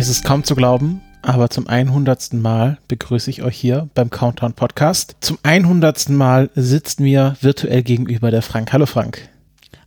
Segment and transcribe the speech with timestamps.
[0.00, 2.32] Es ist kaum zu glauben, aber zum 100.
[2.34, 5.16] Mal begrüße ich euch hier beim Countdown Podcast.
[5.18, 6.10] Zum 100.
[6.10, 8.72] Mal sitzt mir virtuell gegenüber der Frank.
[8.72, 9.28] Hallo Frank.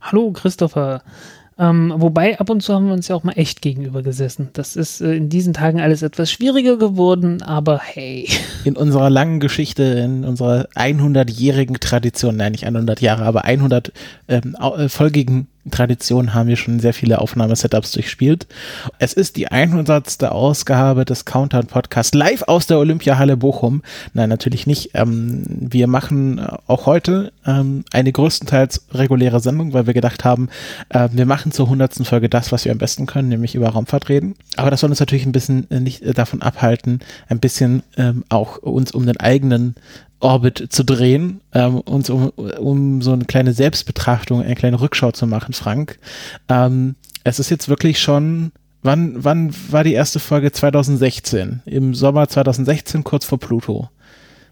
[0.02, 1.02] Hallo Christopher.
[1.58, 4.50] Ähm, wobei ab und zu haben wir uns ja auch mal echt gegenüber gesessen.
[4.52, 8.28] Das ist äh, in diesen Tagen alles etwas schwieriger geworden, aber hey.
[8.64, 13.92] In unserer langen Geschichte, in unserer 100-jährigen Tradition, nein nicht 100 Jahre, aber 100
[14.28, 18.46] ähm, äh, folgigen Tradition haben wir schon sehr viele Aufnahmesetups durchspielt.
[18.98, 20.24] Es ist die 100.
[20.24, 23.82] Ausgabe des Countdown Podcasts live aus der Olympiahalle Bochum.
[24.12, 24.90] Nein, natürlich nicht.
[24.94, 30.48] Ähm, wir machen auch heute ähm, eine größtenteils reguläre Sendung, weil wir gedacht haben,
[30.88, 32.06] äh, wir machen zur 100.
[32.06, 34.34] Folge das, was wir am besten können, nämlich über Raumfahrt reden.
[34.56, 38.24] Aber das soll uns natürlich ein bisschen äh, nicht äh, davon abhalten, ein bisschen ähm,
[38.28, 39.76] auch uns um den eigenen
[40.22, 45.26] Orbit zu drehen, ähm, uns um, um so eine kleine Selbstbetrachtung, eine kleine Rückschau zu
[45.26, 45.98] machen, Frank.
[46.48, 50.52] Ähm, es ist jetzt wirklich schon, wann, wann war die erste Folge?
[50.52, 51.62] 2016.
[51.66, 53.88] Im Sommer 2016, kurz vor Pluto.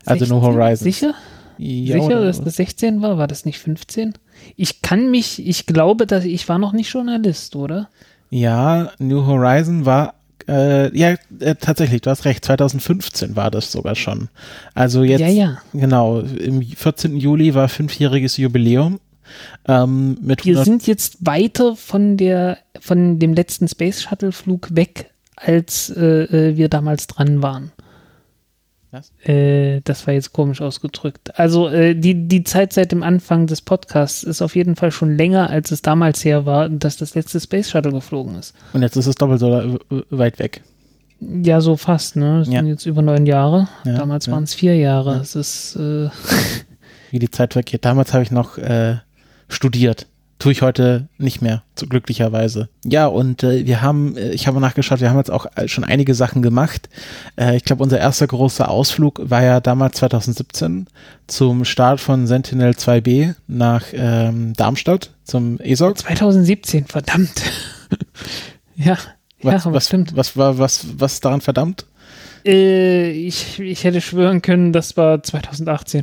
[0.04, 0.28] Also 16?
[0.28, 0.84] No Horizon.
[0.84, 1.14] Sicher?
[1.58, 3.18] Ja, Sicher, oder- dass das 16 war?
[3.18, 4.14] War das nicht 15?
[4.56, 7.88] Ich kann mich, ich glaube, dass ich war noch nicht Journalist, oder?
[8.30, 10.14] Ja, New Horizon war
[10.50, 14.28] äh, ja, äh, tatsächlich, du hast recht, 2015 war das sogar schon.
[14.74, 15.58] Also jetzt, Ja, ja.
[15.72, 17.16] genau, im 14.
[17.16, 18.98] Juli war fünfjähriges Jubiläum.
[19.68, 25.10] Ähm, Wir 100 sind jetzt weiter von der, von dem letzten Space Shuttle Flug weg,
[25.36, 27.70] als äh, äh, wir damals dran waren.
[28.92, 29.12] Was?
[29.24, 31.38] Äh, das war jetzt komisch ausgedrückt.
[31.38, 35.16] Also äh, die, die Zeit seit dem Anfang des Podcasts ist auf jeden Fall schon
[35.16, 38.54] länger, als es damals her war, dass das letzte Space Shuttle geflogen ist.
[38.72, 39.78] Und jetzt ist es doppelt so
[40.10, 40.62] weit weg.
[41.20, 42.40] Ja, so fast, ne?
[42.40, 42.60] Es Ja.
[42.60, 43.68] sind jetzt über neun Jahre.
[43.84, 44.32] Ja, Damals ja.
[44.32, 45.16] waren es vier Jahre.
[45.16, 45.20] Ja.
[45.20, 46.08] Es ist äh,
[47.10, 47.84] Wie die Zeit vergeht.
[47.84, 48.96] Damals habe ich noch äh,
[49.48, 50.06] studiert.
[50.40, 52.70] Tue ich heute nicht mehr, zu glücklicherweise.
[52.82, 55.84] Ja, und äh, wir haben, äh, ich habe nachgeschaut, wir haben jetzt auch äh, schon
[55.84, 56.88] einige Sachen gemacht.
[57.36, 60.86] Äh, ich glaube, unser erster großer Ausflug war ja damals 2017
[61.26, 65.98] zum Start von Sentinel 2B nach ähm, Darmstadt, zum ESOC.
[65.98, 67.42] 2017, verdammt.
[68.76, 68.96] ja,
[69.42, 70.16] Was, ja, was, stimmt.
[70.16, 71.84] was war, was, was daran verdammt?
[72.46, 76.02] Äh, ich, ich hätte schwören können, das war 2018.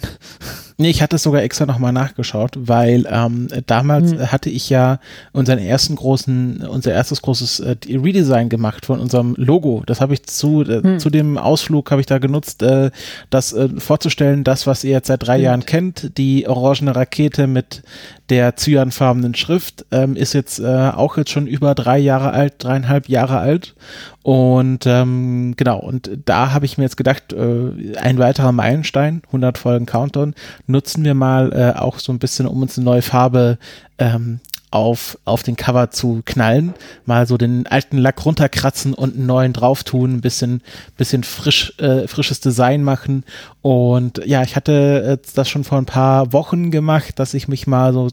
[0.80, 4.32] Nee, ich hatte es sogar extra nochmal nachgeschaut, weil ähm, damals Hm.
[4.32, 5.00] hatte ich ja
[5.34, 9.82] unseren ersten großen, unser erstes großes äh, Redesign gemacht von unserem Logo.
[9.88, 11.00] Das habe ich zu, äh, Hm.
[11.00, 12.92] zu dem Ausflug habe ich da genutzt, äh,
[13.32, 15.44] das äh, vorzustellen, das, was ihr jetzt seit drei Stimmt.
[15.46, 17.82] Jahren kennt, die orangene Rakete mit
[18.30, 23.08] der cyanfarbenen Schrift, ähm, ist jetzt äh, auch jetzt schon über drei Jahre alt, dreieinhalb
[23.10, 23.74] Jahre alt.
[24.22, 29.58] Und ähm, genau, und da habe ich mir jetzt gedacht, äh, ein weiterer Meilenstein, 100
[29.58, 30.36] Folgen Countdown,
[30.68, 33.58] nutzen wir mal äh, auch so ein bisschen, um uns eine neue Farbe
[33.98, 34.40] ähm,
[34.70, 36.74] auf, auf den Cover zu knallen,
[37.06, 40.62] mal so den alten Lack runterkratzen und einen neuen drauf tun, ein bisschen,
[40.98, 43.24] bisschen frisch, äh, frisches Design machen.
[43.62, 47.66] Und ja, ich hatte äh, das schon vor ein paar Wochen gemacht, dass ich mich
[47.66, 48.10] mal so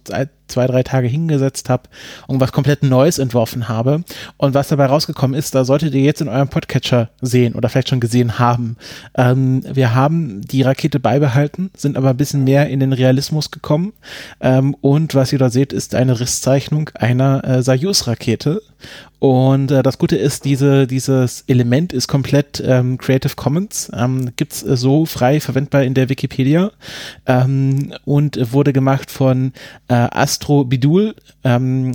[0.48, 1.88] zwei, drei Tage hingesetzt habe
[2.26, 4.04] und was komplett Neues entworfen habe.
[4.36, 7.88] Und was dabei rausgekommen ist, da solltet ihr jetzt in eurem Podcatcher sehen oder vielleicht
[7.88, 8.76] schon gesehen haben.
[9.16, 13.92] Ähm, wir haben die Rakete beibehalten, sind aber ein bisschen mehr in den Realismus gekommen.
[14.40, 18.60] Ähm, und was ihr da seht, ist eine Risszeichnung einer äh, Soyuz-Rakete.
[19.18, 24.62] Und äh, das Gute ist, diese, dieses Element ist komplett ähm, Creative Commons, ähm, gibt's
[24.62, 26.72] äh, so frei verwendbar in der Wikipedia
[27.24, 29.54] ähm, und wurde gemacht von
[29.88, 29.94] äh,
[30.34, 31.14] Astro Bidul.
[31.44, 31.92] Ähm,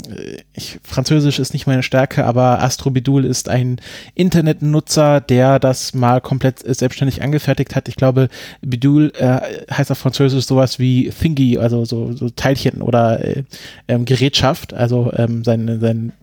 [0.53, 3.81] ich, Französisch ist nicht meine Stärke, aber Astro Bidul ist ein
[4.15, 7.89] Internetnutzer, der das mal komplett selbstständig angefertigt hat.
[7.89, 8.29] Ich glaube,
[8.61, 13.43] Bidul äh, heißt auf Französisch sowas wie Thingy, also so, so Teilchen oder äh,
[13.89, 14.73] ähm, Gerätschaft.
[14.73, 16.13] Also ähm, sein, sein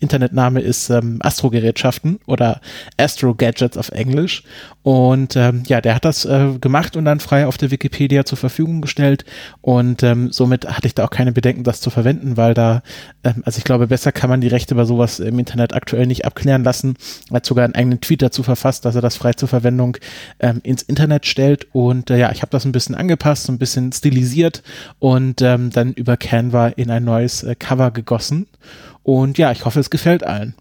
[0.00, 2.60] Internetname ist ähm, Astro-Gerätschaften oder
[2.98, 4.42] Astro-Gadgets auf Englisch.
[4.82, 8.38] Und ähm, ja, der hat das äh, gemacht und dann frei auf der Wikipedia zur
[8.38, 9.24] Verfügung gestellt.
[9.60, 12.82] Und ähm, somit hatte ich da auch keine Bedenken, das zu verwenden, weil da,
[13.22, 16.24] ähm, also ich glaube, besser kann man die Rechte bei sowas im Internet aktuell nicht
[16.24, 16.96] abklären lassen.
[17.30, 19.96] Er hat sogar einen eigenen Tweet dazu verfasst, dass er das frei zur Verwendung
[20.40, 21.68] ähm, ins Internet stellt.
[21.72, 24.64] Und äh, ja, ich habe das ein bisschen angepasst, so ein bisschen stilisiert
[24.98, 28.48] und ähm, dann über Canva in ein neues äh, Cover gegossen.
[29.04, 30.54] Und ja, ich hoffe, es gefällt allen.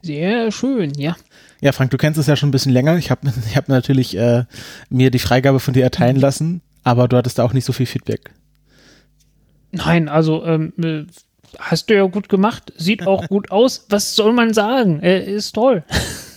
[0.00, 1.14] Sehr schön, ja.
[1.60, 2.96] Ja, Frank, du kennst es ja schon ein bisschen länger.
[2.96, 4.44] Ich habe ich hab natürlich äh,
[4.88, 7.84] mir die Freigabe von dir erteilen lassen, aber du hattest da auch nicht so viel
[7.86, 8.30] Feedback.
[9.72, 11.04] Nein, also ähm, äh,
[11.58, 13.86] hast du ja gut gemacht, sieht auch gut aus.
[13.88, 15.00] Was soll man sagen?
[15.00, 15.84] Er ist toll.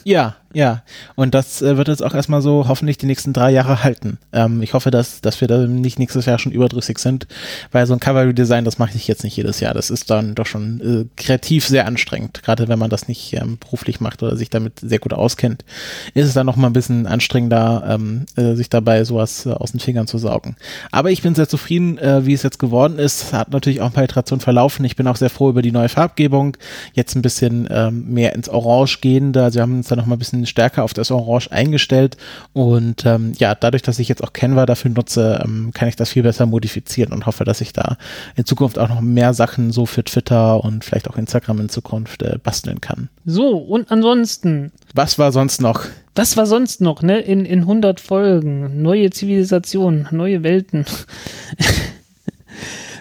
[0.03, 0.83] Ja, ja.
[1.15, 4.19] Und das äh, wird jetzt auch erstmal so hoffentlich die nächsten drei Jahre halten.
[4.31, 7.27] Ähm, ich hoffe, dass, dass wir da nicht nächstes Jahr schon überdrüssig sind,
[7.71, 9.73] weil so ein Cover-Redesign, das mache ich jetzt nicht jedes Jahr.
[9.73, 12.44] Das ist dann doch schon äh, kreativ sehr anstrengend.
[12.44, 15.65] Gerade wenn man das nicht ähm, beruflich macht oder sich damit sehr gut auskennt,
[16.13, 19.71] ist es dann noch mal ein bisschen anstrengender, ähm, äh, sich dabei sowas äh, aus
[19.71, 20.55] den Fingern zu saugen.
[20.91, 23.33] Aber ich bin sehr zufrieden, äh, wie es jetzt geworden ist.
[23.33, 24.85] Hat natürlich auch ein paar Iterationen verlaufen.
[24.85, 26.57] Ich bin auch sehr froh über die neue Farbgebung.
[26.94, 29.44] Jetzt ein bisschen ähm, mehr ins Orange gehende.
[29.44, 32.18] Also wir haben uns da noch mal ein bisschen stärker auf das Orange eingestellt
[32.54, 36.10] und ähm, ja, dadurch, dass ich jetzt auch Canva dafür nutze, ähm, kann ich das
[36.10, 37.98] viel besser modifizieren und hoffe, dass ich da
[38.36, 42.24] in Zukunft auch noch mehr Sachen so für Twitter und vielleicht auch Instagram in Zukunft
[42.24, 43.10] äh, basteln kann.
[43.25, 44.72] So, und ansonsten.
[44.94, 45.86] Was war sonst noch?
[46.16, 47.19] Was war sonst noch, ne?
[47.19, 48.81] In, in 100 Folgen.
[48.81, 50.86] Neue Zivilisationen, neue Welten.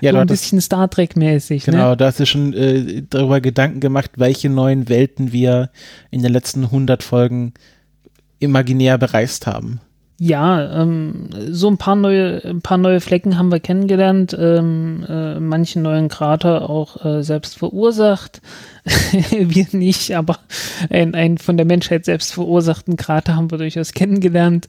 [0.03, 1.65] Ja, so ein bisschen Star Trek-mäßig.
[1.65, 1.97] Genau, ne?
[1.97, 5.71] da hast du schon äh, darüber Gedanken gemacht, welche neuen Welten wir
[6.11, 7.55] in den letzten 100 Folgen
[8.41, 9.81] imaginär bereist haben.
[10.25, 15.41] Ja, ähm, so ein paar neue, ein paar neue Flecken haben wir kennengelernt, ähm, äh,
[15.41, 18.41] manchen neuen Krater auch äh, selbst verursacht.
[19.33, 20.39] wir nicht, aber
[20.91, 24.69] einen, einen von der Menschheit selbst verursachten Krater haben wir durchaus kennengelernt.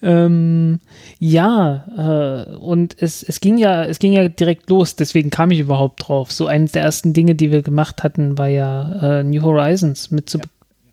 [0.00, 0.80] Ähm,
[1.18, 5.58] ja, äh, und es, es ging ja, es ging ja direkt los, deswegen kam ich
[5.58, 6.32] überhaupt drauf.
[6.32, 10.30] So eines der ersten Dinge, die wir gemacht hatten, war ja äh, New Horizons mit
[10.30, 10.38] zu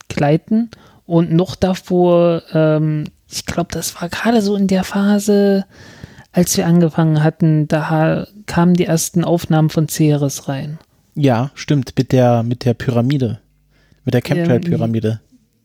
[0.10, 0.69] begleiten.
[1.06, 5.66] Und noch davor, ähm, ich glaube, das war gerade so in der Phase,
[6.31, 10.80] als wir angefangen hatten, da kamen die ersten Aufnahmen von Ceres rein.
[11.16, 13.39] Ja, stimmt, mit der, mit der Pyramide.
[14.06, 15.19] Mit der Chemtrail-Pyramide.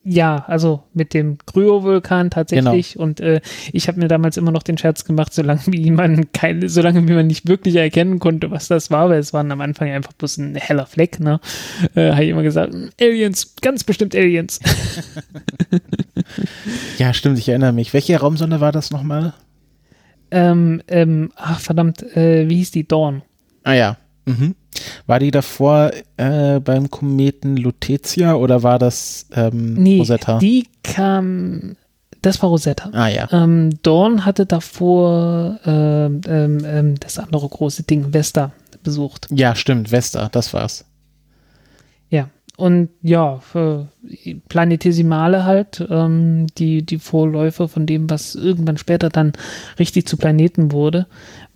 [0.09, 2.93] Ja, also mit dem Kryovulkan tatsächlich.
[2.93, 3.03] Genau.
[3.03, 3.41] Und äh,
[3.73, 7.13] ich habe mir damals immer noch den Scherz gemacht, solange wie man keine, solange wie
[7.13, 10.39] man nicht wirklich erkennen konnte, was das war, weil es waren am Anfang einfach bloß
[10.39, 11.41] ein heller Fleck, ne?
[11.97, 14.61] Äh, habe ich immer gesagt, Aliens, ganz bestimmt Aliens.
[16.99, 17.93] ja, stimmt, ich erinnere mich.
[17.93, 19.35] Welche Raumsonde war das nochmal?
[20.31, 22.87] Ähm, ähm, ach verdammt, äh, wie hieß die?
[22.87, 23.23] Dawn.
[23.65, 23.97] Ah ja.
[24.25, 24.55] Mhm.
[25.07, 30.39] War die davor äh, beim Kometen Lutetia oder war das ähm, nee, Rosetta?
[30.39, 31.77] Die kam,
[32.23, 32.91] das war Rosetta.
[32.93, 33.29] Ah ja.
[33.33, 36.21] Ähm, Dawn hatte davor äh, ähm,
[36.65, 38.53] ähm, das andere große Ding, Vesta,
[38.83, 39.29] besucht.
[39.31, 40.85] Ja, stimmt, Vesta, das war's.
[42.09, 43.41] Ja, und ja,
[44.49, 49.33] Planetesimale halt, ähm, die, die Vorläufer von dem, was irgendwann später dann
[49.79, 51.07] richtig zu Planeten wurde.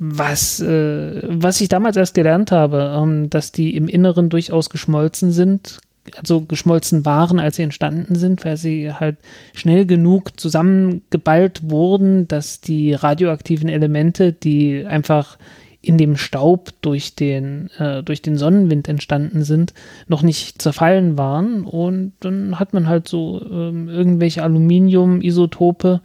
[0.02, 5.30] Was, äh, was ich damals erst gelernt habe, ähm, dass die im Inneren durchaus geschmolzen
[5.30, 5.78] sind,
[6.16, 9.18] also geschmolzen waren, als sie entstanden sind, weil sie halt
[9.52, 15.36] schnell genug zusammengeballt wurden, dass die radioaktiven Elemente, die einfach
[15.82, 19.72] in dem Staub durch den, äh, durch den Sonnenwind entstanden sind,
[20.08, 21.64] noch nicht zerfallen waren.
[21.64, 26.00] Und dann hat man halt so ähm, irgendwelche Aluminium-Isotope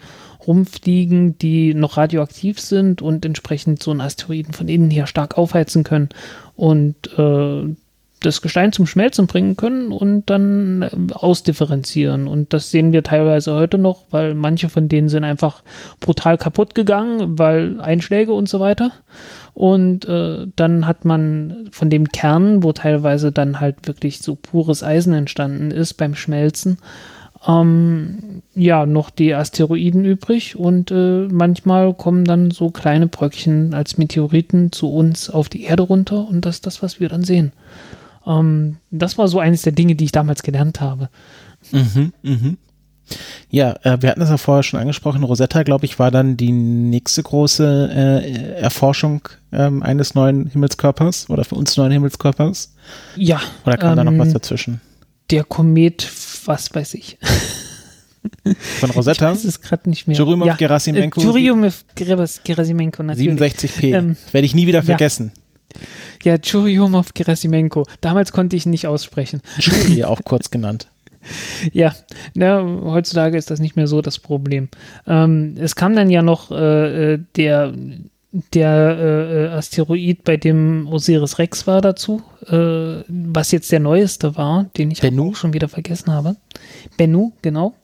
[0.48, 5.84] rumfliegen, die noch radioaktiv sind und entsprechend so einen Asteroiden von innen her stark aufheizen
[5.84, 6.10] können
[6.56, 7.76] und äh,
[8.26, 12.28] das Gestein zum Schmelzen bringen können und dann äh, ausdifferenzieren.
[12.28, 15.62] Und das sehen wir teilweise heute noch, weil manche von denen sind einfach
[16.00, 18.92] brutal kaputt gegangen, weil Einschläge und so weiter.
[19.54, 24.84] Und äh, dann hat man von dem Kern, wo teilweise dann halt wirklich so pures
[24.84, 26.78] Eisen entstanden ist beim Schmelzen,
[27.48, 33.98] ähm, ja, noch die Asteroiden übrig und äh, manchmal kommen dann so kleine Bröckchen als
[33.98, 37.52] Meteoriten zu uns auf die Erde runter und das ist das, was wir dann sehen.
[38.26, 41.10] Ähm, das war so eines der Dinge, die ich damals gelernt habe.
[41.72, 42.58] Mhm, mhm.
[43.50, 45.24] Ja, äh, wir hatten das ja vorher schon angesprochen.
[45.24, 49.22] Rosetta, glaube ich, war dann die nächste große äh, Erforschung
[49.52, 52.74] ähm, eines neuen Himmelskörpers oder für uns neuen Himmelskörpers.
[53.16, 53.40] Ja.
[53.66, 54.82] Oder kam da noch was ähm, dazwischen?
[55.30, 56.02] Der Komet,
[56.46, 57.18] was weiß ich.
[58.80, 59.32] Von Rosetta?
[59.32, 60.18] Ich weiß es gerade nicht mehr.
[60.18, 60.56] Churyumov ja.
[60.56, 61.22] Gerasimenko.
[61.22, 61.86] Äh, Churyumov
[62.44, 63.40] Gerasimenko, natürlich.
[63.40, 63.96] 67p.
[63.96, 65.32] Ähm, Werde ich nie wieder vergessen.
[66.24, 67.86] Ja, ja Churyumov Gerasimenko.
[68.02, 69.42] Damals konnte ich ihn nicht aussprechen.
[69.60, 70.88] Churi auch kurz genannt.
[71.74, 71.96] Ja,
[72.36, 74.70] ne, heutzutage ist das nicht mehr so das Problem.
[75.08, 77.74] Ähm, es kam dann ja noch äh, äh der
[78.54, 84.66] der äh, Asteroid, bei dem Osiris Rex war dazu, äh, was jetzt der neueste war,
[84.78, 85.32] den ich Bennu?
[85.32, 86.36] auch schon wieder vergessen habe.
[86.98, 87.76] Bennu, genau.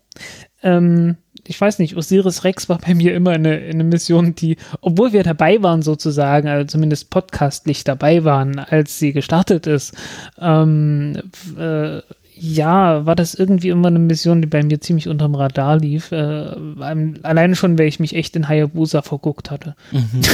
[0.62, 1.16] Ähm,
[1.48, 5.24] ich weiß nicht, Osiris Rex war bei mir immer eine, eine Mission, die, obwohl wir
[5.24, 9.96] dabei waren sozusagen, also zumindest podcastlich dabei waren, als sie gestartet ist,
[10.40, 11.18] ähm,
[11.58, 12.02] äh,
[12.44, 16.12] ja, war das irgendwie immer eine Mission, die bei mir ziemlich unterm Radar lief.
[16.12, 16.56] Äh,
[17.22, 19.76] alleine schon, weil ich mich echt in Hayabusa verguckt hatte.
[19.92, 20.22] Mhm.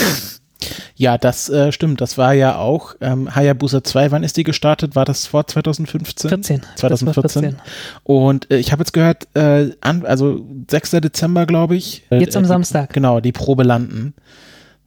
[0.96, 2.02] Ja, das äh, stimmt.
[2.02, 4.10] Das war ja auch ähm, Hayabusa 2.
[4.10, 4.96] Wann ist die gestartet?
[4.96, 6.30] War das vor 2015?
[6.30, 6.62] 14.
[6.76, 7.42] 2014.
[7.44, 7.62] 14.
[8.04, 10.92] Und äh, ich habe jetzt gehört, äh, an, also 6.
[10.92, 12.08] Dezember, glaube ich.
[12.10, 12.92] Äh, jetzt am die, Samstag.
[12.92, 14.16] Genau, die Probe landen.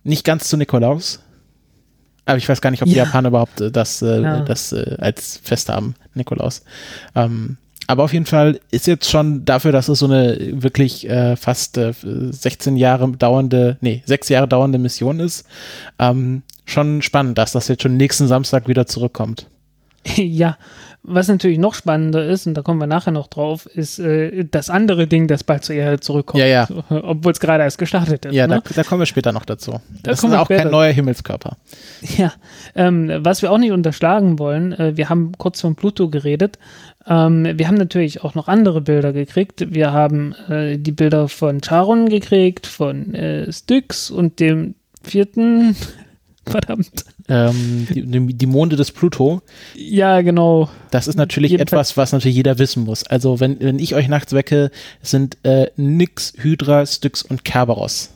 [0.02, 1.20] Nicht ganz zu Nikolaus.
[2.26, 2.92] Aber ich weiß gar nicht, ob ja.
[2.92, 4.40] die Japaner überhaupt äh, das, äh, ja.
[4.40, 6.62] das äh, als Fest haben, Nikolaus.
[7.14, 11.34] Ähm, aber auf jeden Fall ist jetzt schon dafür, dass es so eine wirklich äh,
[11.34, 15.44] fast äh, 16 Jahre dauernde, nee, sechs Jahre dauernde Mission ist,
[15.98, 19.46] ähm, schon spannend, dass das jetzt schon nächsten Samstag wieder zurückkommt.
[20.16, 20.56] Ja,
[21.02, 24.68] was natürlich noch spannender ist, und da kommen wir nachher noch drauf, ist äh, das
[24.68, 26.40] andere Ding, das bald zur Erde zurückkommt.
[26.40, 26.68] Ja, ja.
[26.90, 28.34] Obwohl es gerade erst gestartet ist.
[28.34, 28.62] Ja, ne?
[28.62, 29.72] da, da, kommen wir später noch dazu.
[29.72, 30.64] Da das ist auch später.
[30.64, 31.56] kein neuer Himmelskörper.
[32.16, 32.32] Ja,
[32.74, 36.58] ähm, was wir auch nicht unterschlagen wollen, äh, wir haben kurz von Pluto geredet.
[37.06, 39.72] Ähm, wir haben natürlich auch noch andere Bilder gekriegt.
[39.72, 45.76] Wir haben äh, die Bilder von Charon gekriegt, von äh, Styx und dem vierten
[46.46, 47.04] Verdammt.
[47.30, 49.40] Ähm, die, die, Monde des Pluto.
[49.76, 50.68] Ja, genau.
[50.90, 51.90] Das ist natürlich Jedenfalls.
[51.90, 53.06] etwas, was natürlich jeder wissen muss.
[53.06, 58.10] Also, wenn, wenn ich euch nachts wecke, sind äh, Nyx, Hydra, Styx und Kerberos.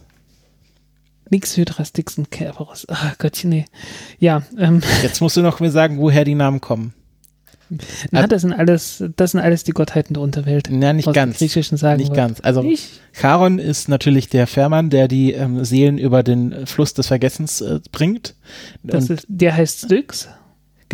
[1.31, 2.87] Nix, Hydra, Styx und Kerberos.
[2.89, 3.67] Ach Gottchen, nee.
[4.19, 4.43] Ja.
[4.59, 4.83] Ähm.
[5.03, 6.93] Jetzt musst du noch mir sagen, woher die Namen kommen.
[8.11, 10.69] Na, das sind alles, das sind alles die Gottheiten der Unterwelt.
[10.69, 11.39] Ja, nicht ganz.
[11.39, 12.41] Griechischen sagen nicht ganz.
[12.43, 13.01] Also nicht?
[13.13, 17.81] Charon ist natürlich der Fährmann, der die ähm, Seelen über den Fluss des Vergessens äh,
[17.93, 18.35] bringt.
[18.83, 20.29] Das ist, der heißt Styx.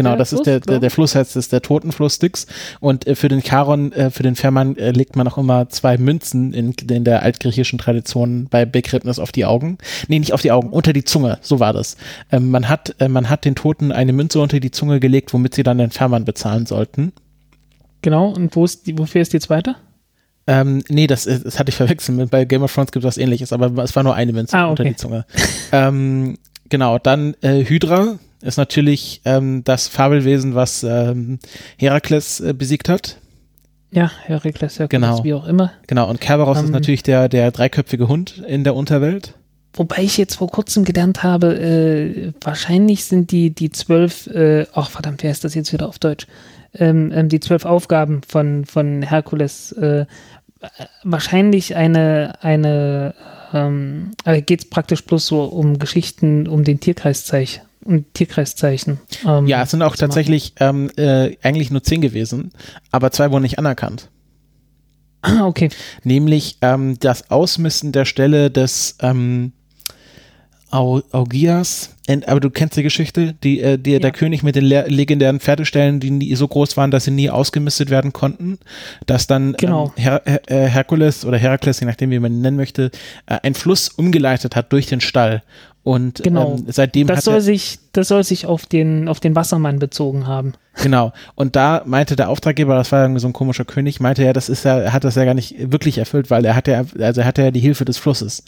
[0.02, 2.46] Genau, das Fluss, ist der, der, der Fluss heißt ist der Totenfluss Styx
[2.80, 5.98] und äh, für den Charon, äh, für den Fährmann äh, legt man auch immer zwei
[5.98, 9.78] Münzen in, in der altgriechischen Tradition bei Begräbnis auf die Augen.
[10.08, 11.96] Nee, nicht auf die Augen, unter die Zunge, so war das.
[12.32, 15.54] Ähm, man hat äh, man hat den Toten eine Münze unter die Zunge gelegt, womit
[15.54, 17.12] sie dann den Fährmann bezahlen sollten.
[18.02, 19.76] Genau, und wo ist die, wofür ist die zweite?
[20.46, 22.30] Ähm, nee, das, das hatte ich verwechselt.
[22.30, 24.64] Bei Game of Thrones gibt es was ähnliches, aber es war nur eine Münze ah,
[24.64, 24.70] okay.
[24.70, 25.26] unter die Zunge.
[25.72, 26.38] ähm,
[26.68, 31.38] genau, dann äh, Hydra, ist natürlich ähm, das Fabelwesen, was ähm,
[31.76, 33.18] Herakles äh, besiegt hat.
[33.92, 35.24] Ja, Herakles, Herkules, genau.
[35.24, 35.72] wie auch immer.
[35.86, 39.34] Genau, und Kerberos ähm, ist natürlich der, der dreiköpfige Hund in der Unterwelt.
[39.72, 44.90] Wobei ich jetzt vor kurzem gelernt habe, äh, wahrscheinlich sind die, die zwölf, äh, ach
[44.90, 46.26] verdammt, wer ist das jetzt wieder auf Deutsch?
[46.74, 50.06] Ähm, ähm, die zwölf Aufgaben von, von Herkules äh,
[51.02, 53.14] wahrscheinlich eine, eine
[53.52, 59.00] ähm, also geht es praktisch bloß so um Geschichten um den Tierkreiszeichen und Tierkreiszeichen.
[59.26, 62.52] Ähm, ja, es sind auch tatsächlich ähm, äh, eigentlich nur zehn gewesen,
[62.90, 64.10] aber zwei wurden nicht anerkannt.
[65.22, 65.68] Ah, okay.
[66.02, 69.52] Nämlich ähm, das Ausmisten der Stelle des ähm,
[70.70, 71.96] Au Augias,
[72.26, 73.98] aber du kennst die Geschichte, die, äh, die, ja.
[73.98, 77.90] der König mit den legendären Pferdestellen, die nie so groß waren, dass sie nie ausgemistet
[77.90, 78.58] werden konnten,
[79.06, 79.92] dass dann genau.
[79.96, 82.90] ähm, Her Her äh, Herkules oder Herakles, je nachdem wie man ihn nennen möchte,
[83.26, 85.42] äh, einen Fluss umgeleitet hat durch den Stall
[85.82, 86.56] und genau.
[86.56, 90.52] ähm, seitdem das soll sich, das soll sich auf den, auf den Wassermann bezogen haben.
[90.82, 91.12] Genau.
[91.34, 94.48] Und da meinte der Auftraggeber, das war irgendwie so ein komischer König, meinte er, das
[94.48, 97.20] ist ja, er hat das ja gar nicht wirklich erfüllt, weil er hatte ja, also
[97.20, 98.44] er hatte ja die Hilfe des Flusses.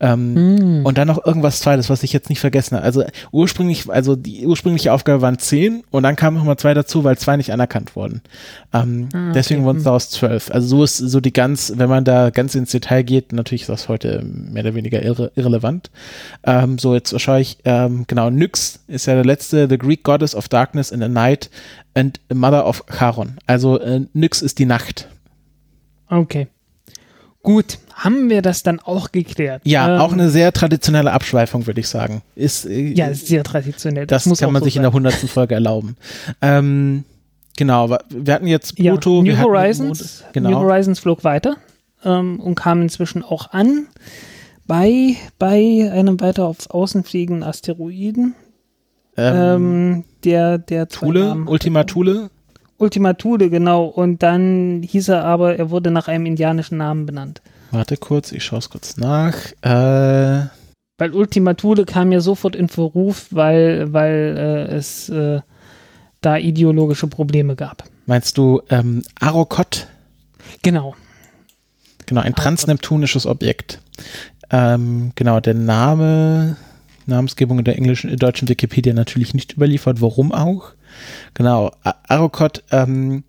[0.00, 0.86] Ähm, mm.
[0.86, 2.84] Und dann noch irgendwas zweites, was ich jetzt nicht vergessen habe.
[2.84, 7.18] Also ursprünglich, also die ursprüngliche Aufgabe waren zehn und dann kamen nochmal zwei dazu, weil
[7.18, 8.22] zwei nicht anerkannt wurden.
[8.72, 9.32] Ähm, ah, okay.
[9.34, 9.86] Deswegen wurden es hm.
[9.86, 10.50] daraus zwölf.
[10.50, 13.70] Also so ist so die ganz, wenn man da ganz ins Detail geht, natürlich ist
[13.70, 15.90] das heute mehr oder weniger irre, irrelevant.
[16.44, 20.34] Ähm, so, jetzt schaue ich, ähm, genau, Nyx ist ja der letzte, The Greek Goddess
[20.34, 21.50] of Darkness in the Night
[21.94, 23.36] and Mother of Charon.
[23.46, 25.08] Also äh, Nyx ist die Nacht.
[26.08, 26.48] Okay.
[27.42, 29.62] Gut, haben wir das dann auch geklärt?
[29.64, 32.22] Ja, ähm, auch eine sehr traditionelle Abschweifung, würde ich sagen.
[32.34, 34.06] Ist, äh, ja, sehr traditionell.
[34.06, 34.80] Das, das kann man so sich sein.
[34.80, 35.96] in der hundertsten Folge erlauben.
[36.42, 37.04] Ähm,
[37.56, 39.22] genau, wir hatten jetzt Pluto.
[39.22, 40.24] Ja, New Horizons.
[40.32, 40.50] Genau.
[40.50, 41.56] New Horizons flog weiter
[42.04, 43.86] ähm, und kam inzwischen auch an
[44.66, 48.34] bei, bei einem weiter aufs Außen fliegenden Asteroiden.
[49.16, 52.30] Ähm, ähm, der, der Thule, Ultima Thule?
[52.78, 53.86] Ultima Thule, genau.
[53.86, 57.40] Und dann hieß er aber, er wurde nach einem indianischen Namen benannt.
[57.70, 59.34] Warte kurz, ich schaue es kurz nach.
[59.62, 60.48] Äh,
[60.98, 65.40] weil Ultima Thule kam ja sofort in Verruf, weil, weil äh, es äh,
[66.20, 67.84] da ideologische Probleme gab.
[68.06, 69.86] Meinst du ähm, Arokot?
[70.62, 70.94] Genau.
[72.06, 73.80] Genau, ein transneptunisches Objekt.
[74.50, 76.56] Ähm, genau, der Name
[77.06, 80.00] Namensgebung in der englischen, in deutschen Wikipedia natürlich nicht überliefert.
[80.00, 80.72] Warum auch?
[81.34, 81.72] Genau,
[82.08, 83.24] Arokot, ähm,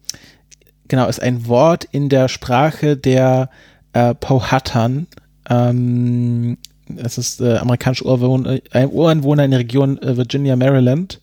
[0.87, 3.49] genau, ist ein Wort in der Sprache der
[3.93, 5.07] äh, Powhatan.
[5.49, 6.57] Ähm,
[6.89, 11.21] das ist äh, amerikanische Urwohner, ein Ureinwohner in der Region äh, Virginia, Maryland.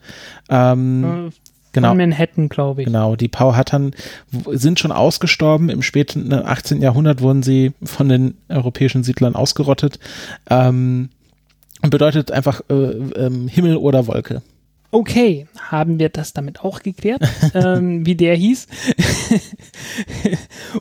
[0.48, 1.30] Ähm, äh,
[1.74, 1.88] genau.
[1.88, 2.86] Von Manhattan, glaube ich.
[2.86, 3.94] Genau, die Powhatan
[4.46, 5.68] sind schon ausgestorben.
[5.68, 6.80] Im späten 18.
[6.80, 9.98] Äh, Jahrhundert wurden sie von den europäischen Siedlern ausgerottet.
[10.48, 11.10] Ähm,
[11.82, 14.40] und bedeutet einfach äh, ähm, Himmel oder Wolke.
[14.94, 17.20] Okay, haben wir das damit auch geklärt,
[17.54, 18.68] ähm, wie der hieß.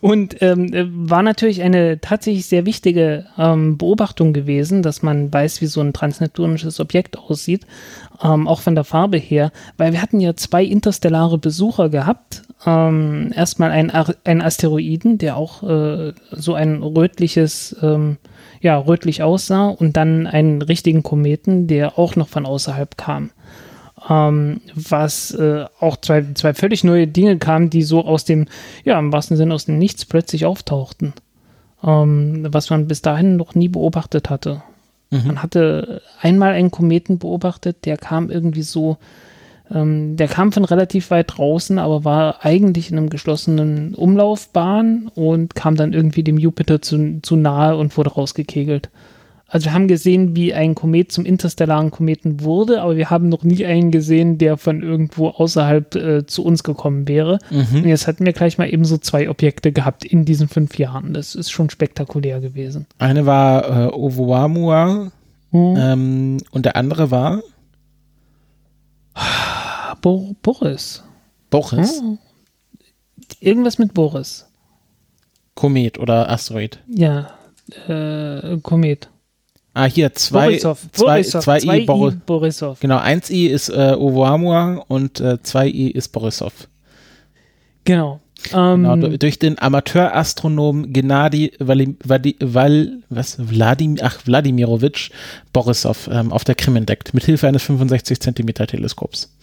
[0.01, 0.69] und ähm,
[1.09, 5.93] war natürlich eine tatsächlich sehr wichtige ähm, Beobachtung gewesen, dass man weiß, wie so ein
[5.93, 7.65] transneptunisches Objekt aussieht,
[8.21, 12.43] ähm, auch von der Farbe her, weil wir hatten ja zwei interstellare Besucher gehabt.
[12.65, 18.17] Ähm, erstmal ein, ein Asteroiden, der auch äh, so ein rötliches ähm,
[18.61, 23.31] ja, rötlich aussah und dann einen richtigen Kometen, der auch noch von außerhalb kam
[24.09, 28.47] ähm, was äh, auch zwei, zwei völlig neue Dinge kamen, die so aus dem,
[28.83, 31.13] ja, im wahrsten Sinne aus dem Nichts plötzlich auftauchten,
[31.83, 34.63] ähm, was man bis dahin noch nie beobachtet hatte.
[35.13, 35.27] Mhm.
[35.27, 38.97] Man hatte einmal einen Kometen beobachtet, der kam irgendwie so,
[39.71, 45.55] ähm, der kam von relativ weit draußen, aber war eigentlich in einem geschlossenen Umlaufbahn und
[45.55, 48.89] kam dann irgendwie dem Jupiter zu, zu nahe und wurde rausgekegelt.
[49.53, 53.43] Also wir haben gesehen, wie ein Komet zum interstellaren Kometen wurde, aber wir haben noch
[53.43, 57.37] nie einen gesehen, der von irgendwo außerhalb äh, zu uns gekommen wäre.
[57.51, 57.83] Mhm.
[57.83, 61.13] Und jetzt hatten wir gleich mal eben so zwei Objekte gehabt in diesen fünf Jahren.
[61.13, 62.87] Das ist schon spektakulär gewesen.
[62.97, 65.11] Eine war äh, Oumuamua
[65.51, 65.75] mhm.
[65.77, 67.43] ähm, und der andere war
[70.01, 71.03] Bo Boris.
[71.51, 72.01] Boris?
[72.01, 72.17] Mhm.
[73.39, 74.47] Irgendwas mit Boris.
[75.53, 76.79] Komet oder Asteroid?
[76.87, 77.29] Ja,
[77.87, 79.09] äh, Komet.
[79.73, 80.79] Ah, hier zwei, Borisov.
[80.91, 81.43] zwei, Borisov.
[81.43, 82.79] zwei, zwei I, Bor Borisov.
[82.79, 86.67] Genau, eins I ist äh, Oumuamua und äh, zwei I ist Borisov.
[87.83, 88.19] Genau.
[88.51, 95.09] genau ähm, durch den Amateurastronom Gennady was, Vladim, ach, Wladimirovich
[95.53, 99.33] Borisov ähm, auf der Krim entdeckt, mit Hilfe eines 65 Zentimeter Teleskops.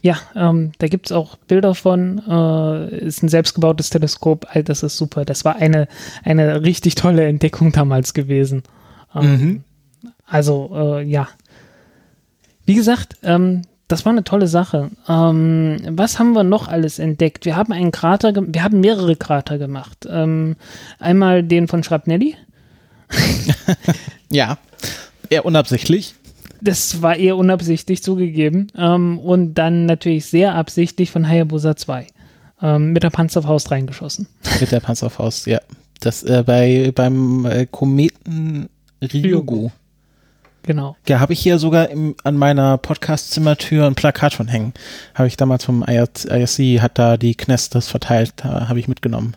[0.00, 2.22] Ja, ähm, da gibt es auch Bilder von.
[2.28, 4.46] Äh, ist ein selbstgebautes Teleskop.
[4.50, 5.24] All das ist super.
[5.24, 5.88] Das war eine,
[6.22, 8.62] eine richtig tolle Entdeckung damals gewesen.
[9.14, 9.64] Ähm, mhm.
[10.26, 11.28] Also, äh, ja.
[12.64, 14.90] Wie gesagt, ähm, das war eine tolle Sache.
[15.08, 17.44] Ähm, was haben wir noch alles entdeckt?
[17.44, 20.06] Wir haben einen Krater, wir haben mehrere Krater gemacht.
[20.10, 20.56] Ähm,
[20.98, 22.34] einmal den von Schrapnelli.
[24.30, 24.58] ja,
[25.30, 26.14] eher unabsichtlich.
[26.60, 28.72] Das war eher unabsichtlich zugegeben.
[28.76, 32.08] Ähm, und dann natürlich sehr absichtlich von Hayabusa 2.
[32.62, 34.26] Ähm, mit der Panzerfaust reingeschossen.
[34.60, 35.60] Mit der Panzerfaust, ja.
[36.00, 38.68] Das äh, bei beim äh, Kometen
[39.02, 39.70] Ryugu.
[40.66, 40.96] Genau.
[41.06, 44.74] Ja, habe ich hier sogar im, an meiner Podcast-Zimmertür ein Plakat von hängen.
[45.14, 49.36] Habe ich damals vom IRC, hat da die Knest das verteilt, da habe ich mitgenommen.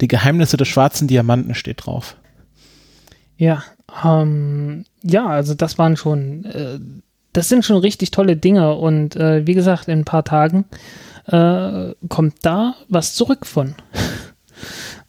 [0.00, 2.16] Die Geheimnisse des schwarzen Diamanten steht drauf.
[3.38, 3.64] Ja,
[4.04, 6.78] ähm, ja, also das waren schon, äh,
[7.32, 10.66] das sind schon richtig tolle Dinge und äh, wie gesagt, in ein paar Tagen
[11.26, 13.74] äh, kommt da was zurück von.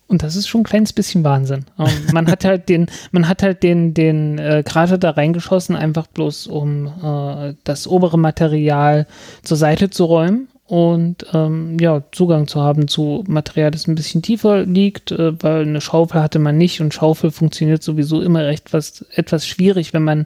[0.08, 1.66] Und das ist schon ein kleines bisschen Wahnsinn.
[1.78, 6.08] Ähm, man hat halt den, man hat halt den, den äh, Krater da reingeschossen, einfach
[6.08, 9.06] bloß um äh, das obere Material
[9.44, 14.22] zur Seite zu räumen und ähm, ja, Zugang zu haben zu Material, das ein bisschen
[14.22, 18.74] tiefer liegt, äh, weil eine Schaufel hatte man nicht und Schaufel funktioniert sowieso immer recht
[18.74, 20.26] was, etwas schwierig, wenn man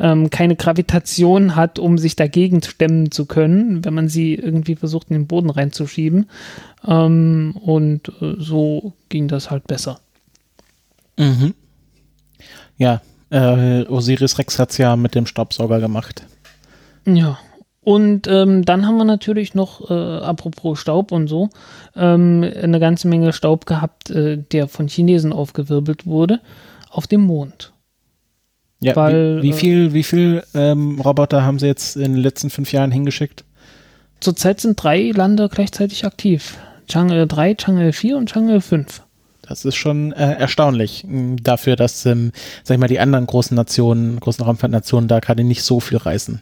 [0.00, 5.10] ähm, keine Gravitation hat, um sich dagegen stemmen zu können, wenn man sie irgendwie versucht
[5.10, 6.30] in den Boden reinzuschieben.
[6.88, 10.00] Ähm, und äh, so ging das halt besser.
[11.18, 11.52] Mhm.
[12.78, 16.24] Ja, äh, Osiris Rex hat es ja mit dem Staubsauger gemacht.
[17.04, 17.38] Ja,
[17.84, 21.50] und ähm, dann haben wir natürlich noch, äh, apropos Staub und so,
[21.94, 26.40] ähm, eine ganze Menge Staub gehabt, äh, der von Chinesen aufgewirbelt wurde,
[26.90, 27.72] auf dem Mond.
[28.80, 32.50] Ja, Weil, wie, wie, viel, wie viel ähm, Roboter haben sie jetzt in den letzten
[32.50, 33.44] fünf Jahren hingeschickt?
[34.20, 36.56] Zurzeit sind drei Lande gleichzeitig aktiv.
[36.88, 39.02] Chang'e 3, Chang'e 4 und Chang'e 5.
[39.42, 41.06] Das ist schon äh, erstaunlich
[41.42, 45.62] dafür, dass, ähm, sag ich mal, die anderen großen Nationen, großen Raumfahrtnationen da gerade nicht
[45.62, 46.40] so viel reißen.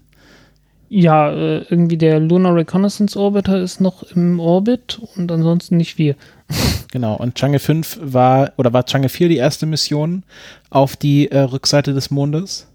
[0.94, 6.16] Ja, äh, irgendwie der Lunar Reconnaissance Orbiter ist noch im Orbit und ansonsten nicht viel.
[6.92, 10.24] Genau, und Chang'e 5 war, oder war Chang'e 4 die erste Mission
[10.68, 12.68] auf die äh, Rückseite des Mondes?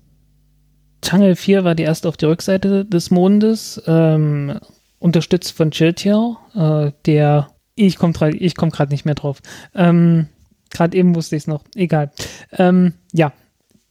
[1.04, 4.60] Chang'e 4 war die erste auf die Rückseite des Mondes, ähm,
[4.98, 9.40] unterstützt von Chiltiao, äh, der, ich komme ich komm gerade nicht mehr drauf.
[9.76, 10.30] Ähm,
[10.72, 12.10] gerade eben wusste ich es noch, egal.
[12.58, 13.32] Ähm, ja,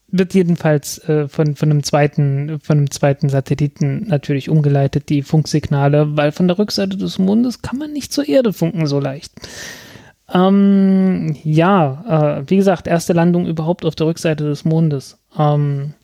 [0.09, 6.17] wird jedenfalls äh, von, von, einem zweiten, von einem zweiten Satelliten natürlich umgeleitet, die Funksignale,
[6.17, 9.33] weil von der Rückseite des Mondes kann man nicht zur Erde funken so leicht.
[10.33, 15.19] Ähm, ja, äh, wie gesagt, erste Landung überhaupt auf der Rückseite des Mondes.
[15.39, 15.95] Ähm,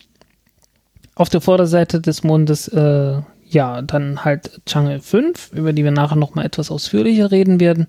[1.14, 6.16] auf der Vorderseite des Mondes, äh, ja, dann halt Chang'e 5, über die wir nachher
[6.16, 7.86] nochmal etwas ausführlicher reden werden.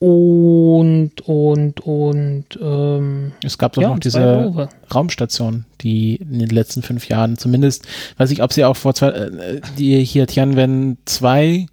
[0.00, 4.68] Und, und, und, ähm, Es gab doch ja, noch diese.
[4.94, 9.08] Raumstation, die in den letzten fünf Jahren zumindest, weiß ich, ob sie auch vor zwei,
[9.08, 11.66] äh, die hier Tianwen 2,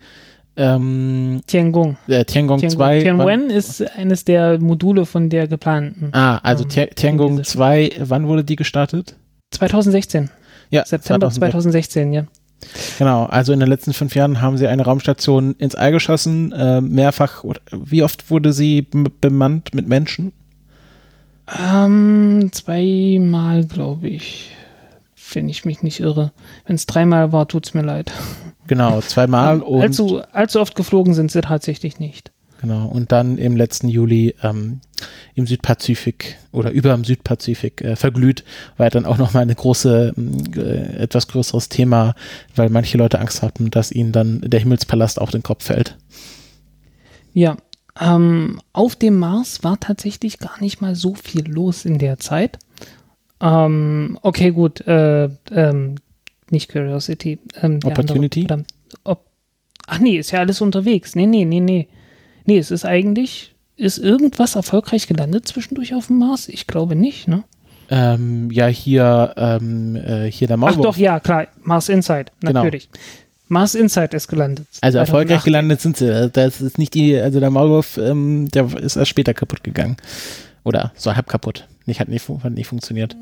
[0.58, 1.98] ähm, Tiangong.
[2.08, 3.02] äh, Tiangong 2.
[3.02, 6.10] Tianwen ist eines der Module von der geplanten.
[6.14, 9.16] Ah, also ähm, Tia- Tiangong diese- 2, wann wurde die gestartet?
[9.52, 10.30] 2016.
[10.72, 11.92] Ja, September 2006.
[11.92, 12.26] 2016, ja.
[12.98, 16.82] Genau, also in den letzten fünf Jahren haben sie eine Raumstation ins All geschossen, äh,
[16.82, 20.34] mehrfach, wie oft wurde sie bemannt mit Menschen?
[21.48, 24.52] Ähm, zweimal, glaube ich.
[25.34, 26.32] Wenn ich mich nicht irre.
[26.66, 28.12] Wenn es dreimal war, tut's mir leid.
[28.68, 32.32] Genau, zweimal und allzu, allzu oft geflogen sind sie tatsächlich nicht.
[32.62, 34.82] Genau und dann im letzten Juli ähm,
[35.36, 38.44] im Südpazifik oder über dem Südpazifik äh, verglüht,
[38.78, 40.14] war dann auch nochmal eine große,
[40.56, 42.16] äh, etwas größeres Thema,
[42.56, 45.98] weil manche Leute Angst hatten, dass ihnen dann der Himmelspalast auf den Kopf fällt.
[47.34, 47.58] Ja,
[48.00, 52.60] ähm, auf dem Mars war tatsächlich gar nicht mal so viel los in der Zeit.
[53.42, 55.96] Ähm, okay, gut, äh, ähm,
[56.50, 57.40] nicht Curiosity.
[57.62, 58.42] Ähm, Opportunity?
[58.42, 59.26] Andere, verdammt, ob,
[59.88, 61.16] ach nee, ist ja alles unterwegs.
[61.16, 61.88] Nee, nee, nee, nee.
[62.46, 66.48] Nee, es ist eigentlich, ist irgendwas erfolgreich gelandet zwischendurch auf dem Mars?
[66.48, 67.44] Ich glaube nicht, ne?
[67.90, 70.86] Ähm, ja, hier, ähm, äh, hier der Ach Maulwurf.
[70.86, 72.54] doch, ja, klar, Mars Insight, Genau.
[72.54, 72.90] natürlich.
[73.48, 74.66] Mars Insight ist gelandet.
[74.82, 75.46] Also erfolgreich 2008.
[75.46, 76.30] gelandet sind sie.
[76.34, 79.98] Das ist nicht die, also der Maulwurf, ähm, der ist erst später kaputt gegangen.
[80.64, 81.68] Oder so halb kaputt.
[81.88, 83.16] Nicht, hat nicht, hat nicht funktioniert.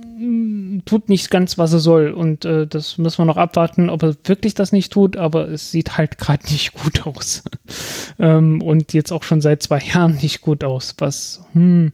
[0.86, 2.12] tut nicht ganz, was er soll.
[2.12, 5.71] Und äh, das müssen wir noch abwarten, ob er wirklich das nicht tut, aber es
[5.71, 7.43] sieht halt gerade nicht gut aus.
[8.19, 11.91] ähm, und jetzt auch schon seit zwei Jahren nicht gut aus, was hm,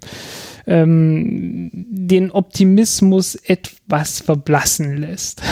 [0.67, 5.41] ähm, den Optimismus etwas verblassen lässt.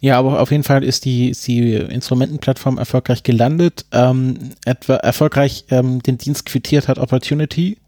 [0.00, 3.86] Ja, aber auf jeden Fall ist die, ist die Instrumentenplattform erfolgreich gelandet.
[3.92, 7.78] Ähm, etwa erfolgreich ähm, den Dienst quittiert hat Opportunity.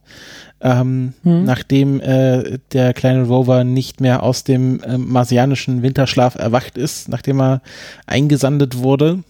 [0.61, 1.45] Ähm, Hm.
[1.45, 7.41] Nachdem äh, der kleine Rover nicht mehr aus dem ähm, marsianischen Winterschlaf erwacht ist, nachdem
[7.41, 7.63] er
[8.07, 9.23] eingesandet wurde.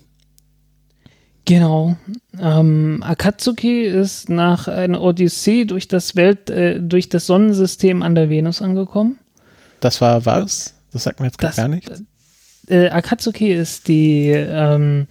[1.45, 1.97] Genau.
[2.39, 8.29] Ähm, Akatsuki ist nach einer Odyssee durch das Welt, äh, durch das Sonnensystem an der
[8.29, 9.19] Venus angekommen.
[9.81, 10.75] Das war was?
[10.93, 12.03] Das sagt mir jetzt Das- gar nichts.
[12.69, 15.07] äh, Akatsuki ist die, ähm,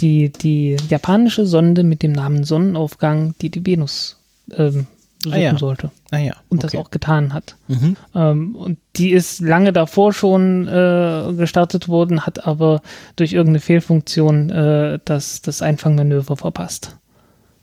[0.00, 4.18] die, die japanische Sonde mit dem Namen Sonnenaufgang, die die Venus
[4.56, 4.86] ähm,
[5.22, 5.58] besuchen Ah ja.
[5.58, 6.34] sollte Naja.
[6.48, 7.56] und das auch getan hat.
[7.68, 7.96] Mhm.
[8.14, 12.82] Ähm, und die ist lange davor schon äh, gestartet worden, hat aber
[13.16, 16.96] durch irgendeine Fehlfunktion äh, das, das Einfangmanöver verpasst.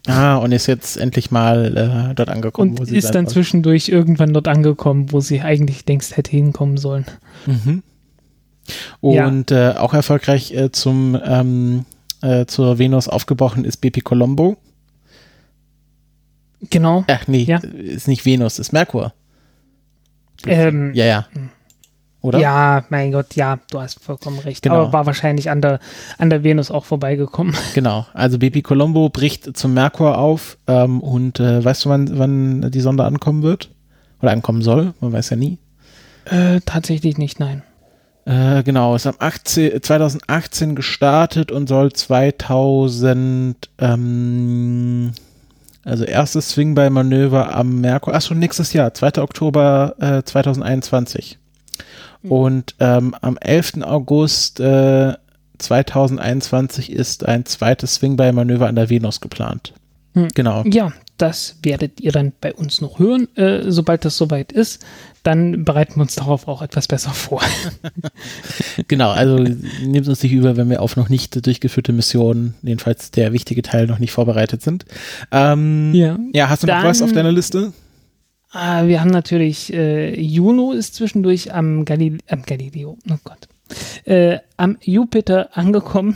[0.07, 1.77] Ah, und ist jetzt endlich mal
[2.11, 3.33] äh, dort angekommen, Und wo sie ist dann soll.
[3.33, 7.05] zwischendurch irgendwann dort angekommen, wo sie eigentlich längst hätte hinkommen sollen.
[7.45, 7.83] Mhm.
[9.01, 9.27] Ja.
[9.27, 11.85] Und äh, auch erfolgreich äh, zum ähm,
[12.21, 14.57] äh, zur Venus aufgebrochen ist BP Colombo.
[16.69, 17.03] Genau.
[17.07, 17.57] Ach nee, Ja.
[17.59, 19.13] ist nicht Venus, ist Merkur.
[20.45, 21.27] Ähm, Ja, ja.
[22.21, 22.39] Oder?
[22.39, 24.61] Ja, mein Gott, ja, du hast vollkommen recht.
[24.63, 24.81] Genau.
[24.83, 25.79] Aber war wahrscheinlich an der,
[26.17, 27.55] an der Venus auch vorbeigekommen.
[27.73, 28.05] Genau.
[28.13, 32.81] Also BP Colombo bricht zum Merkur auf ähm, und äh, weißt du, wann, wann die
[32.81, 33.69] Sonde ankommen wird?
[34.21, 34.93] Oder ankommen soll?
[34.99, 35.59] Man weiß ja nie.
[36.25, 37.63] Äh, tatsächlich nicht, nein.
[38.25, 45.11] Äh, genau, ist am 18, 2018 gestartet und soll 2000, ähm,
[45.83, 49.21] also erstes Swing-By-Manöver am Merkur, ach schon nächstes Jahr, 2.
[49.21, 51.39] Oktober äh, 2021.
[52.21, 53.81] Und ähm, am 11.
[53.83, 55.13] August äh,
[55.57, 59.73] 2021 ist ein zweites Swing-By-Manöver an der Venus geplant.
[60.13, 60.29] Hm.
[60.33, 60.63] Genau.
[60.65, 64.83] Ja, das werdet ihr dann bei uns noch hören, äh, sobald das soweit ist.
[65.23, 67.41] Dann bereiten wir uns darauf auch etwas besser vor.
[68.87, 73.33] Genau, also nehmt uns nicht über, wenn wir auf noch nicht durchgeführte Missionen, jedenfalls der
[73.33, 74.85] wichtige Teil, noch nicht vorbereitet sind.
[75.31, 76.17] Ähm, Ja.
[76.33, 77.73] ja, hast du noch Dann- was auf deiner Liste?
[78.51, 83.47] Ah, wir haben natürlich, äh, Juno ist zwischendurch am, Galil am Galileo, oh Gott,
[84.05, 86.15] äh, am Jupiter angekommen.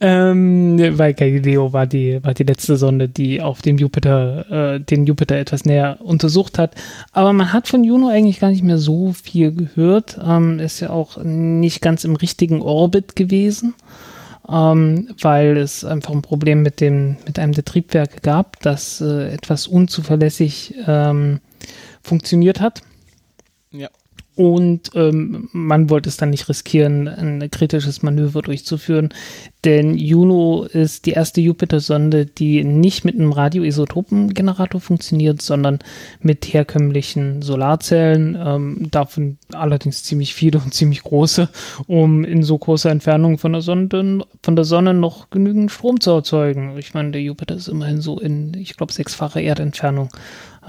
[0.00, 5.06] Ähm, weil Galileo war die, war die letzte Sonde, die auf dem Jupiter, äh, den
[5.06, 6.74] Jupiter etwas näher untersucht hat.
[7.12, 10.18] Aber man hat von Juno eigentlich gar nicht mehr so viel gehört.
[10.24, 13.74] Ähm, ist ja auch nicht ganz im richtigen Orbit gewesen
[14.50, 19.32] ähm, weil es einfach ein Problem mit dem mit einem der Triebwerke gab, das äh,
[19.32, 21.40] etwas unzuverlässig ähm,
[22.02, 22.82] funktioniert hat.
[23.70, 23.88] Ja.
[24.40, 29.10] Und ähm, man wollte es dann nicht riskieren, ein kritisches Manöver durchzuführen,
[29.66, 35.80] denn Juno ist die erste Jupiter-Sonde, die nicht mit einem Radioisotopengenerator funktioniert, sondern
[36.22, 41.50] mit herkömmlichen Solarzellen, ähm, davon allerdings ziemlich viele und ziemlich große,
[41.86, 46.12] um in so großer Entfernung von der Sonne, von der Sonne noch genügend Strom zu
[46.12, 46.78] erzeugen.
[46.78, 50.08] Ich meine, der Jupiter ist immerhin so in, ich glaube, sechsfache Erdentfernung.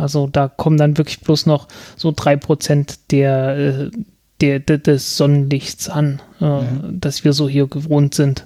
[0.01, 3.91] Also da kommen dann wirklich bloß noch so drei Prozent der, äh,
[4.41, 6.99] der, der, des Sonnenlichts an, äh, mhm.
[6.99, 8.45] das wir so hier gewohnt sind.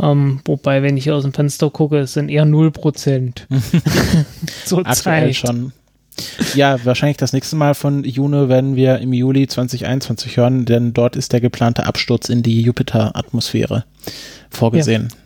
[0.00, 3.46] Ähm, wobei, wenn ich hier aus dem Fenster gucke, es sind eher null Prozent.
[4.64, 5.36] Zeit.
[5.36, 5.72] schon.
[6.54, 11.14] Ja, wahrscheinlich das nächste Mal von Juno werden wir im Juli 2021 hören, denn dort
[11.14, 13.84] ist der geplante Absturz in die Jupiter-Atmosphäre
[14.50, 15.08] vorgesehen.
[15.10, 15.16] Ja.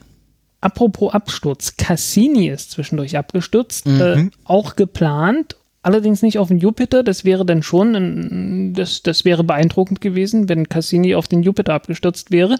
[0.62, 4.00] Apropos Absturz, Cassini ist zwischendurch abgestürzt, mhm.
[4.00, 9.44] äh, auch geplant Allerdings nicht auf den Jupiter, das wäre dann schon, das, das wäre
[9.44, 12.56] beeindruckend gewesen, wenn Cassini auf den Jupiter abgestürzt wäre,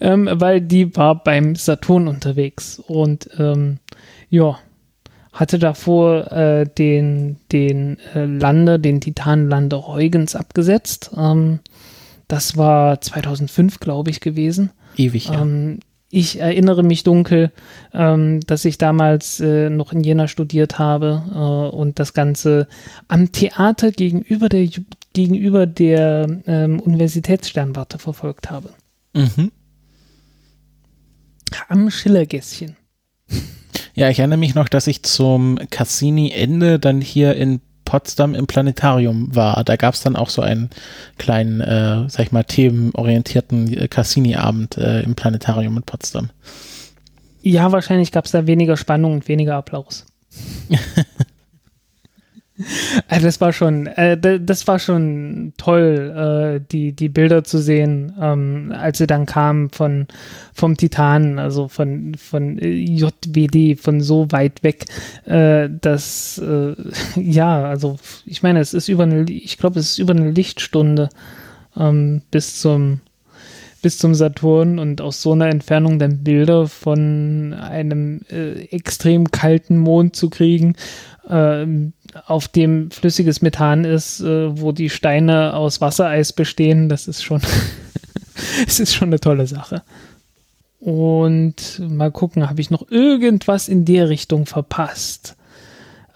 [0.00, 3.78] ähm, weil die war beim Saturn unterwegs und ähm,
[4.28, 4.58] ja,
[5.32, 11.10] hatte davor äh, den, den äh, Lander, den Titanlander Huygens abgesetzt.
[11.16, 11.58] Ähm,
[12.28, 14.70] das war 2005, glaube ich, gewesen.
[14.96, 15.42] Ewig, ja.
[15.42, 15.80] Ähm,
[16.10, 17.52] ich erinnere mich dunkel,
[17.94, 22.66] ähm, dass ich damals äh, noch in Jena studiert habe äh, und das Ganze
[23.06, 24.68] am Theater gegenüber der,
[25.12, 28.70] gegenüber der ähm, Universitätssternwarte verfolgt habe.
[29.14, 29.52] Mhm.
[31.68, 32.76] Am Schillergässchen.
[33.94, 39.34] Ja, ich erinnere mich noch, dass ich zum Cassini-Ende dann hier in Potsdam im Planetarium
[39.34, 39.64] war.
[39.64, 40.70] Da gab es dann auch so einen
[41.18, 46.30] kleinen, äh, sag ich mal, themenorientierten äh, Cassini-Abend äh, im Planetarium in Potsdam.
[47.42, 50.06] Ja, wahrscheinlich gab es da weniger Spannung und weniger Applaus.
[53.08, 58.14] Also das war schon, äh, das war schon toll, äh, die, die Bilder zu sehen,
[58.20, 60.06] ähm, als sie dann kamen von,
[60.52, 64.84] vom Titan, also von, von äh, JWD, von so weit weg,
[65.24, 66.74] äh, dass, äh,
[67.20, 71.08] ja, also ich meine, es ist über eine, ich glaube, es ist über eine Lichtstunde
[71.76, 73.00] ähm, bis zum,
[73.82, 79.78] bis zum Saturn und aus so einer Entfernung dann Bilder von einem äh, extrem kalten
[79.78, 80.74] Mond zu kriegen,
[81.28, 81.66] äh,
[82.26, 87.40] auf dem flüssiges Methan ist, äh, wo die Steine aus Wassereis bestehen, das ist schon,
[88.66, 89.82] es ist schon eine tolle Sache.
[90.80, 95.36] Und mal gucken, habe ich noch irgendwas in der Richtung verpasst?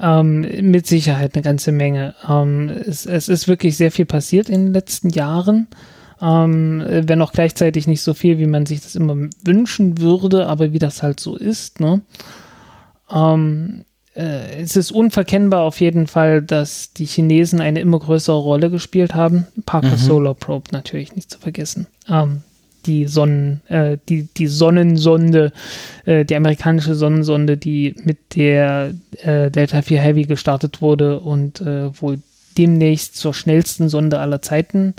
[0.00, 0.40] Ähm,
[0.70, 2.14] mit Sicherheit eine ganze Menge.
[2.28, 5.68] Ähm, es, es, ist wirklich sehr viel passiert in den letzten Jahren.
[6.20, 10.72] Ähm, wenn auch gleichzeitig nicht so viel, wie man sich das immer wünschen würde, aber
[10.72, 11.80] wie das halt so ist.
[11.80, 12.00] Ne?
[13.12, 18.70] Ähm, äh, es ist unverkennbar auf jeden Fall, dass die Chinesen eine immer größere Rolle
[18.70, 19.46] gespielt haben.
[19.66, 19.96] Parker mhm.
[19.96, 21.86] Solar Probe natürlich nicht zu vergessen.
[22.08, 22.42] Ähm,
[22.86, 25.52] die Sonnen, äh, die, die Sonnensonde,
[26.04, 31.90] äh, die amerikanische Sonnensonde, die mit der äh, Delta 4 Heavy gestartet wurde und äh,
[32.00, 32.18] wohl
[32.56, 34.94] demnächst zur schnellsten Sonde aller Zeiten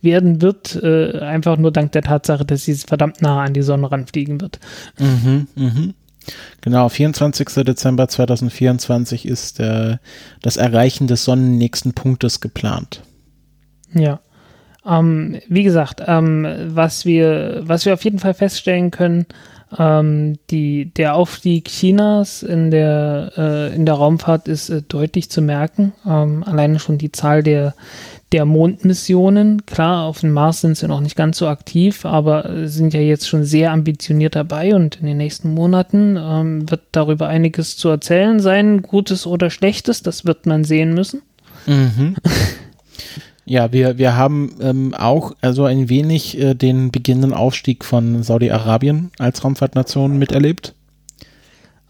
[0.00, 3.90] werden wird, äh, einfach nur dank der Tatsache, dass sie verdammt nah an die Sonne
[3.90, 4.58] ranfliegen wird.
[4.98, 5.94] Mhm, mhm.
[6.60, 7.64] Genau, 24.
[7.64, 9.98] Dezember 2024 ist äh,
[10.42, 13.02] das Erreichen des sonnennächsten Punktes geplant.
[13.92, 14.20] Ja.
[14.86, 19.26] Ähm, wie gesagt, ähm, was, wir, was wir auf jeden Fall feststellen können,
[19.78, 25.42] ähm, die, der Aufstieg Chinas in der, äh, in der Raumfahrt ist äh, deutlich zu
[25.42, 25.92] merken.
[26.06, 27.74] Ähm, alleine schon die Zahl der
[28.34, 29.64] der Mondmissionen.
[29.64, 33.28] Klar, auf dem Mars sind sie noch nicht ganz so aktiv, aber sind ja jetzt
[33.28, 38.40] schon sehr ambitioniert dabei und in den nächsten Monaten ähm, wird darüber einiges zu erzählen
[38.40, 41.22] sein, Gutes oder Schlechtes, das wird man sehen müssen.
[41.66, 42.16] Mhm.
[43.46, 49.10] Ja, wir, wir haben ähm, auch also ein wenig äh, den beginnenden Aufstieg von Saudi-Arabien
[49.18, 50.74] als Raumfahrtnation miterlebt.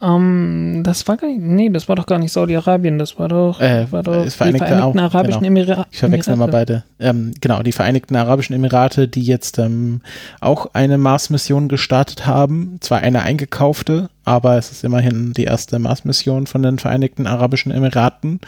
[0.02, 3.60] Ähm, das war gar nicht, nee, das war doch gar nicht Saudi-Arabien, das war doch,
[3.60, 5.60] äh, war doch die Vereinigten auch, Arabischen genau.
[5.60, 5.88] Emirate.
[5.92, 6.82] Ich verwechsel mal beide.
[6.98, 10.02] Ähm, genau, die Vereinigten Arabischen Emirate, die jetzt ähm,
[10.40, 12.78] auch eine Mars-Mission gestartet haben.
[12.80, 18.40] Zwar eine eingekaufte, aber es ist immerhin die erste Mars-Mission von den Vereinigten Arabischen Emiraten.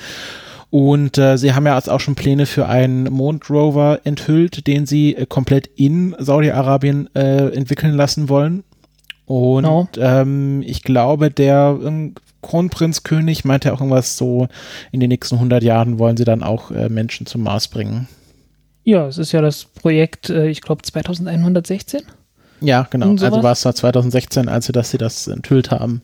[0.77, 5.17] Und äh, sie haben ja jetzt auch schon Pläne für einen Mondrover enthüllt, den sie
[5.17, 8.63] äh, komplett in Saudi-Arabien äh, entwickeln lassen wollen.
[9.25, 9.89] Und no.
[9.97, 14.49] ähm, ich glaube, der ähm, Kronprinzkönig meinte auch irgendwas so,
[14.93, 18.07] in den nächsten 100 Jahren wollen sie dann auch äh, Menschen zum Mars bringen.
[18.85, 22.03] Ja, es ist ja das Projekt, äh, ich glaube 2116.
[22.61, 23.13] Ja, genau.
[23.13, 26.03] Also war es da 2016, als sie das, sie das enthüllt haben.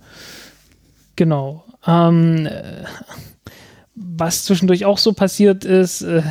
[1.16, 1.62] Genau.
[1.86, 2.84] Ähm, äh,
[3.94, 6.22] was zwischendurch auch so passiert ist, äh,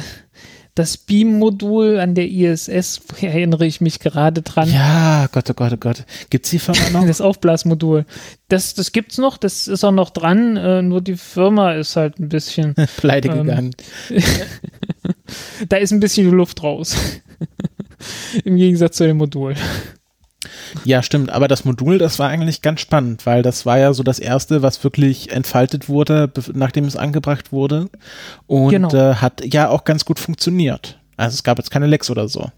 [0.76, 4.72] das Beam-Modul an der ISS, erinnere ich mich gerade dran.
[4.72, 6.06] Ja, Gott, oh Gott, oh Gott.
[6.30, 7.06] Gibt es die Firma noch?
[7.06, 8.06] Das Aufblasmodul.
[8.48, 12.20] Das, das gibt's noch, das ist auch noch dran, äh, nur die Firma ist halt
[12.20, 12.76] ein bisschen.
[12.98, 13.76] Pleite ähm, gegangen.
[15.68, 16.96] da ist ein bisschen Luft raus.
[18.44, 19.56] Im Gegensatz zu dem Modul.
[20.86, 21.30] Ja, stimmt.
[21.30, 24.62] Aber das Modul, das war eigentlich ganz spannend, weil das war ja so das erste,
[24.62, 27.90] was wirklich entfaltet wurde, nachdem es angebracht wurde.
[28.48, 28.94] Und genau.
[28.94, 31.00] äh, hat ja auch ganz gut funktioniert.
[31.18, 32.50] Also es gab jetzt keine Lecks oder so.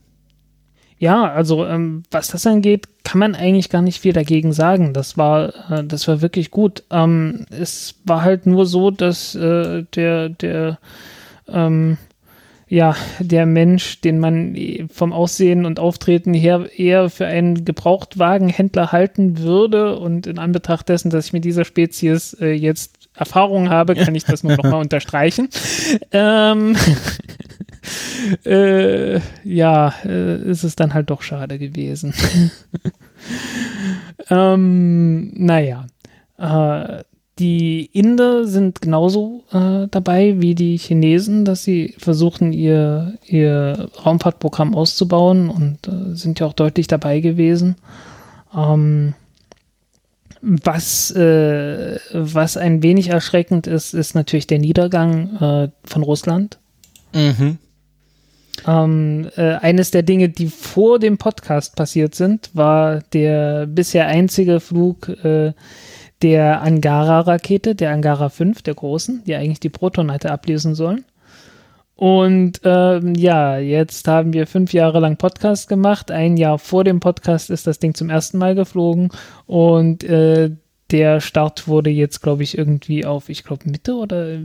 [0.98, 4.94] Ja, also ähm, was das angeht, kann man eigentlich gar nicht viel dagegen sagen.
[4.94, 6.84] Das war, äh, das war wirklich gut.
[6.92, 10.78] Ähm, es war halt nur so, dass äh, der, der
[11.50, 11.98] ähm,
[12.74, 14.58] ja, der Mensch, den man
[14.92, 20.00] vom Aussehen und Auftreten her eher für einen Gebrauchtwagenhändler halten würde.
[20.00, 24.24] Und in Anbetracht dessen, dass ich mit dieser Spezies äh, jetzt Erfahrung habe, kann ich
[24.24, 25.50] das nur noch mal unterstreichen.
[26.12, 26.76] Ähm,
[28.44, 32.16] äh, ja, äh, ist es dann halt doch schade gewesen.
[34.32, 35.86] ähm, naja.
[36.40, 37.04] Äh,
[37.44, 44.74] die Inder sind genauso äh, dabei wie die Chinesen, dass sie versuchen, ihr, ihr Raumfahrtprogramm
[44.74, 47.76] auszubauen und äh, sind ja auch deutlich dabei gewesen.
[48.56, 49.14] Ähm,
[50.42, 56.60] was, äh, was ein wenig erschreckend ist, ist natürlich der Niedergang äh, von Russland.
[57.14, 57.58] Mhm.
[58.66, 64.62] Ähm, äh, eines der Dinge, die vor dem Podcast passiert sind, war der bisher einzige
[64.62, 65.52] Flug äh,
[66.24, 71.06] der Angara-Rakete, der Angara 5, der großen, die eigentlich die Proton hätte ablesen sollen.
[71.96, 76.10] Und ähm, ja, jetzt haben wir fünf Jahre lang Podcast gemacht.
[76.10, 79.10] Ein Jahr vor dem Podcast ist das Ding zum ersten Mal geflogen
[79.46, 80.50] und äh,
[80.92, 84.40] der Start wurde jetzt, glaube ich, irgendwie auf, ich glaube, Mitte oder äh,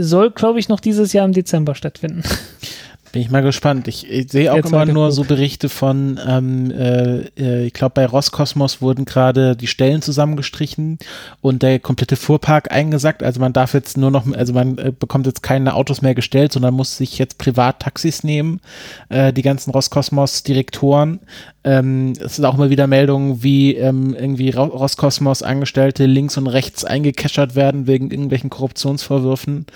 [0.00, 2.22] soll, glaube ich, noch dieses Jahr im Dezember stattfinden.
[3.12, 3.88] Bin ich mal gespannt.
[3.88, 7.94] Ich, ich sehe auch Jetzt immer nur so Berichte von, ähm, äh, äh ich glaube,
[7.94, 10.98] bei Roskosmos wurden gerade die Stellen zusammengestrichen
[11.40, 13.24] und der komplette Fuhrpark eingesackt.
[13.24, 16.52] Also man darf jetzt nur noch, also man äh, bekommt jetzt keine Autos mehr gestellt,
[16.52, 18.60] sondern muss sich jetzt Privattaxis nehmen,
[19.08, 21.18] äh, die ganzen Roskosmos-Direktoren.
[21.62, 27.54] Ähm, es sind auch immer wieder Meldungen, wie ähm, irgendwie Roskosmos-Angestellte links und rechts eingekeschert
[27.54, 29.66] werden wegen irgendwelchen Korruptionsvorwürfen.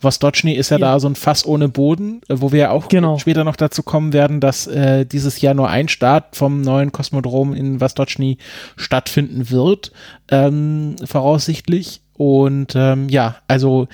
[0.00, 2.88] Vostochny ist ja, ja, da so ein Fass ohne Boden, äh, wo wir ja auch
[2.88, 3.18] genau.
[3.18, 7.54] später noch dazu kommen werden, dass äh, dieses Jahr nur ein Start vom neuen Kosmodrom
[7.54, 8.38] in Vostochny
[8.76, 9.92] stattfinden wird,
[10.30, 12.00] ähm, voraussichtlich.
[12.14, 13.88] Und ähm, ja, also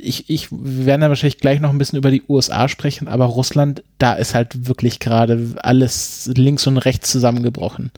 [0.00, 3.26] ich, ich wir werden ja wahrscheinlich gleich noch ein bisschen über die USA sprechen, aber
[3.26, 7.90] Russland, da ist halt wirklich gerade alles links und rechts zusammengebrochen.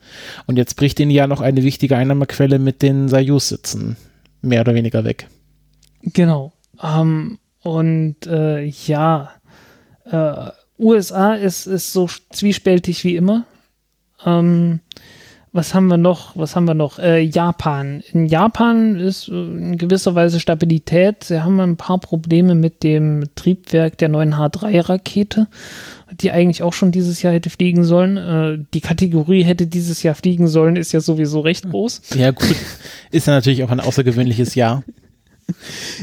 [0.45, 3.95] Und jetzt bricht ihnen ja noch eine wichtige Einnahmequelle mit den Soyuz-Sitzen
[4.41, 5.27] mehr oder weniger weg.
[6.01, 6.53] Genau.
[6.81, 9.31] Ähm, und äh, ja,
[10.05, 13.45] äh, USA ist, ist so zwiespältig wie immer.
[14.25, 14.79] Ähm,
[15.57, 16.37] was haben wir noch?
[16.37, 16.99] Was haben wir noch?
[16.99, 18.01] Äh, Japan.
[18.13, 21.25] In Japan ist äh, in gewisser Weise Stabilität.
[21.25, 25.47] Sie haben ein paar Probleme mit dem Triebwerk der neuen H3-Rakete,
[26.21, 28.17] die eigentlich auch schon dieses Jahr hätte fliegen sollen.
[28.17, 32.01] Äh, die Kategorie hätte dieses Jahr fliegen sollen, ist ja sowieso recht groß.
[32.15, 32.55] Ja, gut.
[33.11, 34.83] Ist ja natürlich auch ein außergewöhnliches Jahr.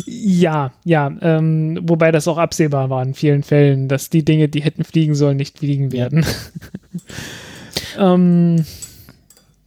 [0.04, 4.62] Ja, ja, ähm, wobei das auch absehbar war in vielen Fällen, dass die Dinge, die
[4.62, 6.26] hätten fliegen sollen, nicht fliegen werden.
[7.98, 8.64] ähm,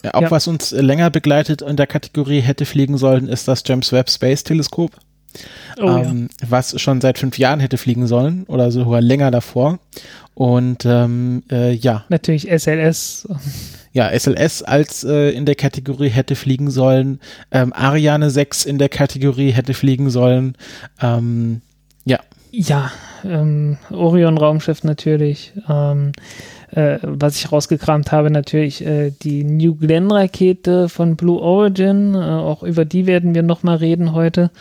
[0.07, 0.31] ja, auch ja.
[0.31, 4.43] was uns länger begleitet in der Kategorie hätte fliegen sollen, ist das James Webb Space
[4.43, 4.91] Teleskop.
[5.79, 6.47] Oh, ähm, ja.
[6.49, 9.79] Was schon seit fünf Jahren hätte fliegen sollen oder sogar länger davor.
[10.33, 12.05] Und ähm, äh, ja.
[12.09, 13.27] Natürlich SLS.
[13.91, 17.19] Ja, SLS als äh, in der Kategorie hätte fliegen sollen.
[17.51, 20.55] Ähm, Ariane 6 in der Kategorie hätte fliegen sollen.
[21.01, 21.61] Ähm,
[22.05, 22.19] ja.
[22.51, 22.91] Ja,
[23.23, 25.53] ähm, Orion-Raumschiff natürlich.
[25.67, 26.11] Ähm,
[26.77, 32.13] äh, was ich rausgekramt habe, natürlich äh, die New Glenn-Rakete von Blue Origin.
[32.13, 34.51] Äh, auch über die werden wir nochmal reden heute.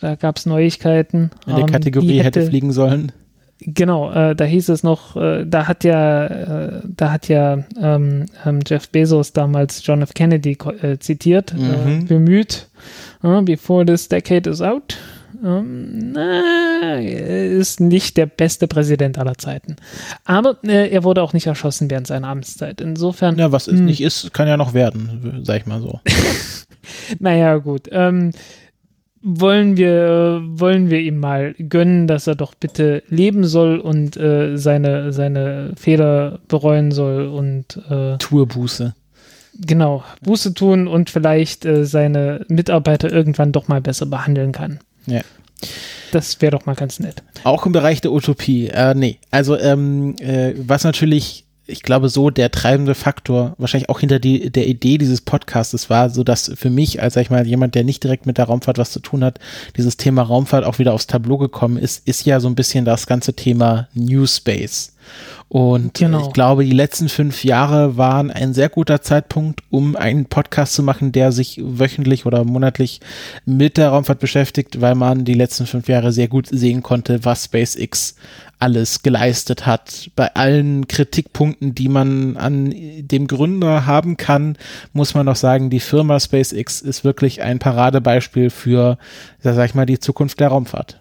[0.00, 1.30] Da gab es Neuigkeiten.
[1.46, 3.10] In der ähm, Kategorie hätte, hätte, fliegen sollen.
[3.58, 8.26] Genau, äh, da hieß es noch, äh, da hat ja, äh, da hat ja ähm,
[8.44, 10.14] ähm, Jeff Bezos damals John F.
[10.14, 10.56] Kennedy
[11.00, 12.06] zitiert, mhm.
[12.06, 12.68] bemüht,
[13.44, 14.96] before this decade is out
[15.44, 19.76] ähm, na, ist nicht der beste Präsident aller Zeiten.
[20.24, 22.80] Aber äh, er wurde auch nicht erschossen während seiner Amtszeit.
[22.80, 23.38] Insofern.
[23.38, 23.84] Ja, was es hm.
[23.84, 26.00] nicht ist, kann ja noch werden, sag ich mal so.
[27.18, 27.88] naja, gut.
[27.90, 28.32] Ähm,
[29.28, 34.56] wollen wir, wollen wir ihm mal gönnen, dass er doch bitte leben soll und äh,
[34.56, 38.94] seine, seine Fehler bereuen soll und äh, Tue Buße.
[39.58, 44.78] Genau, Buße tun und vielleicht äh, seine Mitarbeiter irgendwann doch mal besser behandeln kann.
[45.06, 45.22] Ja.
[46.12, 47.22] Das wäre doch mal ganz nett.
[47.44, 48.68] Auch im Bereich der Utopie.
[48.68, 54.00] Äh, nee, also ähm, äh, was natürlich ich glaube, so der treibende Faktor, wahrscheinlich auch
[54.00, 57.46] hinter die, der Idee dieses Podcasts war, so dass für mich, als sag ich mal,
[57.46, 59.40] jemand, der nicht direkt mit der Raumfahrt was zu tun hat,
[59.76, 63.06] dieses Thema Raumfahrt auch wieder aufs Tableau gekommen ist, ist ja so ein bisschen das
[63.06, 64.92] ganze Thema New Space.
[65.48, 66.26] Und genau.
[66.26, 70.82] ich glaube, die letzten fünf Jahre waren ein sehr guter Zeitpunkt, um einen Podcast zu
[70.82, 73.00] machen, der sich wöchentlich oder monatlich
[73.44, 77.44] mit der Raumfahrt beschäftigt, weil man die letzten fünf Jahre sehr gut sehen konnte, was
[77.44, 78.16] SpaceX
[78.58, 80.10] alles geleistet hat.
[80.16, 84.56] Bei allen Kritikpunkten, die man an dem Gründer haben kann,
[84.92, 88.98] muss man noch sagen, die Firma SpaceX ist wirklich ein Paradebeispiel für,
[89.40, 91.00] sag ich mal, die Zukunft der Raumfahrt.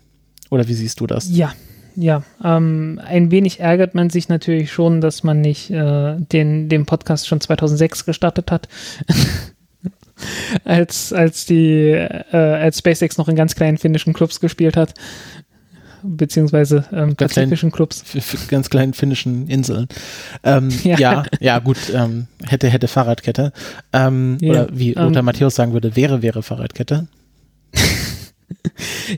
[0.51, 1.29] Oder wie siehst du das?
[1.31, 1.53] Ja,
[1.95, 6.85] ja, ähm, ein wenig ärgert man sich natürlich schon, dass man nicht äh, den, den
[6.85, 8.67] Podcast schon 2006 gestartet hat.
[10.63, 14.93] als, als die, äh, als SpaceX noch in ganz kleinen finnischen Clubs gespielt hat.
[16.03, 18.03] Beziehungsweise ähm, pazifischen Clubs.
[18.47, 19.87] Ganz kleinen finnischen Inseln.
[20.43, 20.97] Ähm, ja.
[20.97, 21.23] ja.
[21.39, 23.51] ja, gut, ähm, hätte, hätte Fahrradkette.
[23.91, 27.07] Ähm, ja, oder wie Lothar ähm, Matthäus sagen würde, wäre, wäre Fahrradkette.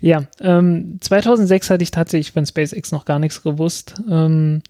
[0.01, 3.95] ja, ähm, 2006 hatte ich tatsächlich von SpaceX noch gar nichts gewusst.
[4.09, 4.61] Ähm,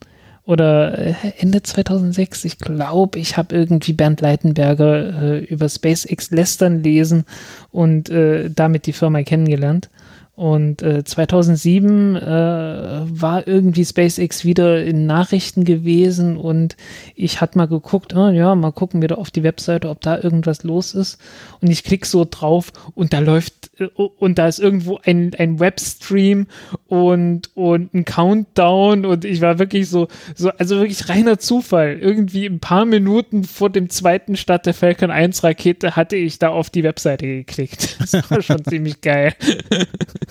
[0.47, 6.81] oder äh, Ende 2006, ich glaube, ich habe irgendwie Bernd Leitenberger äh, über SpaceX lästern
[6.81, 7.25] lesen
[7.71, 9.89] und äh, damit die Firma kennengelernt.
[10.37, 16.77] Und äh, 2007 äh, war irgendwie SpaceX wieder in Nachrichten gewesen und
[17.15, 20.19] ich hatte mal geguckt, oh, ja, mal gucken wir da auf die Webseite, ob da
[20.19, 21.19] irgendwas los ist.
[21.59, 25.59] Und ich klicke so drauf und da läuft äh, und da ist irgendwo ein, ein
[25.59, 26.45] Webstream
[26.85, 31.97] und, und ein Countdown und ich war wirklich so, so, also wirklich reiner Zufall.
[31.99, 36.49] Irgendwie ein paar Minuten vor dem zweiten Start der Falcon 1 Rakete hatte ich da
[36.49, 37.97] auf die Webseite geklickt.
[38.07, 39.33] Das war schon ziemlich geil.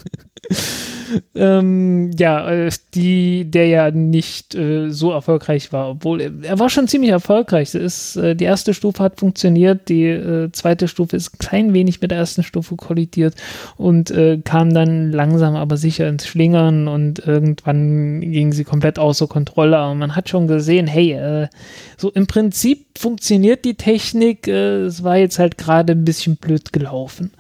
[1.35, 6.71] ähm, ja, äh, die, der ja nicht äh, so erfolgreich war, obwohl er, er, war
[6.71, 7.75] schon ziemlich erfolgreich.
[7.75, 12.01] Ist, äh, die erste Stufe hat funktioniert, die äh, zweite Stufe ist ein klein wenig
[12.01, 13.35] mit der ersten Stufe kollidiert
[13.77, 19.27] und äh, kam dann langsam aber sicher ins Schlingern und irgendwann ging sie komplett außer
[19.27, 19.79] Kontrolle.
[19.79, 21.49] Aber man hat schon gesehen, hey, äh,
[21.97, 27.33] so im Prinzip funktioniert die Technik, es war jetzt halt gerade ein bisschen blöd gelaufen.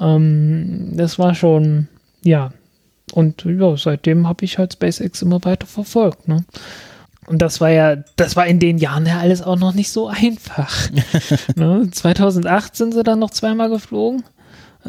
[0.00, 1.88] Ähm, das war schon
[2.24, 2.52] ja,
[3.12, 6.26] und ja, seitdem habe ich halt SpaceX immer weiter verfolgt.
[6.26, 6.44] Ne?
[7.26, 10.08] Und das war ja, das war in den Jahren ja alles auch noch nicht so
[10.08, 10.90] einfach.
[11.56, 11.88] ne?
[11.90, 14.24] 2008 sind sie dann noch zweimal geflogen.
[14.84, 14.88] Äh,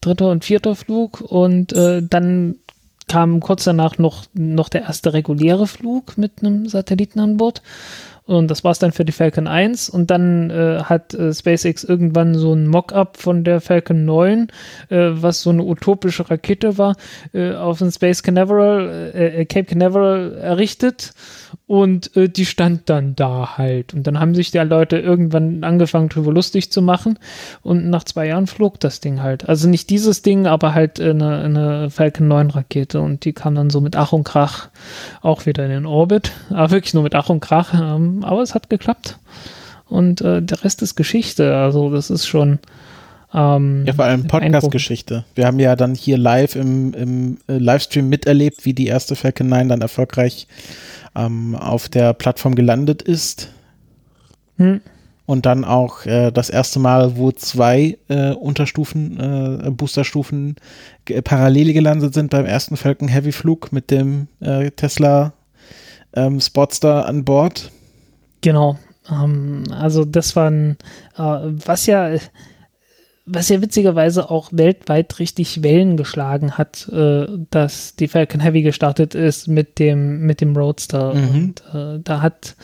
[0.00, 1.20] dritter und vierter Flug.
[1.20, 2.56] Und äh, dann
[3.08, 7.62] kam kurz danach noch, noch der erste reguläre Flug mit einem Satelliten an Bord.
[8.26, 9.88] Und das war es dann für die Falcon 1.
[9.88, 14.48] Und dann äh, hat äh, SpaceX irgendwann so ein Mock-up von der Falcon 9,
[14.88, 16.96] äh, was so eine utopische Rakete war,
[17.32, 21.14] äh, auf dem Space Canaveral, äh, äh, Cape Canaveral errichtet.
[21.68, 23.92] Und die stand dann da halt.
[23.92, 27.18] Und dann haben sich die Leute irgendwann angefangen, drüber lustig zu machen.
[27.62, 29.48] Und nach zwei Jahren flog das Ding halt.
[29.48, 33.00] Also nicht dieses Ding, aber halt eine, eine Falcon 9 Rakete.
[33.00, 34.68] Und die kam dann so mit Ach und Krach
[35.22, 36.30] auch wieder in den Orbit.
[36.50, 37.74] Aber wirklich nur mit Ach und Krach.
[37.74, 39.18] Ähm, aber es hat geklappt.
[39.88, 41.56] Und äh, der Rest ist Geschichte.
[41.56, 42.58] Also das ist schon.
[43.34, 45.24] Ähm, ja, vor allem Podcast-Geschichte.
[45.34, 49.48] Wir haben ja dann hier live im, im äh, Livestream miterlebt, wie die erste Falcon
[49.48, 50.46] 9 dann erfolgreich
[51.14, 53.50] ähm, auf der Plattform gelandet ist.
[54.56, 54.80] Hm.
[55.26, 60.54] Und dann auch äh, das erste Mal, wo zwei äh, Unterstufen, äh, Boosterstufen
[61.24, 65.32] parallel gelandet sind beim ersten Falcon Heavy Flug mit dem äh, Tesla
[66.14, 67.72] ähm, Sportster an Bord.
[68.46, 68.78] Genau.
[69.10, 70.76] Ähm, also das war ein,
[71.16, 72.10] äh, was ja,
[73.24, 79.16] was ja witzigerweise auch weltweit richtig Wellen geschlagen hat, äh, dass die Falcon Heavy gestartet
[79.16, 81.12] ist mit dem, mit dem Roadster.
[81.12, 81.28] Mhm.
[81.34, 82.54] Und äh, da hat,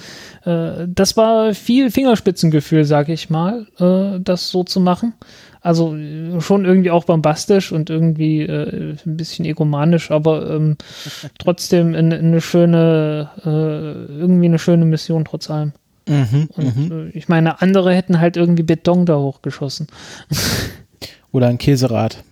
[0.44, 5.14] äh, das war viel Fingerspitzengefühl, sag ich mal, äh, das so zu machen.
[5.62, 5.96] Also
[6.40, 10.76] schon irgendwie auch bombastisch und irgendwie äh, ein bisschen egomanisch, aber ähm,
[11.38, 15.72] trotzdem eine, eine schöne, äh, irgendwie eine schöne Mission trotz allem.
[16.08, 16.92] Mhm, und mhm.
[16.92, 19.86] äh, ich meine, andere hätten halt irgendwie Beton da hochgeschossen.
[21.32, 22.24] Oder ein Käserad.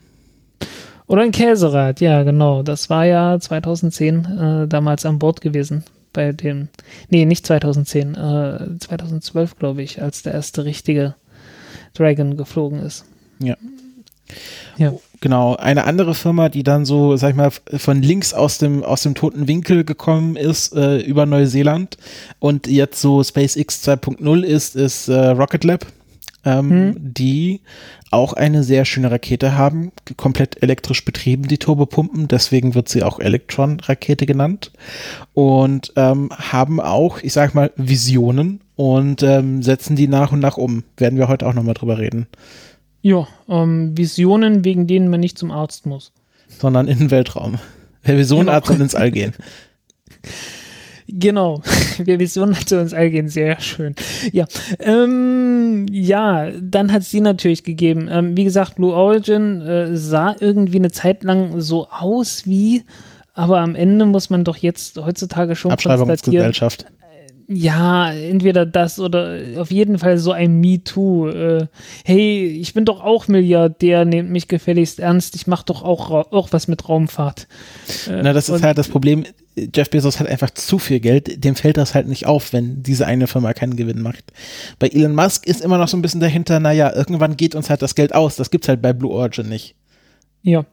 [1.07, 2.63] Oder ein Käserad, ja, genau.
[2.63, 5.85] Das war ja 2010 äh, damals an Bord gewesen.
[6.13, 6.69] Bei dem,
[7.09, 11.15] nee, nicht 2010, äh, 2012, glaube ich, als der erste richtige
[11.95, 13.05] Dragon geflogen ist.
[13.41, 13.57] Ja.
[14.77, 14.93] Ja.
[15.23, 19.03] Genau, eine andere Firma, die dann so, sag ich mal, von links aus dem, aus
[19.03, 21.99] dem toten Winkel gekommen ist, äh, über Neuseeland
[22.39, 25.87] und jetzt so SpaceX 2.0 ist, ist äh, Rocket Lab.
[26.43, 26.95] ähm, hm.
[26.99, 27.61] die
[28.11, 33.21] auch eine sehr schöne Rakete haben, komplett elektrisch betrieben, die Turbopumpen, deswegen wird sie auch
[33.21, 34.73] Elektron-Rakete genannt
[35.35, 40.57] und ähm, haben auch, ich sag mal, Visionen und ähm, setzen die nach und nach
[40.57, 40.83] um.
[40.97, 42.27] Werden wir heute auch nochmal drüber reden.
[43.03, 46.13] Ja, ähm, Visionen, wegen denen man nicht zum Arzt muss.
[46.49, 47.59] Sondern in den Weltraum.
[48.03, 48.77] Wer Visionenarzt genau.
[48.77, 49.35] soll ins All gehen.
[51.13, 51.61] Genau,
[51.99, 53.97] wir Visionen zu uns all gehen, sehr schön.
[54.33, 54.47] Ja,
[54.79, 58.09] ähm, ja, dann hat es die natürlich gegeben.
[58.11, 62.85] Ähm, wie gesagt, Blue Origin äh, sah irgendwie eine Zeit lang so aus wie,
[63.35, 66.55] aber am Ende muss man doch jetzt heutzutage schon konstatieren,
[67.53, 71.29] ja, entweder das oder auf jeden Fall so ein MeToo.
[71.29, 71.67] Äh,
[72.05, 76.53] hey, ich bin doch auch Milliardär, nehmt mich gefälligst ernst, ich mache doch auch, auch
[76.53, 77.49] was mit Raumfahrt.
[78.09, 79.25] Äh, Na, das ist halt das Problem.
[79.75, 83.05] Jeff Bezos hat einfach zu viel Geld, dem fällt das halt nicht auf, wenn diese
[83.09, 84.33] eine Firma keinen Gewinn macht.
[84.79, 87.83] Bei Elon Musk ist immer noch so ein bisschen dahinter, naja, irgendwann geht uns halt
[87.83, 88.37] das Geld aus.
[88.37, 89.75] Das gibt's halt bei Blue Origin nicht.
[90.45, 90.65] Ja.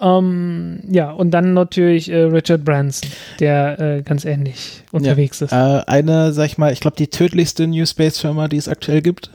[0.00, 5.46] Ähm, ja, und dann natürlich äh, Richard Branson, der äh, ganz ähnlich unterwegs ja.
[5.46, 5.52] ist.
[5.52, 9.30] Äh, eine, sag ich mal, ich glaube, die tödlichste New Space-Firma, die es aktuell gibt.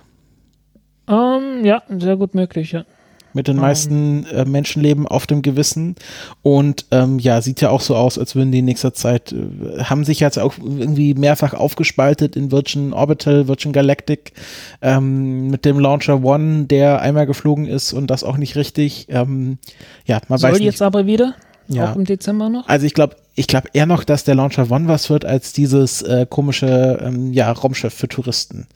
[1.07, 2.85] Ähm, ja, sehr gut möglich, ja
[3.33, 5.95] mit den meisten äh, Menschenleben auf dem Gewissen.
[6.41, 9.83] Und ähm, ja, sieht ja auch so aus, als würden die in nächster Zeit, äh,
[9.83, 14.33] haben sich jetzt auch irgendwie mehrfach aufgespaltet in Virgin Orbital, Virgin Galactic,
[14.81, 19.07] ähm, mit dem Launcher One, der einmal geflogen ist und das auch nicht richtig.
[19.09, 19.57] Ähm,
[20.05, 20.65] ja, man Soll weiß nicht.
[20.65, 21.35] jetzt aber wieder?
[21.69, 21.91] Ja.
[21.91, 22.67] Auch im Dezember noch?
[22.67, 26.01] Also ich glaube, ich glaube eher noch, dass der Launcher One was wird als dieses
[26.01, 28.67] äh, komische ähm, ja, Raumschiff für Touristen.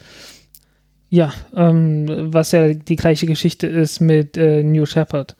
[1.14, 5.36] Ja, ähm, was ja die gleiche Geschichte ist mit äh, New Shepard,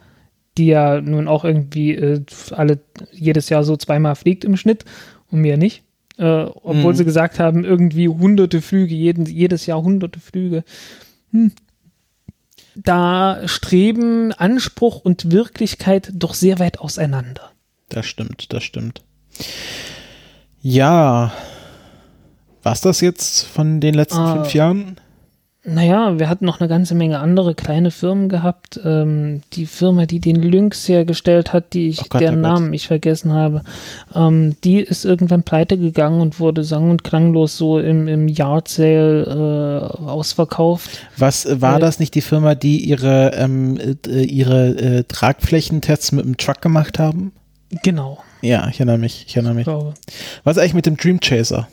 [0.56, 2.22] die ja nun auch irgendwie äh,
[2.52, 2.80] alle
[3.12, 4.86] jedes Jahr so zweimal fliegt im Schnitt
[5.32, 5.82] und mir nicht.
[6.20, 6.98] Äh, obwohl mhm.
[6.98, 10.64] sie gesagt haben, irgendwie hunderte Flüge, jeden, jedes Jahr hunderte Flüge.
[11.32, 11.54] Hm.
[12.76, 17.52] Da streben Anspruch und Wirklichkeit doch sehr weit auseinander.
[17.90, 19.02] Das stimmt, das stimmt.
[20.62, 21.34] Ja,
[22.62, 24.98] was das jetzt von den letzten ah, fünf Jahren?
[25.66, 28.82] Naja, wir hatten noch eine ganze Menge andere kleine Firmen gehabt.
[28.84, 32.88] Ähm, die Firma, die den Lynx hergestellt hat, die ich, oh Gott, deren Namen ich
[32.88, 33.62] vergessen habe,
[34.14, 38.68] ähm, die ist irgendwann pleite gegangen und wurde sang- und klanglos so im, im Yard
[38.68, 40.90] Sale äh, ausverkauft.
[41.16, 46.12] Was äh, war äh, das nicht die Firma, die ihre, ähm, äh, ihre äh, Tragflächentests
[46.12, 47.32] mit dem Truck gemacht haben?
[47.84, 48.22] Genau.
[48.42, 49.68] Ja, ich erinnere mich, ich erinnere mich.
[49.68, 49.74] Ich
[50.44, 51.70] Was ist eigentlich mit dem Dream Chaser?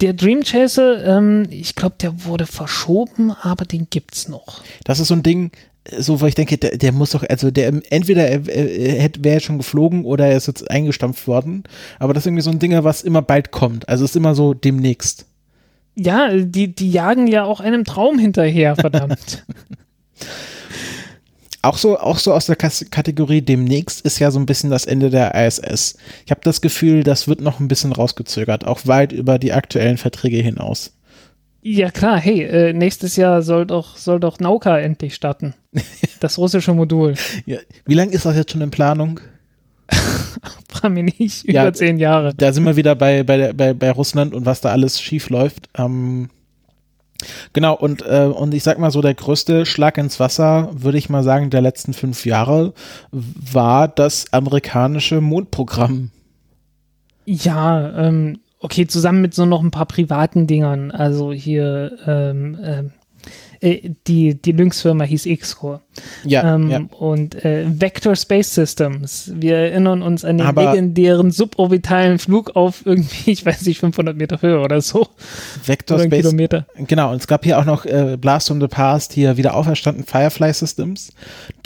[0.00, 4.62] Der Dream Chaser, ähm, ich glaube, der wurde verschoben, aber den gibt's noch.
[4.84, 5.50] Das ist so ein Ding,
[5.96, 9.58] so, wo ich denke, der, der muss doch, also der entweder er, er wäre schon
[9.58, 11.64] geflogen oder er ist jetzt eingestampft worden.
[11.98, 13.88] Aber das ist irgendwie so ein Ding, was immer bald kommt.
[13.88, 15.26] Also ist immer so demnächst.
[15.94, 19.44] Ja, die, die jagen ja auch einem Traum hinterher, verdammt.
[21.62, 25.10] auch so, auch so aus der Kategorie demnächst ist ja so ein bisschen das Ende
[25.10, 25.96] der ISS.
[26.24, 29.98] Ich habe das Gefühl, das wird noch ein bisschen rausgezögert, auch weit über die aktuellen
[29.98, 30.92] Verträge hinaus.
[31.60, 35.54] Ja klar, hey, äh, nächstes Jahr soll doch, soll doch Nauka endlich starten.
[36.20, 37.14] Das russische Modul.
[37.46, 37.58] Ja.
[37.86, 39.20] Wie lange ist das jetzt schon in Planung?
[40.68, 42.34] Frag mich nicht, über ja, zehn Jahre.
[42.34, 45.68] Da sind wir wieder bei, bei, bei, bei Russland und was da alles schief läuft.
[45.76, 46.28] Ähm,
[47.52, 51.08] Genau, und, äh, und ich sag mal so, der größte Schlag ins Wasser, würde ich
[51.08, 52.74] mal sagen, der letzten fünf Jahre
[53.10, 56.10] war das amerikanische Mondprogramm.
[57.24, 62.92] Ja, ähm, okay, zusammen mit so noch ein paar privaten Dingern, also hier ähm, ähm,
[63.60, 65.80] äh, die, die Lynx-Firma hieß X-Core.
[66.24, 66.80] Ja, ähm, ja.
[66.98, 69.32] Und äh, Vector Space Systems.
[69.34, 74.16] Wir erinnern uns an den Aber legendären suborbitalen Flug auf irgendwie, ich weiß nicht, 500
[74.16, 75.08] Meter Höhe oder so.
[75.64, 76.22] Vector oder Space.
[76.22, 76.66] Kilometer.
[76.76, 80.04] Genau, und es gab hier auch noch äh, Blast from the Past, hier wieder auferstanden
[80.04, 81.12] Firefly Systems,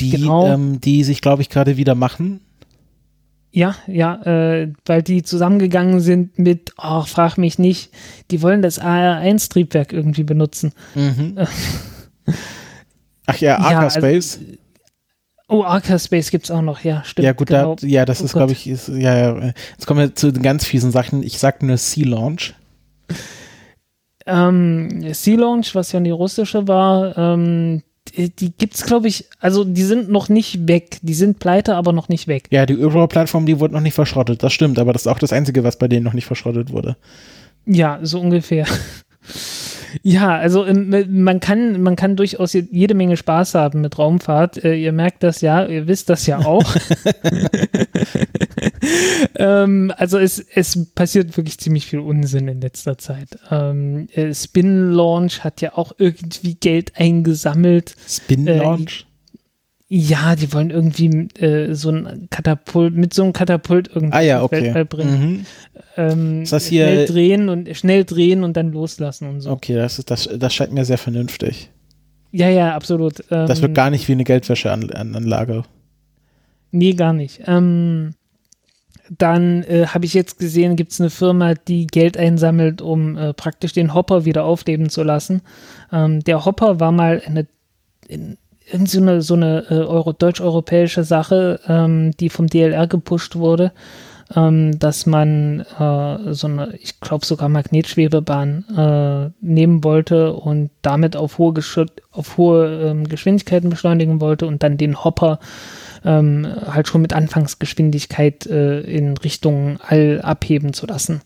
[0.01, 0.47] die, genau.
[0.47, 2.41] ähm, die sich, glaube ich, gerade wieder machen.
[3.55, 7.93] Ja, ja, äh, weil die zusammengegangen sind mit, ach, frag mich nicht,
[8.31, 10.73] die wollen das AR1-Triebwerk irgendwie benutzen.
[10.95, 11.37] Mhm.
[13.27, 14.39] ach ja, Arca ja, Space.
[14.39, 14.59] Also,
[15.49, 17.27] oh, Arca Space gibt's auch noch, ja, stimmt.
[17.27, 17.77] Ja, gut, genau.
[17.77, 20.43] da, ja, das oh ist, glaube ich, ist, ja, ja, jetzt kommen wir zu den
[20.43, 21.23] ganz fiesen Sachen.
[21.23, 22.55] Ich sag nur Sea Launch.
[24.25, 29.65] Ähm, Sea Launch, was ja die russische war, ähm, äh, die gibt's, glaube ich, also
[29.65, 30.99] die sind noch nicht weg.
[31.03, 32.45] Die sind pleite, aber noch nicht weg.
[32.51, 34.43] Ja, die Überall-Plattform, die wurde noch nicht verschrottet.
[34.43, 36.97] Das stimmt, aber das ist auch das Einzige, was bei denen noch nicht verschrottet wurde.
[37.67, 38.67] Ja, so ungefähr.
[40.03, 44.65] Ja, also ähm, man kann, man kann durchaus jede Menge Spaß haben mit Raumfahrt.
[44.65, 46.65] Äh, ihr merkt das ja, ihr wisst das ja auch.
[49.37, 53.39] ähm, also es, es passiert wirklich ziemlich viel Unsinn in letzter Zeit.
[53.51, 57.97] Ähm, äh, Spin Launch hat ja auch irgendwie Geld eingesammelt.
[58.09, 59.07] Spin Launch?
[59.09, 59.12] Äh,
[59.95, 64.43] ja, die wollen irgendwie äh, so ein Katapult, mit so einem Katapult irgendwie ah, ja,
[64.43, 64.63] okay.
[64.63, 65.21] Weltall bringen.
[65.21, 65.47] Mhm.
[65.99, 69.51] Ähm, ist das hier schnell drehen und schnell drehen und dann loslassen und so.
[69.51, 71.69] Okay, das, ist, das, das scheint mir sehr vernünftig.
[72.31, 73.23] Ja, ja, absolut.
[73.31, 75.65] Ähm, das wird gar nicht wie eine Geldwäscheanlage.
[76.71, 77.43] Nee, gar nicht.
[77.47, 78.15] Ähm,
[79.11, 83.35] dann äh, habe ich jetzt gesehen, gibt es eine Firma, die Geld einsammelt, um äh,
[83.35, 85.43] praktisch den Hopper wieder aufleben zu lassen.
[85.93, 87.47] Ähm, der Hopper war mal eine,
[88.09, 88.39] in,
[88.73, 93.73] in so eine, so eine äh, Euro, deutsch-europäische Sache, ähm, die vom DLR gepusht wurde
[94.37, 101.17] ähm, dass man äh, so eine, ich glaube sogar Magnetschwebebahn äh, nehmen wollte und damit
[101.17, 105.39] auf hohe, Gesch auf hohe ähm, Geschwindigkeiten beschleunigen wollte und dann den Hopper
[106.05, 111.23] ähm, halt schon mit Anfangsgeschwindigkeit äh, in Richtung All abheben zu lassen.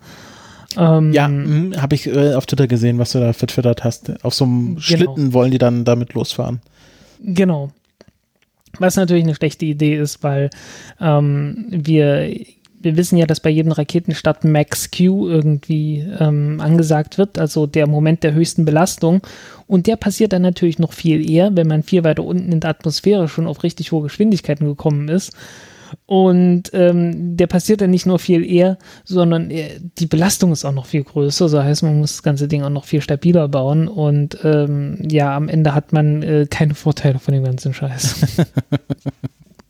[0.77, 4.13] Ähm, ja, mhm, habe ich äh, auf Twitter gesehen, was du da vertwittert hast.
[4.25, 4.81] Auf so einem genau.
[4.81, 6.61] Schlitten wollen die dann damit losfahren.
[7.21, 7.71] Genau.
[8.79, 10.51] Was natürlich eine schlechte Idee ist, weil
[11.01, 12.31] ähm, wir
[12.87, 17.89] wir wissen ja, dass bei jedem Raketenstart Max Q irgendwie ähm, angesagt wird, also der
[17.89, 19.23] Moment der höchsten Belastung.
[19.67, 22.71] Und der passiert dann natürlich noch viel eher, wenn man viel weiter unten in der
[22.71, 25.33] Atmosphäre schon auf richtig hohe Geschwindigkeiten gekommen ist.
[26.07, 30.73] Und ähm, der passiert dann nicht nur viel eher, sondern äh, die Belastung ist auch
[30.73, 31.49] noch viel größer.
[31.49, 33.89] So heißt, man muss das ganze Ding auch noch viel stabiler bauen.
[33.89, 38.37] Und ähm, ja, am Ende hat man äh, keine Vorteile von dem ganzen Scheiß.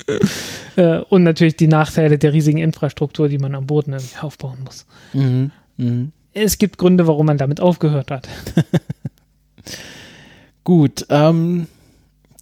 [0.77, 4.87] äh, und natürlich die Nachteile der riesigen Infrastruktur, die man am Boden irgendwie aufbauen muss.
[5.12, 5.51] Mhm.
[5.77, 6.12] Mhm.
[6.33, 8.29] Es gibt Gründe, warum man damit aufgehört hat.
[10.64, 11.67] Gut, ähm,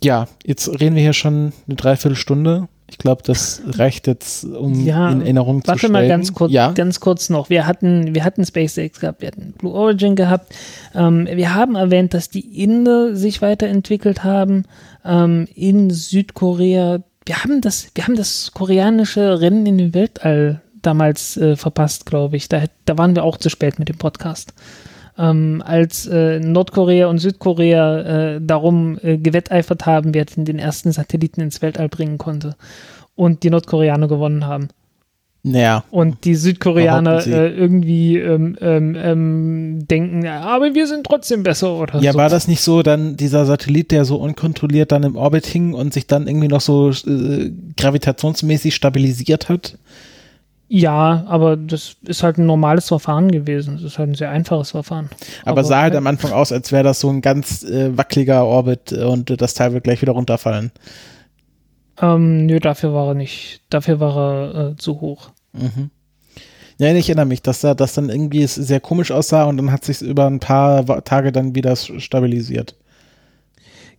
[0.03, 2.69] ja, jetzt reden wir hier schon eine Dreiviertelstunde.
[2.95, 5.93] Ich glaube, das reicht jetzt, um ja, in Erinnerung zu stellen.
[5.93, 6.71] Warte mal ganz kurz, ja?
[6.71, 7.51] ganz kurz noch.
[7.51, 10.55] Wir hatten, wir hatten SpaceX gehabt, wir hatten Blue Origin gehabt.
[10.95, 14.65] Ähm, wir haben erwähnt, dass die Inder sich weiterentwickelt haben.
[15.05, 21.37] Ähm, in Südkorea wir haben das, wir haben das koreanische Rennen in den Weltall damals
[21.37, 22.49] äh, verpasst, glaube ich.
[22.49, 24.53] Da, da waren wir auch zu spät mit dem Podcast.
[25.17, 31.41] Ähm, als äh, Nordkorea und Südkorea äh, darum äh, gewetteifert haben, wer den ersten Satelliten
[31.41, 32.57] ins Weltall bringen konnte.
[33.15, 34.69] Und die Nordkoreaner gewonnen haben.
[35.47, 35.85] Naja.
[35.91, 42.01] Und die Südkoreaner äh, irgendwie ähm, ähm, ähm, denken, aber wir sind trotzdem besser oder
[42.01, 42.19] Ja, so.
[42.19, 45.93] war das nicht so dann dieser Satellit, der so unkontrolliert dann im Orbit hing und
[45.93, 49.77] sich dann irgendwie noch so äh, gravitationsmäßig stabilisiert hat?
[50.69, 53.75] Ja, aber das ist halt ein normales Verfahren gewesen.
[53.75, 55.11] Das ist halt ein sehr einfaches Verfahren.
[55.43, 58.47] Aber, aber sah halt am Anfang aus, als wäre das so ein ganz äh, wackeliger
[58.47, 60.73] Orbit und das Teil wird gleich wieder runterfallen.
[62.01, 65.31] Ähm, nö, dafür war er nicht, dafür war er äh, zu hoch.
[65.53, 65.91] Mhm.
[66.79, 69.85] Ja, ich erinnere mich, dass da das dann irgendwie sehr komisch aussah und dann hat
[69.85, 72.75] sich über ein paar Tage dann wieder stabilisiert.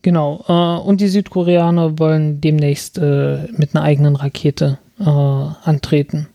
[0.01, 0.43] Genau.
[0.47, 6.28] Äh, und die Südkoreaner wollen demnächst äh, mit einer eigenen Rakete äh, antreten,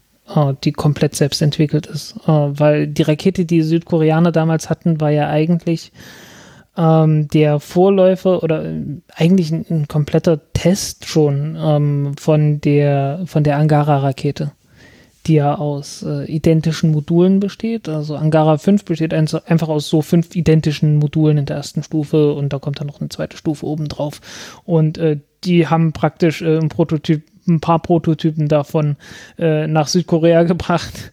[0.64, 2.16] die komplett selbst entwickelt ist.
[2.26, 5.92] Äh, weil die Rakete, die, Südkoreaner damals hatten, war ja eigentlich
[6.76, 8.82] ähm, der Vorläufer oder äh,
[9.14, 14.52] eigentlich ein, ein kompletter Test schon ähm, von der von der Angara-Rakete
[15.26, 17.88] die ja aus äh, identischen Modulen besteht.
[17.88, 22.32] Also Angara 5 besteht ein, einfach aus so fünf identischen Modulen in der ersten Stufe
[22.32, 24.20] und da kommt dann noch eine zweite Stufe oben drauf.
[24.64, 28.96] Und äh, die haben praktisch äh, ein Prototyp ein paar Prototypen davon
[29.38, 31.12] äh, nach Südkorea gebracht,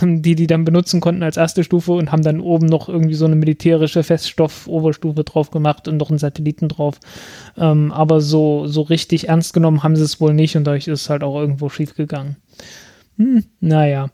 [0.00, 3.26] die die dann benutzen konnten als erste Stufe und haben dann oben noch irgendwie so
[3.26, 6.98] eine militärische Feststoff-Oberstufe drauf gemacht und noch einen Satelliten drauf.
[7.56, 11.02] Ähm, aber so, so richtig ernst genommen haben sie es wohl nicht und dadurch ist
[11.02, 12.36] es halt auch irgendwo schief gegangen.
[13.18, 14.10] Hm, naja.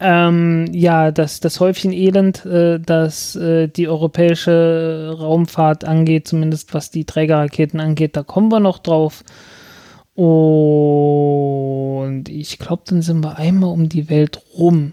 [0.00, 6.90] Ähm, ja, das, das Häufchen Elend, äh, das äh, die europäische Raumfahrt angeht, zumindest was
[6.90, 9.24] die Trägerraketen angeht, da kommen wir noch drauf.
[10.14, 10.24] Und
[12.28, 14.92] ich glaube, dann sind wir einmal um die Welt rum.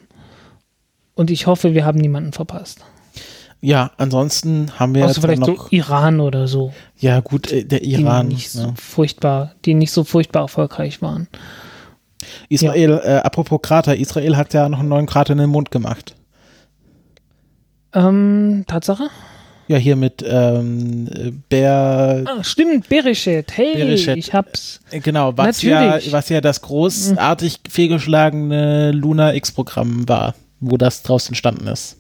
[1.14, 2.84] Und ich hoffe, wir haben niemanden verpasst.
[3.64, 6.74] Ja, ansonsten haben wir Außer jetzt vielleicht noch so Iran oder so.
[6.98, 8.30] Ja, gut, äh, der Iran.
[8.30, 8.62] Die nicht ja.
[8.62, 11.28] so furchtbar, die nicht so furchtbar erfolgreich waren.
[12.50, 13.18] Israel, ja.
[13.18, 16.16] äh, apropos Krater, Israel hat ja noch einen neuen Krater in den Mond gemacht.
[17.94, 19.10] Ähm, Tatsache?
[19.72, 21.08] Ja, hier mit ähm,
[21.48, 22.24] Ber.
[22.26, 23.56] Ah, stimmt, Bereshet.
[23.56, 24.18] Hey, Bereshet.
[24.18, 24.82] ich hab's.
[24.92, 31.28] Äh, genau, was ja, was ja das großartig fehlgeschlagene Luna X-Programm war, wo das draus
[31.30, 31.96] entstanden ist.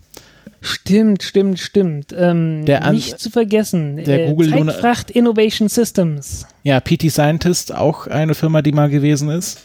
[0.60, 2.14] Stimmt, stimmt, stimmt.
[2.16, 4.04] Ähm, Der nicht zu vergessen.
[4.04, 6.46] der Google Lunar- Zeitfracht Innovation Systems.
[6.64, 9.62] Ja, PT Scientist, auch eine Firma, die mal gewesen ist.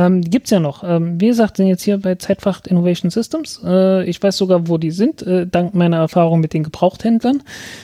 [0.00, 0.82] Ähm, die gibt's ja noch.
[0.82, 3.60] Ähm, wie gesagt, sind jetzt hier bei Zeitfracht Innovation Systems.
[3.62, 7.42] Äh, ich weiß sogar, wo die sind, äh, dank meiner Erfahrung mit den Gebrauchthändlern,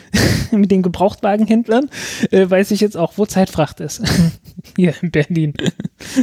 [0.51, 1.91] mit den Gebrauchtwagenhändlern,
[2.31, 4.03] äh, weiß ich jetzt auch, wo Zeitfracht ist.
[4.77, 5.53] hier in Berlin.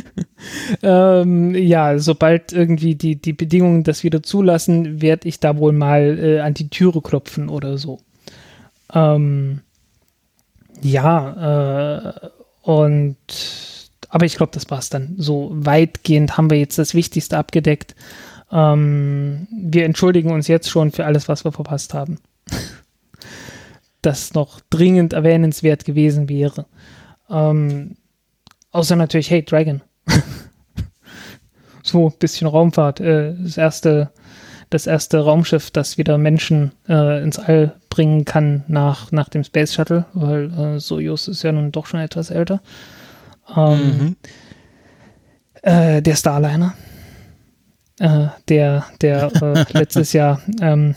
[0.81, 6.17] ähm, ja, sobald irgendwie die, die Bedingungen das wieder zulassen, werde ich da wohl mal
[6.19, 7.99] äh, an die Türe klopfen oder so.
[8.91, 9.61] Ähm,
[10.81, 12.29] ja, äh,
[12.63, 13.17] und
[14.13, 15.15] aber ich glaube, das war's dann.
[15.17, 17.95] So weitgehend haben wir jetzt das Wichtigste abgedeckt.
[18.51, 22.19] Ähm, wir entschuldigen uns jetzt schon für alles, was wir verpasst haben.
[24.03, 26.67] das noch dringend erwähnenswert gewesen wäre.
[27.27, 27.95] Ähm,
[28.69, 29.81] außer natürlich, hey, Dragon.
[31.81, 32.99] so, bisschen Raumfahrt.
[32.99, 34.11] Äh, das erste,
[34.69, 39.73] das erste Raumschiff, das wieder Menschen äh, ins All bringen kann nach, nach dem Space
[39.73, 42.61] Shuttle, weil äh, Soyuz ist ja nun doch schon etwas älter.
[43.55, 44.15] Ähm, Mhm.
[45.61, 46.73] äh, der Starliner,
[47.99, 50.95] äh, der, der äh, letztes Jahr ähm,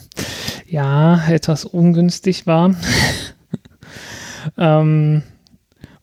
[0.65, 2.75] ja etwas ungünstig war.
[4.57, 5.23] ähm,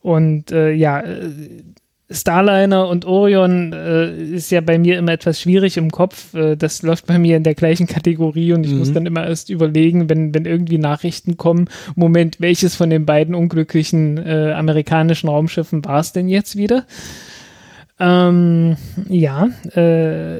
[0.01, 1.63] und äh, ja, äh,
[2.09, 6.35] Starliner und Orion äh, ist ja bei mir immer etwas schwierig im Kopf.
[6.35, 8.77] Äh, das läuft bei mir in der gleichen Kategorie und ich Mhm.
[8.77, 13.33] muss dann immer erst überlegen, wenn, wenn irgendwie Nachrichten kommen, Moment, welches von den beiden
[13.33, 16.85] unglücklichen äh, amerikanischen Raumschiffen war es denn jetzt wieder?
[17.99, 18.75] Ähm,
[19.07, 20.39] ja, äh,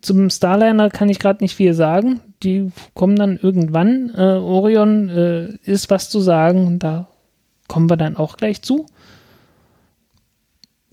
[0.00, 2.20] zum Starliner kann ich gerade nicht viel sagen.
[2.42, 4.12] Die kommen dann irgendwann.
[4.16, 7.08] Äh, Orion äh, ist was zu sagen, da
[7.66, 8.86] kommen wir dann auch gleich zu.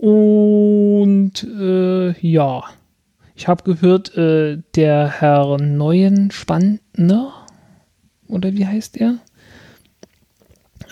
[0.00, 2.64] Und äh, ja,
[3.34, 7.34] ich habe gehört, äh, der Herr Neuenspandner,
[8.26, 9.16] oder wie heißt er?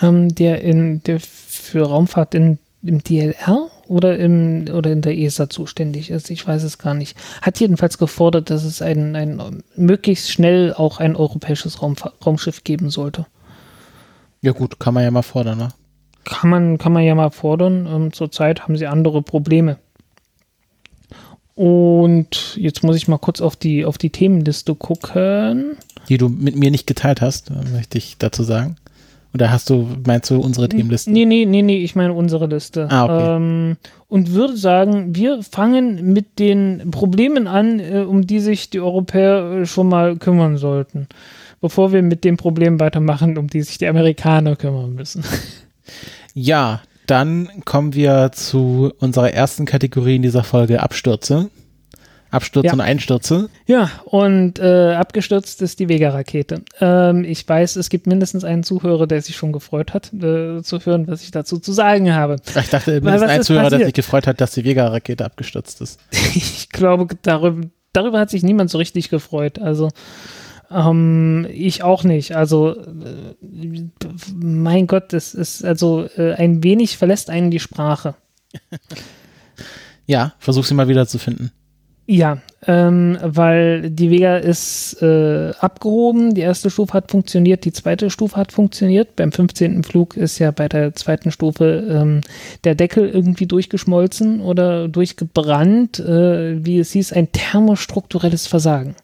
[0.02, 5.48] Ähm, der in der für Raumfahrt in, im DLR oder im oder in der ESA
[5.48, 7.16] zuständig ist, ich weiß es gar nicht.
[7.40, 12.90] Hat jedenfalls gefordert, dass es ein, ein möglichst schnell auch ein europäisches Raumfa Raumschiff geben
[12.90, 13.24] sollte.
[14.42, 15.68] Ja gut, kann man ja mal fordern, ne?
[16.28, 17.88] Kann man, kann man ja mal fordern.
[17.90, 19.78] Ähm, zurzeit haben sie andere Probleme.
[21.54, 25.76] Und jetzt muss ich mal kurz auf die, auf die Themenliste gucken.
[26.08, 28.76] Die du mit mir nicht geteilt hast, möchte ich dazu sagen.
[29.34, 31.10] Oder hast du, meinst du unsere Themenliste?
[31.10, 32.88] Nee, nee, nee, nee, ich meine unsere Liste.
[32.90, 33.36] Ah, okay.
[33.36, 33.76] ähm,
[34.08, 39.60] und würde sagen, wir fangen mit den Problemen an, äh, um die sich die Europäer
[39.62, 41.08] äh, schon mal kümmern sollten.
[41.60, 45.24] Bevor wir mit dem Problem weitermachen, um die sich die Amerikaner kümmern müssen.
[46.40, 51.50] Ja, dann kommen wir zu unserer ersten Kategorie in dieser Folge Abstürze.
[52.30, 52.72] Abstürze Ja.
[52.74, 53.48] und Einstürze.
[53.66, 56.62] Ja, und äh, abgestürzt ist die Vega-Rakete.
[56.80, 60.78] Ähm, ich weiß, es gibt mindestens einen Zuhörer, der sich schon gefreut hat, äh, zu
[60.84, 62.36] hören, was ich dazu zu sagen habe.
[62.46, 63.86] Ich dachte, mindestens ein Zuhörer, der passiert?
[63.86, 65.98] sich gefreut hat, dass die Vega-Rakete abgestürzt ist.
[66.12, 69.58] ich glaube, darüber, darüber hat sich niemand so richtig gefreut.
[69.58, 69.88] Also
[70.70, 72.36] ähm, ich auch nicht.
[72.36, 73.84] Also äh,
[74.34, 78.14] mein Gott, das ist also äh, ein wenig verlässt einen die Sprache.
[80.08, 81.52] Ja, versuch sie mal wieder zu finden.
[82.06, 88.08] Ja, ähm, weil die Vega ist äh, abgehoben, die erste Stufe hat funktioniert, die zweite
[88.08, 89.14] Stufe hat funktioniert.
[89.16, 89.84] Beim 15.
[89.84, 92.22] Flug ist ja bei der zweiten Stufe ähm,
[92.64, 98.96] der Deckel irgendwie durchgeschmolzen oder durchgebrannt, äh, wie es hieß, ein thermostrukturelles Versagen.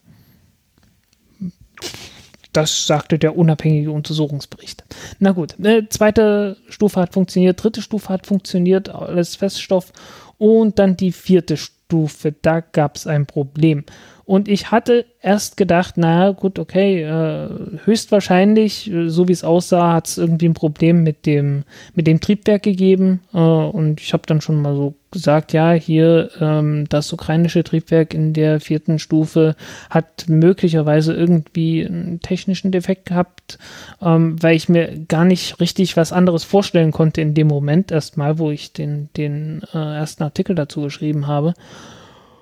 [2.55, 4.85] Das sagte der unabhängige Untersuchungsbericht.
[5.19, 9.91] Na gut, äh, zweite Stufe hat funktioniert, dritte Stufe hat funktioniert, alles Feststoff.
[10.37, 13.83] Und dann die vierte Stufe, da gab es ein Problem.
[14.25, 17.49] Und ich hatte erst gedacht, naja, gut, okay, äh,
[17.85, 21.63] höchstwahrscheinlich, äh, so wie es aussah, hat es irgendwie ein Problem mit dem,
[21.93, 23.21] mit dem Triebwerk gegeben.
[23.33, 28.15] Äh, und ich habe dann schon mal so gesagt, ja, hier ähm, das ukrainische Triebwerk
[28.15, 29.55] in der vierten Stufe
[29.89, 33.59] hat möglicherweise irgendwie einen technischen Defekt gehabt,
[34.01, 38.39] ähm, weil ich mir gar nicht richtig was anderes vorstellen konnte in dem Moment erstmal,
[38.39, 41.53] wo ich den, den äh, ersten Artikel dazu geschrieben habe.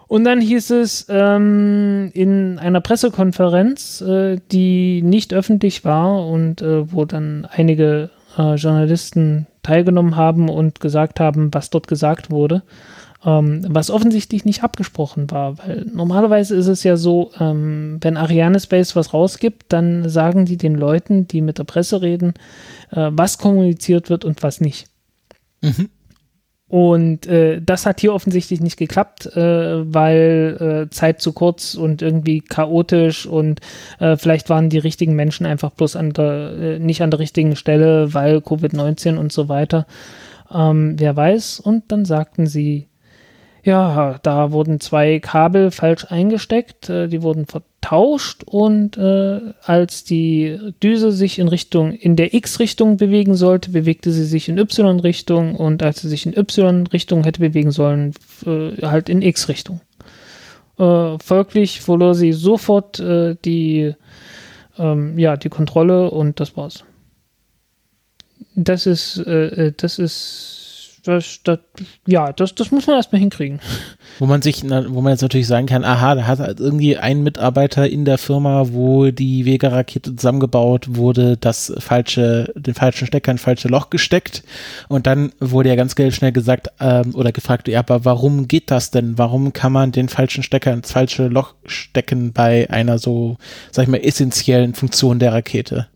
[0.08, 6.91] Und dann hieß es ähm, in einer Pressekonferenz, äh, die nicht öffentlich war und äh,
[6.91, 12.64] wo dann einige äh, Journalisten teilgenommen haben und gesagt haben, was dort gesagt wurde,
[13.26, 18.60] ähm, was offensichtlich nicht abgesprochen war, weil normalerweise ist es ja so, ähm, wenn Ariane
[18.60, 22.34] Space was rausgibt, dann sagen die den Leuten, die mit der Presse reden,
[22.91, 24.88] äh, was kommuniziert wird und was nicht.
[25.62, 25.89] Mhm.
[26.74, 32.01] Und äh, das hat hier offensichtlich nicht geklappt, äh, weil äh, Zeit zu kurz und
[32.01, 33.59] irgendwie chaotisch und
[33.99, 37.55] äh, vielleicht waren die richtigen Menschen einfach bloß an der, äh, nicht an der richtigen
[37.55, 39.86] Stelle, weil Covid-19 und so weiter.
[40.51, 41.59] Ähm, wer weiß.
[41.59, 42.88] Und dann sagten sie,
[43.63, 47.45] ja, da wurden zwei Kabel falsch eingesteckt, äh, die wurden
[47.84, 54.11] vertauscht und äh, als die Düse sich in Richtung, in der X-Richtung bewegen sollte, bewegte
[54.11, 58.13] sie sich in Y-Richtung und als sie sich in Y-Richtung hätte bewegen sollen,
[58.45, 59.81] äh, halt in X-Richtung.
[60.79, 63.93] Äh, folglich verlor sie sofort äh, die,
[64.77, 66.86] ähm, ja, die Kontrolle und das war's.
[68.55, 70.62] Das ist, äh, äh, das ist
[71.04, 71.60] das, das,
[72.08, 73.60] ja, das, das muss man erstmal hinkriegen.
[74.20, 77.24] Wo man sich, wo man jetzt natürlich sagen kann, aha, da hat halt irgendwie ein
[77.24, 83.38] Mitarbeiter in der Firma, wo die Vega-Rakete zusammengebaut wurde, das falsche, den falschen Stecker in
[83.38, 84.43] falsche Loch gesteckt.
[84.88, 88.91] Und dann wurde ja ganz schnell gesagt, ähm, oder gefragt, ja, aber warum geht das
[88.91, 89.18] denn?
[89.18, 93.38] Warum kann man den falschen Stecker ins falsche Loch stecken bei einer so,
[93.72, 95.88] sag ich mal, essentiellen Funktion der Rakete?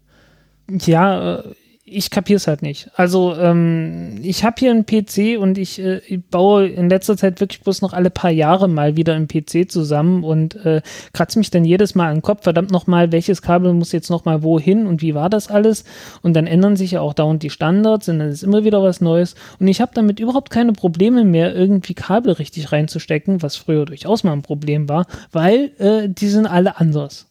[0.70, 1.44] Ja, äh,
[1.90, 2.92] ich kapiere es halt nicht.
[2.96, 7.40] Also ähm, ich habe hier einen PC und ich, äh, ich, baue in letzter Zeit
[7.40, 10.82] wirklich bloß noch alle paar Jahre mal wieder einen PC zusammen und äh,
[11.14, 14.44] kratze mich dann jedes Mal an den Kopf, verdammt nochmal, welches Kabel muss jetzt nochmal
[14.44, 15.86] wohin und wie war das alles?
[16.22, 19.00] Und dann ändern sich ja auch dauernd die Standards und dann ist immer wieder was
[19.00, 19.36] Neues.
[19.58, 24.26] Und ich habe damit überhaupt keine Probleme mehr, irgendwie Kabel richtig reinzustecken, was früher durchaus
[24.26, 27.28] mal ein Problem war, weil äh, die sind alle anders.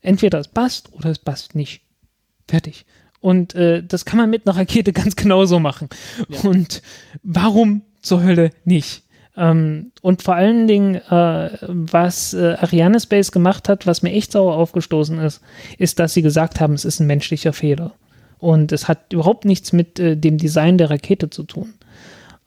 [0.00, 1.82] Entweder es passt oder es passt nicht.
[2.48, 2.84] Fertig.
[3.22, 5.88] Und äh, das kann man mit einer Rakete ganz genauso machen.
[6.28, 6.40] Ja.
[6.50, 6.82] Und
[7.22, 9.04] warum zur Hölle nicht?
[9.36, 14.32] Ähm, und vor allen Dingen, äh, was äh, Ariane Space gemacht hat, was mir echt
[14.32, 15.40] sauer aufgestoßen ist,
[15.78, 17.94] ist, dass sie gesagt haben, es ist ein menschlicher Fehler.
[18.38, 21.74] Und es hat überhaupt nichts mit äh, dem Design der Rakete zu tun.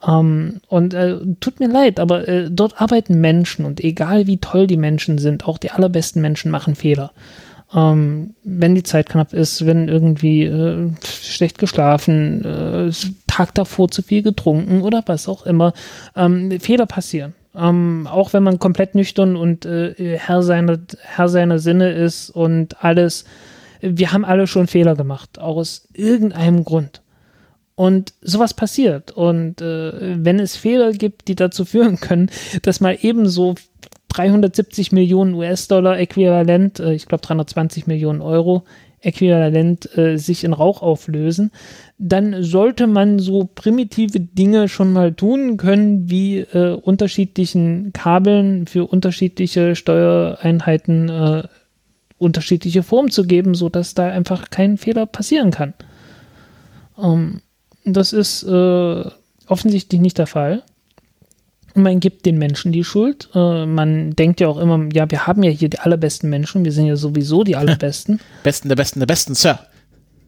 [0.06, 4.68] Ähm, und äh, tut mir leid, aber äh, dort arbeiten Menschen und egal wie toll
[4.68, 7.14] die Menschen sind, auch die allerbesten Menschen machen Fehler
[7.74, 12.92] ähm, wenn die Zeit knapp ist, wenn irgendwie äh, schlecht geschlafen, äh,
[13.28, 15.74] Tag davor zu viel getrunken oder was auch immer,
[16.16, 17.34] ähm, Fehler passieren.
[17.56, 22.84] Ähm, auch wenn man komplett nüchtern und äh, Herr, seiner, Herr seiner Sinne ist und
[22.84, 23.26] alles.
[23.82, 27.02] Wir haben alle schon Fehler gemacht, aus irgendeinem Grund.
[27.76, 29.12] Und sowas passiert.
[29.12, 33.56] Und äh, wenn es Fehler gibt, die dazu führen können, dass mal ebenso
[34.16, 38.64] 370 Millionen US-Dollar äquivalent, äh, ich glaube 320 Millionen Euro
[39.02, 41.52] äquivalent äh, sich in Rauch auflösen,
[41.98, 48.88] dann sollte man so primitive Dinge schon mal tun können, wie äh, unterschiedlichen Kabeln für
[48.88, 51.44] unterschiedliche Steuereinheiten äh,
[52.18, 55.74] unterschiedliche Formen zu geben, sodass da einfach kein Fehler passieren kann.
[56.98, 57.42] Ähm,
[57.84, 59.04] das ist äh,
[59.48, 60.64] offensichtlich nicht der Fall
[61.76, 63.30] man gibt den Menschen die Schuld.
[63.34, 66.72] Äh, man denkt ja auch immer, ja, wir haben ja hier die allerbesten Menschen, wir
[66.72, 68.20] sind ja sowieso die allerbesten.
[68.44, 69.60] Besten der Besten der Besten, Sir.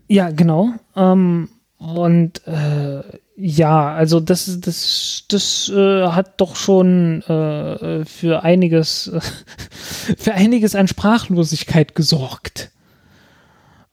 [0.07, 0.73] Ja, genau.
[0.95, 3.03] Ähm, und äh,
[3.35, 9.11] ja, also das, das, das äh, hat doch schon äh, für einiges,
[10.17, 12.71] für einiges an Sprachlosigkeit gesorgt.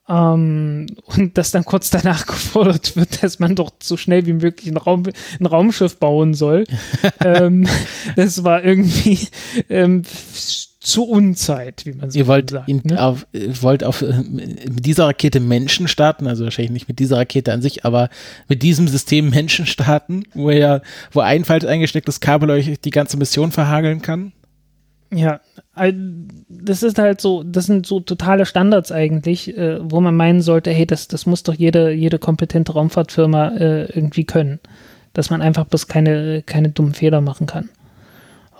[0.07, 4.67] Ähm, und dass dann kurz danach gefordert wird, dass man doch so schnell wie möglich
[4.71, 5.03] ein, Raum,
[5.39, 6.65] ein Raumschiff bauen soll.
[7.23, 7.67] ähm,
[8.15, 9.27] das war irgendwie
[9.69, 10.03] ähm,
[10.85, 12.69] zur Unzeit, wie man so Ihr wollt, sagt.
[12.69, 13.01] Ihn, ne?
[13.01, 17.51] auf, wollt auf äh, mit dieser Rakete Menschen starten, also wahrscheinlich nicht mit dieser Rakete
[17.51, 18.09] an sich, aber
[18.47, 23.17] mit diesem System Menschen starten, wo er, wo ein falsch eingestecktes Kabel euch die ganze
[23.17, 24.31] Mission verhageln kann.
[25.13, 25.39] Ja,
[26.49, 30.71] das ist halt so, das sind so totale Standards eigentlich, äh, wo man meinen sollte,
[30.71, 34.59] hey, das, das muss doch jede, jede kompetente Raumfahrtfirma äh, irgendwie können.
[35.13, 37.69] Dass man einfach bloß keine, keine dummen Fehler machen kann.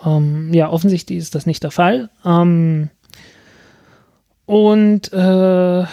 [0.05, 2.09] Ähm, ja, offensichtlich ist das nicht der Fall.
[2.23, 2.89] Ähm,
[4.45, 5.83] und äh,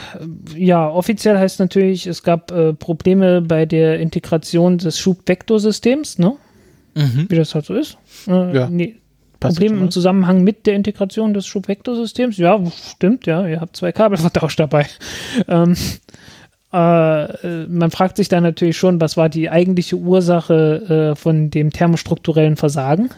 [0.57, 6.37] ja, offiziell heißt natürlich, es gab äh, Probleme bei der Integration des Schubvektorsystems, ne?
[6.95, 7.27] Mhm.
[7.31, 7.97] Wie das halt so ist.
[8.27, 8.69] Ja.
[8.69, 8.97] Nee,
[9.43, 12.36] Problem im Zusammenhang mit der Integration des Schub-Vektor-Systems?
[12.36, 14.86] Ja, stimmt, ja, ihr habt zwei Kabel vertauscht dabei.
[15.49, 15.76] ähm,
[16.72, 21.70] äh, man fragt sich dann natürlich schon, was war die eigentliche Ursache äh, von dem
[21.70, 23.11] thermostrukturellen Versagen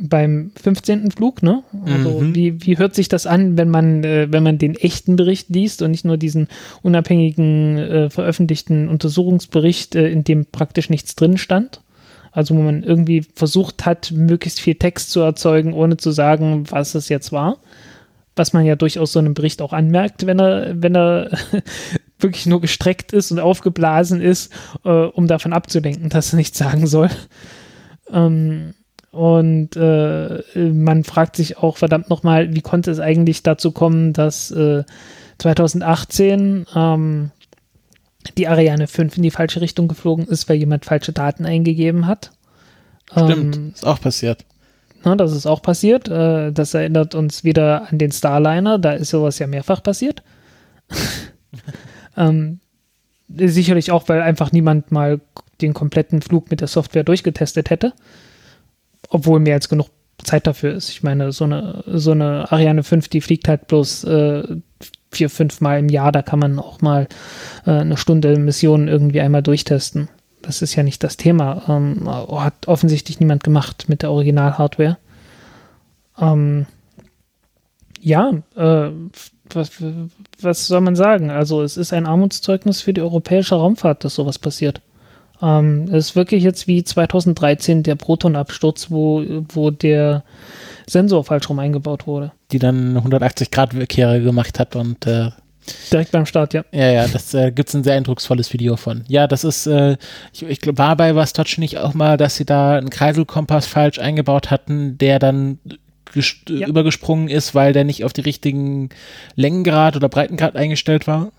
[0.00, 1.10] beim 15.
[1.10, 1.62] Flug, ne?
[1.84, 2.34] Also mhm.
[2.34, 5.82] wie, wie hört sich das an, wenn man, äh, wenn man den echten Bericht liest
[5.82, 6.48] und nicht nur diesen
[6.82, 11.82] unabhängigen äh, veröffentlichten Untersuchungsbericht, äh, in dem praktisch nichts drin stand?
[12.32, 16.94] Also wo man irgendwie versucht hat, möglichst viel Text zu erzeugen, ohne zu sagen, was
[16.94, 17.58] es jetzt war.
[18.36, 21.30] Was man ja durchaus so einem Bericht auch anmerkt, wenn er, wenn er
[22.18, 24.52] wirklich nur gestreckt ist und aufgeblasen ist,
[24.84, 27.10] äh, um davon abzulenken, dass er nichts sagen soll.
[28.12, 28.74] Ähm,
[29.10, 34.52] und äh, man fragt sich auch verdammt nochmal, wie konnte es eigentlich dazu kommen, dass
[34.52, 34.84] äh,
[35.38, 37.30] 2018 ähm,
[38.36, 42.32] die Ariane 5 in die falsche Richtung geflogen ist, weil jemand falsche Daten eingegeben hat.
[43.10, 44.44] Stimmt, ähm, ist auch passiert.
[45.02, 46.08] Na, das ist auch passiert.
[46.08, 48.78] Äh, das erinnert uns wieder an den Starliner.
[48.78, 50.22] Da ist sowas ja mehrfach passiert.
[52.16, 52.60] ähm,
[53.28, 55.20] sicherlich auch, weil einfach niemand mal
[55.60, 57.92] den kompletten Flug mit der Software durchgetestet hätte.
[59.08, 59.88] Obwohl mehr als genug
[60.22, 60.90] Zeit dafür ist.
[60.90, 64.56] Ich meine, so eine, so eine Ariane 5, die fliegt halt bloß äh,
[65.10, 66.12] vier, fünf Mal im Jahr.
[66.12, 67.08] Da kann man auch mal
[67.66, 70.08] äh, eine Stunde Mission irgendwie einmal durchtesten.
[70.42, 71.62] Das ist ja nicht das Thema.
[71.68, 74.96] Ähm, hat offensichtlich niemand gemacht mit der Original-Hardware.
[76.18, 76.66] Ähm,
[78.00, 78.90] ja, äh,
[79.52, 79.70] was,
[80.40, 81.30] was soll man sagen?
[81.30, 84.80] Also es ist ein Armutszeugnis für die europäische Raumfahrt, dass sowas passiert.
[85.42, 90.24] Ähm, es ist wirklich jetzt wie 2013 der Proton-Absturz, wo, wo der
[90.86, 92.32] Sensor falsch rum eingebaut wurde.
[92.52, 95.30] Die dann 180-Grad-Kehre gemacht hat und äh,
[95.92, 96.64] Direkt beim Start, ja.
[96.72, 99.04] Ja, ja, das äh, gibt es ein sehr eindrucksvolles Video von.
[99.08, 99.96] Ja, das ist, äh,
[100.32, 103.66] ich, ich glaube, war bei was Touch nicht auch mal, dass sie da einen Kreiselkompass
[103.66, 105.58] falsch eingebaut hatten, der dann
[106.48, 106.66] ja.
[106.66, 108.88] übergesprungen ist, weil der nicht auf die richtigen
[109.36, 111.30] Längengrad oder Breitengrad eingestellt war?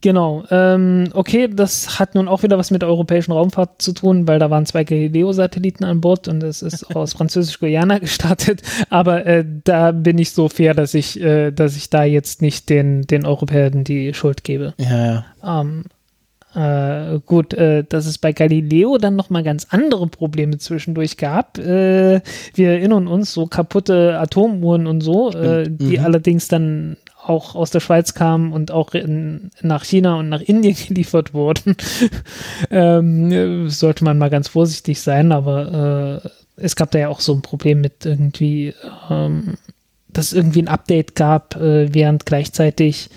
[0.00, 0.44] Genau.
[0.50, 4.38] Ähm, okay, das hat nun auch wieder was mit der europäischen Raumfahrt zu tun, weil
[4.38, 8.62] da waren zwei Galileo-Satelliten an Bord und es ist aus Französisch-Guyana gestartet.
[8.90, 12.68] Aber äh, da bin ich so fair, dass ich, äh, dass ich da jetzt nicht
[12.68, 14.74] den, den Europäern die Schuld gebe.
[14.76, 15.60] Ja, ja.
[15.60, 15.84] Ähm,
[16.54, 21.58] äh, gut, äh, dass es bei Galileo dann nochmal ganz andere Probleme zwischendurch gab.
[21.58, 22.20] Äh,
[22.54, 26.04] wir erinnern uns, so kaputte Atomuhren und so, äh, die mhm.
[26.04, 26.96] allerdings dann
[27.26, 31.76] auch aus der Schweiz kamen und auch in, nach China und nach Indien geliefert wurden,
[32.70, 37.34] ähm, sollte man mal ganz vorsichtig sein, aber äh, es gab da ja auch so
[37.34, 38.74] ein Problem mit irgendwie,
[39.10, 39.54] ähm,
[40.08, 43.10] dass es irgendwie ein Update gab, äh, während gleichzeitig,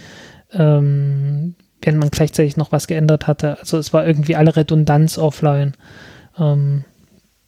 [0.54, 3.60] ähm, während man gleichzeitig noch was geändert hatte.
[3.60, 5.74] Also es war irgendwie alle Redundanz offline,
[6.38, 6.86] ähm,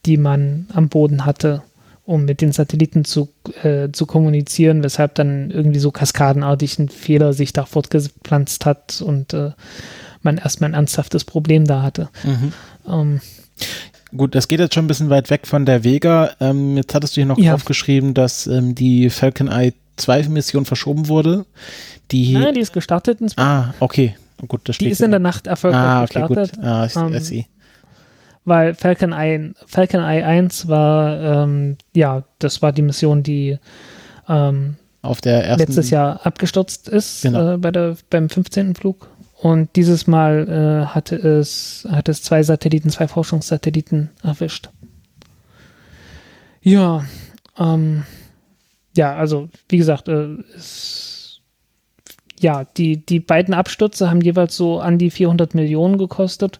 [0.05, 1.63] die man am Boden hatte
[2.09, 3.29] um mit den Satelliten zu,
[3.61, 9.35] äh, zu kommunizieren, weshalb dann irgendwie so kaskadenartig ein Fehler sich da fortgepflanzt hat und
[9.35, 9.51] äh,
[10.23, 12.09] man erstmal ein ernsthaftes Problem da hatte.
[12.23, 12.53] Mhm.
[12.87, 13.21] Ähm,
[14.17, 16.31] Gut, das geht jetzt schon ein bisschen weit weg von der Vega.
[16.39, 17.53] Ähm, jetzt hattest du hier noch ja.
[17.53, 21.45] aufgeschrieben, dass ähm, die Falcon Eye 2 Mission verschoben wurde.
[22.11, 23.47] Die, Nein, die ist gestartet inzwischen.
[23.47, 24.15] Ah, okay.
[24.47, 26.55] Gut, das die ist in der Nacht erfolgreich ah, okay, gestartet.
[26.55, 26.63] Gut.
[26.63, 27.45] Ah, ich, um, I see
[28.49, 33.57] weil Falcon Eye, Falcon Eye 1 war, ähm, ja, das war die Mission, die
[34.27, 37.53] ähm, auf der ersten letztes Jahr abgestürzt ist genau.
[37.53, 38.75] äh, bei der, beim 15.
[38.75, 39.09] Flug.
[39.41, 44.69] Und dieses Mal äh, hatte, es, hatte es zwei Satelliten, zwei Forschungssatelliten erwischt.
[46.61, 47.05] Ja,
[47.57, 48.03] ähm,
[48.99, 51.39] ja, also wie gesagt, äh, es,
[52.37, 56.59] ja, die, die beiden Abstürze haben jeweils so an die 400 Millionen gekostet.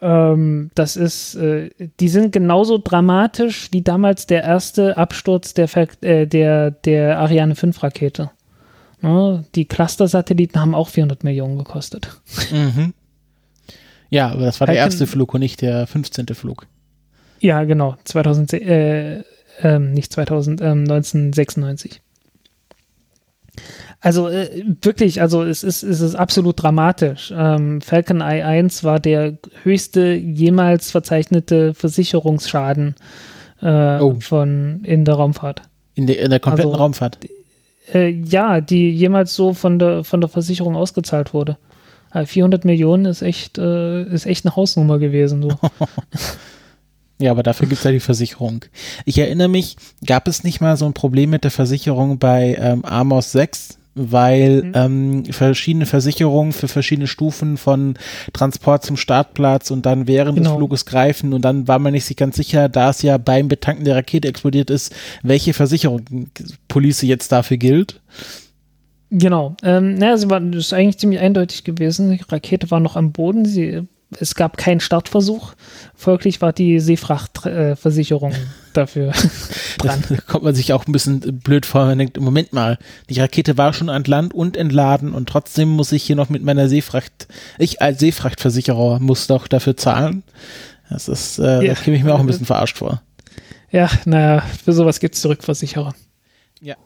[0.00, 5.68] Ähm, das ist, äh, die sind genauso dramatisch wie damals der erste Absturz der,
[6.02, 8.30] äh, der, der Ariane 5 Rakete.
[9.00, 9.44] Ne?
[9.56, 12.16] Die Cluster-Satelliten haben auch 400 Millionen gekostet.
[12.52, 12.94] Mhm.
[14.08, 16.26] Ja, aber das war der erste Flug und nicht der 15.
[16.28, 16.68] Flug.
[17.40, 17.96] Ja, genau.
[18.04, 19.24] 2000, äh,
[19.60, 22.00] ähm, nicht 2000, ähm, 1996.
[24.00, 27.32] Also äh, wirklich, also es ist, es ist absolut dramatisch.
[27.36, 32.96] Ähm, Falcon Eye 1 war der höchste jemals verzeichnete Versicherungsschaden
[33.60, 34.16] äh, oh.
[34.20, 35.62] von in der Raumfahrt.
[35.94, 37.18] In, de, in der kompletten also, Raumfahrt?
[37.92, 41.56] Äh, ja, die jemals so von der, von der Versicherung ausgezahlt wurde.
[42.12, 45.42] 400 äh, Millionen ist echt, äh, ist echt eine Hausnummer gewesen.
[45.42, 45.50] So.
[47.22, 48.64] Ja, aber dafür gibt es ja die Versicherung.
[49.04, 52.84] Ich erinnere mich, gab es nicht mal so ein Problem mit der Versicherung bei ähm,
[52.84, 53.78] Amos 6?
[53.94, 54.72] weil mhm.
[54.74, 57.94] ähm, verschiedene Versicherungen für verschiedene Stufen von
[58.32, 60.50] Transport zum Startplatz und dann während genau.
[60.50, 63.48] des Fluges greifen und dann war man nicht sich ganz sicher, da es ja beim
[63.48, 68.00] Betanken der Rakete explodiert ist, welche Versicherungspolice jetzt dafür gilt.
[69.10, 69.56] Genau.
[69.62, 72.10] Ähm, naja, sie war, das ist eigentlich ziemlich eindeutig gewesen.
[72.10, 73.44] Die Rakete war noch am Boden.
[73.44, 73.86] Sie
[74.20, 75.54] es gab keinen Startversuch.
[75.94, 78.36] Folglich war die Seefrachtversicherung äh,
[78.72, 79.12] dafür
[79.78, 80.02] dran.
[80.08, 81.86] Da kommt man sich auch ein bisschen blöd vor.
[81.86, 85.92] Man denkt, Moment mal, die Rakete war schon an Land und entladen und trotzdem muss
[85.92, 90.22] ich hier noch mit meiner Seefracht, ich als Seefrachtversicherer muss doch dafür zahlen.
[90.90, 91.74] Das ist, äh, ja.
[91.74, 93.02] da käme ich mir auch ein bisschen verarscht vor.
[93.70, 95.94] Ja, naja, für sowas gibt es Rückversicherer.
[96.60, 96.76] Ja.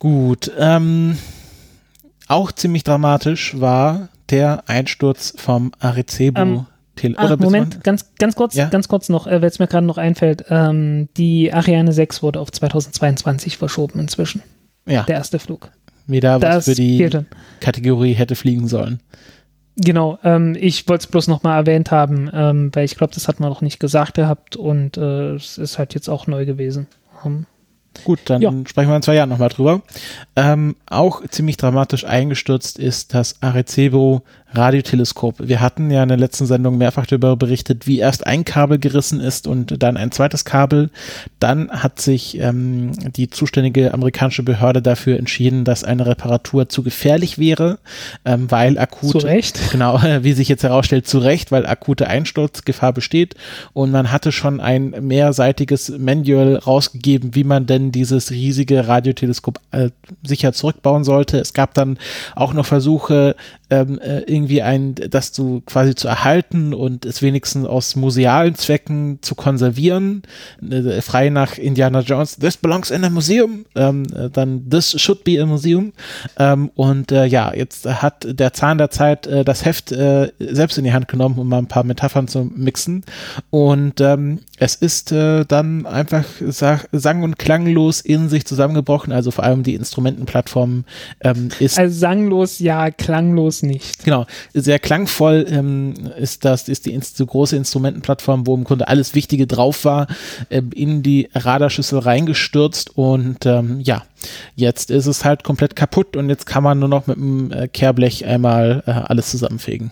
[0.00, 1.16] Gut, ähm,
[2.26, 6.40] auch ziemlich dramatisch war der Einsturz vom Arecibo.
[6.40, 6.66] Ähm,
[6.96, 8.68] Tele Ach, Moment, ganz, ganz kurz, Ja?
[8.68, 10.44] ganz kurz noch, äh, weil es mir gerade noch einfällt.
[10.50, 14.42] Ähm, die Ariane 6 wurde auf 2022 verschoben inzwischen.
[14.86, 15.70] Ja, Der erste Flug.
[16.06, 17.24] wieder was Das für die fehlte.
[17.60, 19.00] Kategorie hätte fliegen sollen.
[19.76, 23.26] Genau, ähm, ich wollte es bloß noch mal erwähnt haben, ähm, weil ich glaube, das
[23.26, 26.88] hat man noch nicht gesagt gehabt und äh, es ist halt jetzt auch neu gewesen.
[27.24, 27.46] Ähm,
[28.04, 28.52] Gut, dann Ja.
[28.66, 29.82] sprechen wir in zwei Jahren nochmal drüber.
[30.36, 34.22] Ähm, auch ziemlich dramatisch eingestürzt ist das Arecibo
[34.54, 35.36] Radioteleskop.
[35.38, 39.20] Wir hatten ja in der letzten Sendung mehrfach darüber berichtet, wie erst ein Kabel gerissen
[39.20, 40.90] ist und dann ein zweites Kabel.
[41.38, 47.38] Dann hat sich ähm, die zuständige amerikanische Behörde dafür entschieden, dass eine Reparatur zu gefährlich
[47.38, 47.78] wäre,
[48.24, 49.60] ähm, weil akute Zu Recht.
[49.72, 53.34] Genau, wie sich jetzt herausstellt, zu Recht, weil akute Einsturzgefahr besteht.
[53.72, 59.90] Und man hatte schon ein mehrseitiges Manual rausgegeben, wie man denn dieses riesige Radioteleskop äh,
[60.22, 61.38] sicher zurückbauen sollte.
[61.38, 61.98] Es gab dann
[62.34, 63.34] auch noch Versuche,
[63.70, 69.18] ähm, äh, irgendwie ein, das zu quasi zu erhalten und es wenigstens aus musealen Zwecken
[69.22, 70.22] zu konservieren.
[70.68, 73.64] Äh, frei nach Indiana Jones, this belongs in a museum.
[73.76, 75.92] Ähm, äh, dann this should be a museum.
[76.38, 80.76] Ähm, und äh, ja, jetzt hat der Zahn der Zeit äh, das Heft äh, selbst
[80.76, 83.04] in die Hand genommen, um mal ein paar Metaphern zu mixen.
[83.50, 89.12] Und ähm, es ist äh, dann einfach sag, sang- und klanglos in sich zusammengebrochen.
[89.12, 90.84] Also vor allem die Instrumentenplattform
[91.20, 94.04] ähm, ist Also sanglos ja, klanglos nicht.
[94.04, 99.14] Genau, sehr klangvoll ähm, ist das, ist die Inst große Instrumentenplattform, wo im Grunde alles
[99.14, 100.06] Wichtige drauf war,
[100.50, 104.02] ähm, in die Radarschüssel reingestürzt und ähm, ja,
[104.54, 107.68] jetzt ist es halt komplett kaputt und jetzt kann man nur noch mit dem äh,
[107.68, 109.90] Kehrblech einmal äh, alles zusammenfegen.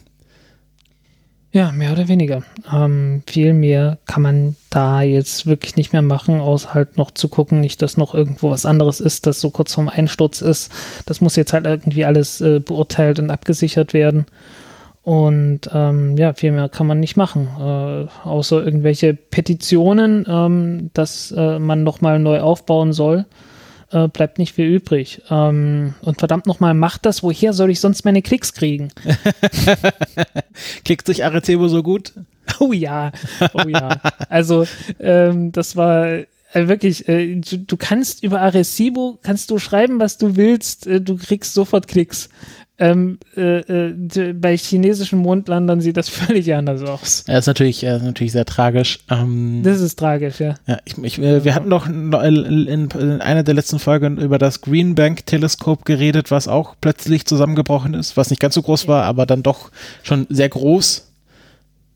[1.53, 2.45] Ja, mehr oder weniger.
[2.73, 7.29] Ähm, viel mehr kann man da jetzt wirklich nicht mehr machen, außer halt noch zu
[7.29, 10.71] gucken, nicht, dass noch irgendwo was anderes ist, das so kurz vorm Einsturz ist.
[11.07, 14.27] Das muss jetzt halt irgendwie alles äh, beurteilt und abgesichert werden.
[15.03, 21.33] Und ähm, ja, viel mehr kann man nicht machen, äh, außer irgendwelche Petitionen, ähm, dass
[21.37, 23.25] äh, man nochmal neu aufbauen soll.
[23.93, 25.23] Äh, bleibt nicht viel übrig.
[25.31, 28.93] Ähm, und verdammt nochmal, macht das, woher soll ich sonst meine Klicks kriegen?
[30.85, 32.13] Klickt sich Arecibo so gut?
[32.61, 33.11] Oh ja,
[33.53, 34.01] oh ja.
[34.29, 34.67] Also
[35.01, 36.07] ähm, das war
[36.53, 41.01] äh, wirklich, äh, du, du kannst über Arecibo, kannst du schreiben, was du willst, äh,
[41.01, 42.29] du kriegst sofort Klicks.
[42.81, 47.25] Ähm, äh, äh, bei chinesischen Mondlandern sieht das völlig anders aus.
[47.29, 49.01] Ja, ist natürlich, äh, ist natürlich sehr tragisch.
[49.11, 50.55] Ähm, Das ist tragisch, ja.
[50.67, 54.39] Ja, ich, ich, äh, wir hatten doch in, in, in einer der letzten Folgen über
[54.39, 58.89] das Green Bank Teleskop geredet, was auch plötzlich zusammengebrochen ist, was nicht ganz so groß
[58.89, 59.71] war, aber dann doch
[60.03, 61.10] schon sehr groß.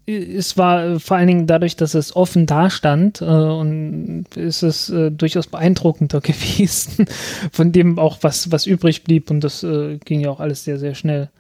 [0.07, 4.91] Es war äh, vor allen Dingen dadurch, dass es offen dastand äh, und ist es
[4.91, 7.07] äh, durchaus beeindruckender gewesen,
[7.53, 10.79] von dem auch was, was übrig blieb und das äh, ging ja auch alles sehr,
[10.79, 11.31] sehr schnell.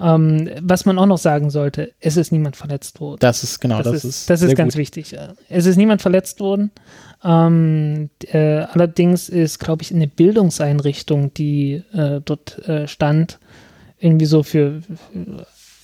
[0.00, 3.20] Ähm, was man auch noch sagen sollte, es ist niemand verletzt worden.
[3.20, 4.80] Das ist genau, das, das, ist, das sehr ist ganz gut.
[4.80, 5.12] wichtig.
[5.12, 5.34] ja.
[5.48, 6.72] Es ist niemand verletzt worden.
[7.22, 13.38] Ähm, äh, allerdings ist, glaube ich, eine Bildungseinrichtung, die äh, dort stand,
[14.00, 14.82] irgendwie so für,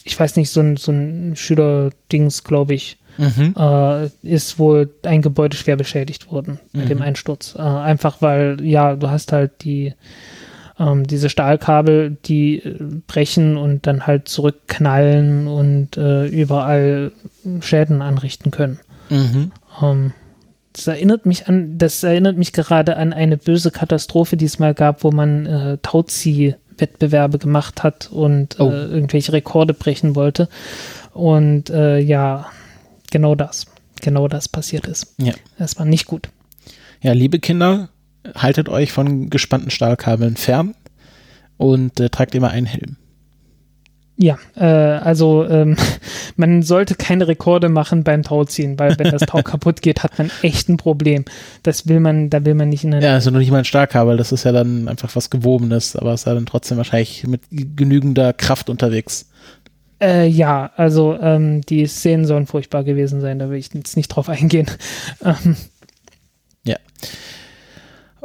[0.07, 3.55] ich weiß nicht, so ein, so ein Schülerdings, glaube ich, Mhm.
[3.59, 6.87] äh, ist wohl ein Gebäude schwer beschädigt worden Mhm.
[6.87, 7.55] dem Einsturz.
[7.59, 9.95] Äh, einfach weil, ja, du hast halt die,
[10.79, 12.77] ähm, diese Stahlkabel, die äh,
[13.07, 17.13] brechen und dann halt zurückknallen und äh, überall
[17.61, 18.79] Schäden anrichten können.
[19.09, 19.53] Mhm.
[19.83, 20.13] Ähm,
[20.75, 24.75] das erinnert mich an, das erinnert mich gerade an eine böse Katastrophe, die es mal
[24.75, 25.79] gab, wo man äh,
[26.77, 28.71] Tauzieh-Wettbewerbe gemacht hat und Oh.
[28.71, 30.49] äh, irgendwelche Rekorde brechen wollte.
[31.13, 32.47] Und äh, ja,
[33.11, 33.67] genau das.
[34.03, 35.15] Genau das passiert ist.
[35.19, 35.33] Ja.
[35.59, 36.29] Es war nicht gut.
[37.01, 37.89] ja, liebe Kinder,
[38.35, 40.75] haltet euch von gespannten Stahlkabeln fern
[41.57, 42.97] und äh, tragt immer einen Helm.
[44.19, 45.77] Ja, äh, also ähm,
[46.37, 50.31] man sollte keine Rekorde machen beim Tauziehen, weil wenn das Tau kaputt geht, hat man
[50.43, 51.27] echt ein Problem.
[51.63, 53.65] Das will man, da will man nicht in eine Ja, also noch nicht mal ein
[53.67, 57.43] Stahlkabel, das ist ja dann einfach was Gewobenes, aber ist ja dann trotzdem wahrscheinlich mit
[57.51, 59.27] genügender Kraft unterwegs.
[60.01, 64.09] Äh, ja, also ähm, die Szenen sollen furchtbar gewesen sein, da will ich jetzt nicht
[64.09, 64.67] drauf eingehen.
[65.25, 65.57] Ähm,
[66.65, 66.77] Ja.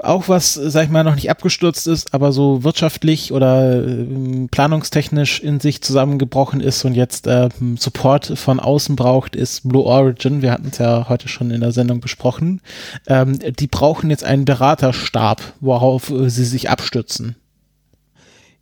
[0.03, 5.39] Auch was, sag ich mal, noch nicht abgestürzt ist, aber so wirtschaftlich oder ähm, planungstechnisch
[5.39, 10.41] in sich zusammengebrochen ist und jetzt ähm, Support von außen braucht, ist Blue Origin.
[10.41, 12.61] Wir hatten es ja heute schon in der Sendung besprochen.
[13.07, 17.35] Ähm, die brauchen jetzt einen Beraterstab, worauf äh, sie sich abstützen.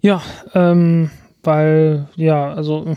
[0.01, 0.21] ja,
[0.53, 1.09] ähm,
[1.43, 2.95] weil, ja, also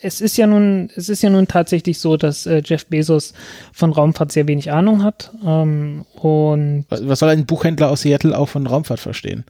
[0.00, 3.34] es ist ja nun, es ist ja nun tatsächlich so, dass äh, Jeff Bezos
[3.72, 5.30] von Raumfahrt sehr wenig Ahnung hat.
[5.44, 9.44] Ähm, und Was soll ein Buchhändler aus Seattle auch von Raumfahrt verstehen?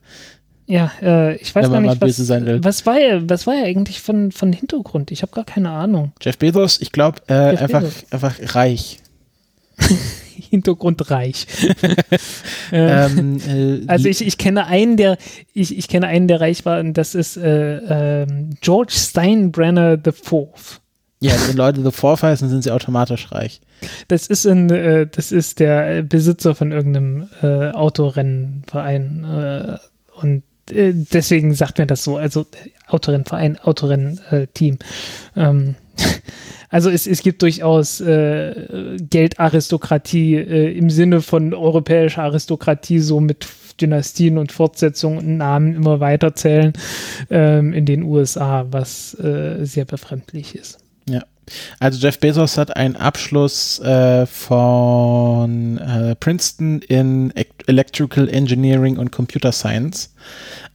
[0.67, 4.31] Ja, äh, ich weiß gar nicht, was, was war er, was war er eigentlich von,
[4.31, 5.11] von Hintergrund?
[5.11, 6.13] Ich habe gar keine Ahnung.
[6.21, 8.05] Jeff Bezos, ich glaube, äh, einfach, Bezos.
[8.11, 8.99] einfach reich.
[10.41, 11.47] Hintergrund reich.
[12.71, 15.17] äh, ähm, äh, also ich, ich kenne einen, der
[15.53, 20.11] ich, ich kenne einen, der reich war, und das ist äh, ähm, George Steinbrenner the
[20.11, 20.81] Fourth.
[21.21, 23.61] ja, wenn Leute The Fourth heißen, sind sie automatisch reich.
[24.07, 29.77] Das ist ein, äh, das ist der äh, Besitzer von irgendeinem äh, Autorennenverein äh,
[30.19, 34.77] und äh, deswegen sagt mir das so, also äh, Autorennverein, Autorennteam.
[35.35, 35.75] Ähm,
[36.69, 43.47] also es, es gibt durchaus äh, Geldaristokratie äh, im Sinne von europäischer Aristokratie, so mit
[43.79, 46.73] Dynastien und Fortsetzungen und Namen immer weiterzählen
[47.29, 50.79] ähm, in den USA, was äh, sehr befremdlich ist.
[51.09, 51.23] Ja.
[51.79, 57.33] Also Jeff Bezos hat einen Abschluss äh, von äh, Princeton in
[57.65, 60.13] Electrical Engineering und Computer Science,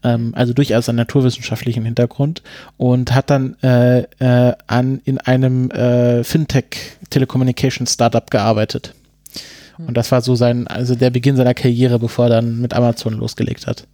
[0.03, 2.43] ähm, also durchaus einen naturwissenschaftlichen Hintergrund
[2.77, 8.95] und hat dann äh, äh, an in einem äh, Fintech Telecommunications Startup gearbeitet.
[9.79, 13.15] Und das war so sein, also der Beginn seiner Karriere, bevor er dann mit Amazon
[13.15, 13.87] losgelegt hat.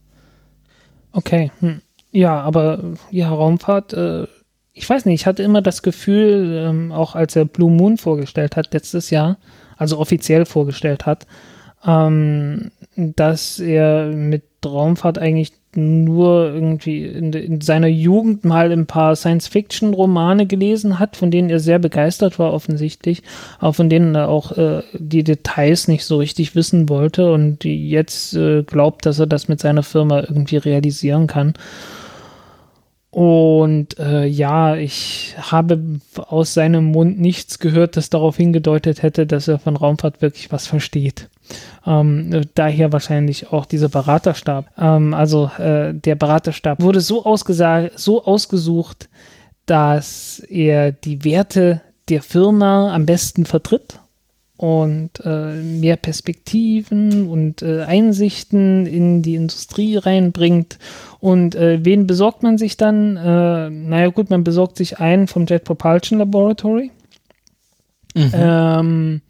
[1.12, 1.80] Okay, hm.
[2.12, 4.26] ja, aber ja, Raumfahrt, äh,
[4.72, 8.56] ich weiß nicht, ich hatte immer das Gefühl, ähm, auch als er Blue Moon vorgestellt
[8.56, 9.38] hat letztes Jahr,
[9.76, 11.26] also offiziell vorgestellt hat,
[11.84, 19.16] ähm, dass er mit Raumfahrt eigentlich nur irgendwie in, in seiner Jugend mal ein paar
[19.16, 23.22] Science-Fiction-Romane gelesen hat, von denen er sehr begeistert war offensichtlich,
[23.58, 28.34] aber von denen er auch äh, die Details nicht so richtig wissen wollte und jetzt
[28.34, 31.54] äh, glaubt, dass er das mit seiner Firma irgendwie realisieren kann.
[33.12, 39.48] Und äh, ja, ich habe aus seinem Mund nichts gehört, das darauf hingedeutet hätte, dass
[39.48, 41.28] er von Raumfahrt wirklich was versteht.
[41.86, 44.64] Ähm, äh, daher wahrscheinlich auch dieser Beraterstab.
[44.78, 47.22] Ähm, also äh, der Beraterstab wurde so,
[47.96, 49.10] so ausgesucht,
[49.66, 53.98] dass er die Werte der Firma am besten vertritt
[54.62, 60.78] und äh, mehr Perspektiven und äh, Einsichten in die Industrie reinbringt.
[61.18, 63.16] Und äh, wen besorgt man sich dann?
[63.16, 66.92] Äh, naja gut, man besorgt sich einen vom Jet Propulsion Laboratory.
[68.14, 69.20] Ähm,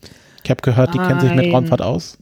[0.45, 2.19] Ich habe gehört, die kennen sich mit Ein- Raumfahrt aus.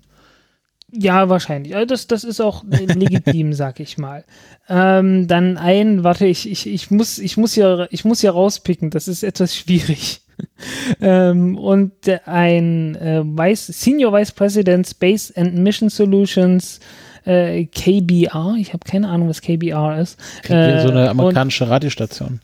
[0.93, 1.75] Ja, wahrscheinlich.
[1.75, 4.25] Also das, das ist auch legitim, sag ich mal.
[4.69, 8.91] Ähm, dann ein, warte, ich, ich, ich muss, ich muss ja, ich muss ja rauspicken.
[8.91, 10.21] Das ist etwas schwierig.
[11.01, 16.81] ähm, und äh, ein äh, Vice, Senior Vice President Space and Mission Solutions
[17.25, 18.55] äh, KBR.
[18.59, 20.19] Ich habe keine Ahnung, was KBR ist.
[20.45, 22.41] Wie so Äh, eine und- amerikanische Radiostation.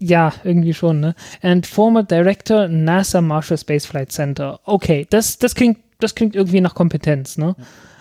[0.00, 1.14] ja, irgendwie schon, ne?
[1.42, 4.60] And former Director NASA Marshall Space Flight Center.
[4.64, 7.56] Okay, das, das klingt, das klingt irgendwie nach Kompetenz, ne?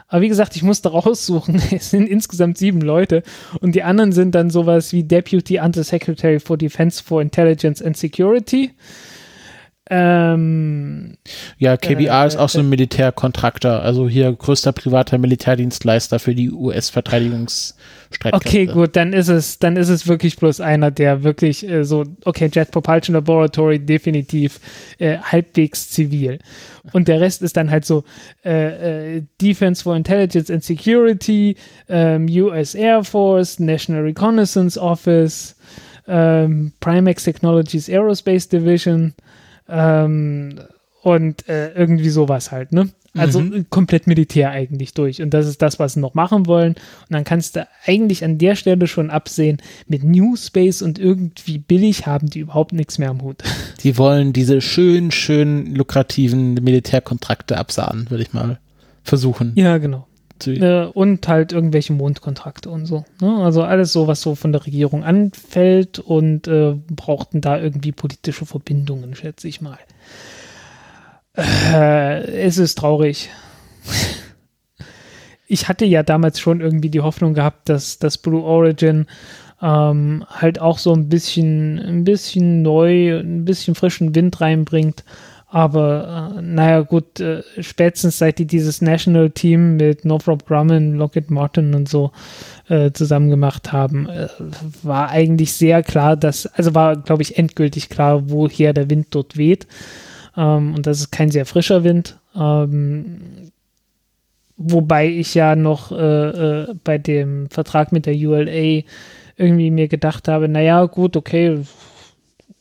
[0.07, 1.61] Aber wie gesagt, ich musste raussuchen.
[1.71, 3.23] Es sind insgesamt sieben Leute
[3.59, 8.71] und die anderen sind dann sowas wie Deputy Undersecretary for Defense for Intelligence and Security.
[9.89, 11.17] Ähm,
[11.57, 16.51] Ja, KBR Äh, ist auch so ein Militärkontraktor, also hier größter privater Militärdienstleister für die
[16.51, 18.35] US-Verteidigungsstreitkräfte.
[18.35, 22.03] Okay, gut, dann ist es, dann ist es wirklich bloß einer, der wirklich äh, so,
[22.25, 24.59] okay, Jet Propulsion Laboratory definitiv
[24.99, 26.39] äh, halbwegs zivil.
[26.93, 28.03] Und der Rest ist dann halt so
[28.43, 31.55] äh, äh, Defense for Intelligence and Security,
[31.87, 35.55] ähm, US Air Force, National Reconnaissance Office,
[36.07, 39.13] ähm, Primax Technologies Aerospace Division
[39.69, 40.59] ähm,
[41.01, 42.89] und äh, irgendwie sowas halt, ne?
[43.17, 45.21] Also äh, komplett Militär eigentlich durch.
[45.21, 46.73] Und das ist das, was sie noch machen wollen.
[46.73, 51.57] Und dann kannst du eigentlich an der Stelle schon absehen, mit New Space und irgendwie
[51.57, 53.43] billig haben die überhaupt nichts mehr am Hut.
[53.83, 58.59] Die wollen diese schön, schön lukrativen Militärkontrakte absahnen, würde ich mal
[59.03, 59.53] versuchen.
[59.55, 60.06] Ja, genau.
[60.45, 63.05] Äh, und halt irgendwelche Mondkontrakte und so.
[63.21, 63.43] Ne?
[63.43, 68.45] Also alles so, was so von der Regierung anfällt und äh, brauchten da irgendwie politische
[68.45, 69.79] Verbindungen, schätze ich mal.
[71.35, 73.29] Äh, es ist traurig.
[75.49, 79.07] Ich hatte ja damals schon irgendwie die Hoffnung gehabt, dass das Blue Origin
[79.61, 85.03] ähm, halt auch so ein bisschen, ein bisschen neu, ein bisschen frischen Wind reinbringt.
[85.49, 91.31] Aber äh, naja, gut, äh, spätestens seit die dieses National Team mit Northrop Grumman, Lockheed
[91.31, 92.11] Martin und so
[92.67, 94.27] äh, zusammen gemacht haben, äh,
[94.83, 99.37] war eigentlich sehr klar, dass, also war, glaube ich, endgültig klar, woher der Wind dort
[99.37, 99.67] weht.
[100.35, 102.19] Ähm, und das ist kein sehr frischer Wind.
[102.35, 103.51] Ähm,
[104.57, 108.83] wobei ich ja noch äh, äh, bei dem Vertrag mit der ULA
[109.37, 111.61] irgendwie mir gedacht habe, naja, gut, okay,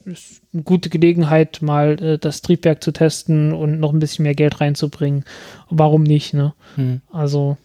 [0.04, 4.34] ist eine gute Gelegenheit, mal äh, das Triebwerk zu testen und noch ein bisschen mehr
[4.34, 5.24] Geld reinzubringen.
[5.70, 6.54] Warum nicht, ne?
[6.76, 7.02] Hm.
[7.12, 7.58] Also,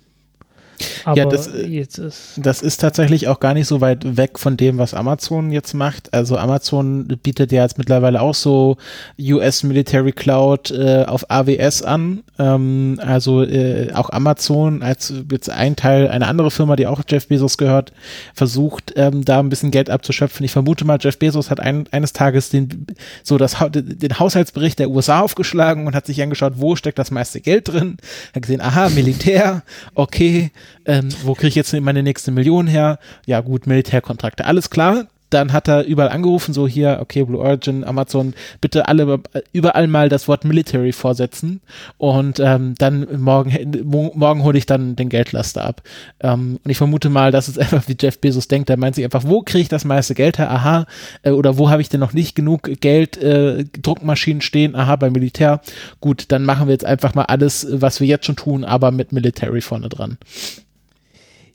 [1.06, 2.34] Aber Ja, das, äh, jetzt ist.
[2.38, 6.14] Das ist tatsächlich auch gar nicht so weit weg von dem, was Amazon jetzt macht.
[6.14, 8.78] Also Amazon bietet ja jetzt mittlerweile auch so
[9.20, 12.24] US Military Cloud äh, auf AWS an.
[12.40, 17.28] Ähm, also äh, auch Amazon als jetzt ein Teil, eine andere Firma, die auch Jeff
[17.28, 17.94] Bezos gehört,
[18.34, 20.46] versucht ähm, da ein bisschen Geld abzuschöpfen.
[20.46, 22.88] Ich vermute mal, Jeff Bezos hat ein, eines Tages den
[23.24, 27.42] so das den Haushaltsbericht der USA aufgeschlagen und hat sich angeschaut, wo steckt das meiste
[27.42, 27.98] Geld drin.
[28.34, 29.64] Hat gesehen, aha, Militär,
[29.96, 30.52] okay,
[30.86, 33.00] ähm, wo kriege ich jetzt meine nächste Million her?
[33.26, 35.08] Ja gut, Militärkontrakte, alles klar.
[35.32, 39.20] Dann hat er überall angerufen, so hier, okay, Blue Origin, Amazon, bitte alle
[39.54, 41.62] überall mal das Wort Military vorsetzen
[41.98, 45.82] und ähm, dann morgen, mo- morgen hole ich dann den Geldlaster ab.
[46.20, 49.04] Ähm, und ich vermute mal, dass es einfach wie Jeff Bezos denkt, der meint sich
[49.06, 50.52] einfach, wo kriege ich das meiste Geld her?
[50.52, 50.86] Aha,
[51.24, 54.76] äh, oder wo habe ich denn noch nicht genug Geld, äh, Druckmaschinen stehen?
[54.76, 55.62] Aha, beim Militär.
[56.02, 59.12] Gut, dann machen wir jetzt einfach mal alles, was wir jetzt schon tun, aber mit
[59.14, 60.18] Military vorne dran.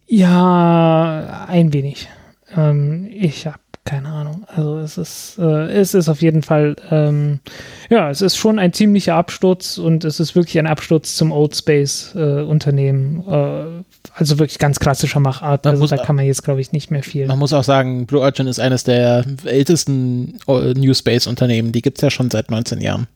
[0.09, 2.09] Ja, ein wenig.
[2.57, 4.44] Ähm, ich habe keine Ahnung.
[4.54, 7.40] Also es ist, äh, es ist auf jeden Fall, ähm,
[7.88, 11.56] ja, es ist schon ein ziemlicher Absturz und es ist wirklich ein Absturz zum Old
[11.56, 13.24] Space äh, Unternehmen.
[13.26, 13.82] Äh,
[14.12, 15.64] also wirklich ganz klassischer Machart.
[15.64, 17.26] Man Also muss- da kann man jetzt, glaube ich, nicht mehr viel.
[17.26, 21.72] Man muss auch sagen, Blue Origin ist eines der ältesten äh, New Space Unternehmen.
[21.72, 23.06] Die gibt's ja schon seit 19 Jahren.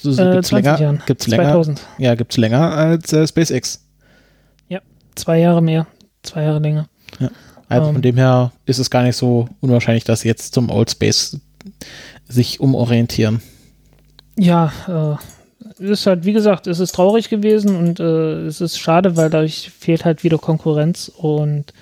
[0.00, 1.02] So, so Äh, gibt's 20 länger, Jahren.
[1.06, 1.80] Gibt's länger, 2000.
[1.98, 3.80] ja, gibt's länger als äh, SpaceX.
[5.16, 5.86] Zwei Jahre mehr,
[6.24, 6.88] zwei Jahre länger.
[7.80, 10.90] Also von dem her ist es gar nicht so unwahrscheinlich, dass sie jetzt zum Old
[10.90, 11.38] Space
[12.28, 13.42] sich umorientieren.
[14.36, 19.16] Ja, äh, ist halt, wie gesagt, es ist traurig gewesen und äh, es ist schade,
[19.16, 21.72] weil dadurch fehlt halt wieder Konkurrenz und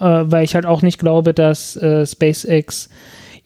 [0.00, 2.88] äh, weil ich halt auch nicht glaube, dass äh, SpaceX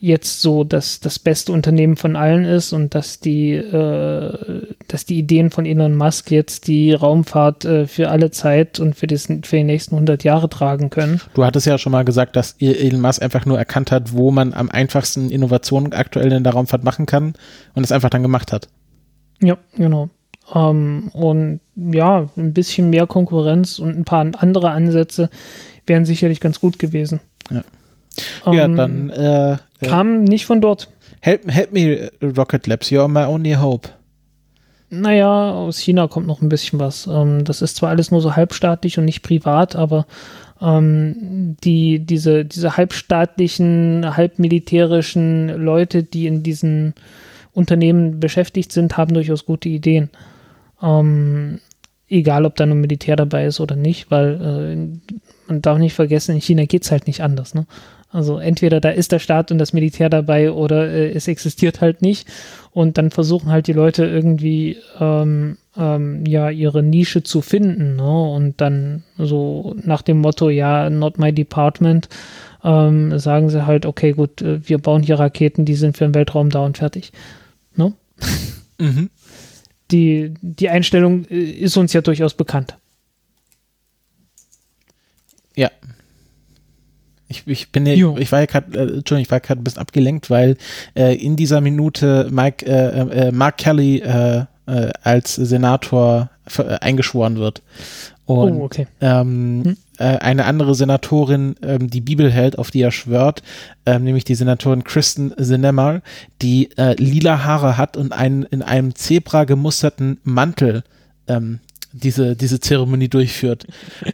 [0.03, 5.16] jetzt so das, das beste Unternehmen von allen ist und dass die, äh, dass die
[5.16, 9.57] Ideen von Elon Musk jetzt die Raumfahrt äh, für alle Zeit und für, das, für
[9.57, 11.20] die nächsten 100 Jahre tragen können.
[11.35, 14.55] Du hattest ja schon mal gesagt, dass Elon Musk einfach nur erkannt hat, wo man
[14.55, 17.35] am einfachsten Innovationen aktuell in der Raumfahrt machen kann
[17.77, 18.69] und es einfach dann gemacht hat.
[19.41, 20.11] Ja, genau.
[20.53, 25.31] Ähm, und ja, ein bisschen mehr Konkurrenz und ein paar andere Ansätze
[25.87, 27.20] wären sicherlich ganz gut gewesen.
[27.53, 27.62] Ja.
[28.47, 29.57] Ja, Ähm, dann äh, äh,
[29.87, 30.89] Kam nicht von dort.
[31.21, 33.89] help, help me, Rocket Labs, you're my only hope.
[34.91, 37.07] Naja, aus China kommt noch ein bisschen was.
[37.07, 40.07] Ähm, das ist zwar alles nur so halbstaatlich und nicht privat, aber
[40.61, 46.95] ähm, die, diese, diese halbstaatlichen, halbmilitärischen Leute, die in diesen
[47.53, 50.11] Unternehmen beschäftigt sind, haben durchaus gute Ideen.
[50.83, 51.61] Ähm,
[52.09, 56.35] egal, ob da nur Militär dabei ist oder nicht, weil äh, man darf nicht vergessen,
[56.35, 57.55] in China geht es halt nicht anders.
[57.55, 57.67] Ne?
[58.13, 62.03] Also entweder da ist der Staat und das Militär dabei oder äh, es existiert halt
[62.03, 62.29] nicht.
[62.71, 67.97] Und dann versuchen halt die Leute irgendwie ähm, ähm, ja ihre Nische zu finden.
[67.97, 68.23] Ne?
[68.31, 72.11] Und dann so nach dem Motto, ja, not my department,
[72.63, 76.15] ähm, sagen sie halt, okay, gut, äh, wir bauen hier Raketen, die sind für den
[76.15, 77.13] Weltraum da und fertig.
[77.75, 77.95] Ne?
[78.79, 79.11] Mhm.
[79.91, 82.77] Die, die Einstellung äh, ist uns ja durchaus bekannt.
[85.55, 85.71] Ja.
[87.33, 88.17] Ich, ich bin ja, Jo.
[88.19, 90.57] ich war ja gerade, äh, Entschuldigung, ich war gerade ein bisschen abgelenkt, weil
[90.95, 97.37] äh, in dieser Minute Mike, äh, äh, Mark Kelly äh, äh, als Senator äh, eingeschworen
[97.37, 97.63] wird.
[98.27, 98.87] Und oh, okay.
[99.01, 99.77] ähm, Hm.
[99.99, 103.43] äh, eine andere Senatorin ähm, die Bibel hält, auf die er schwört,
[103.85, 106.03] ähm, nämlich die Senatorin Kristen Sinema,
[106.41, 110.85] die äh, lila Haare hat und einen in einem Zebra gemusterten Mantel
[111.27, 111.59] ähm,
[111.93, 113.66] diese, diese Zeremonie durchführt.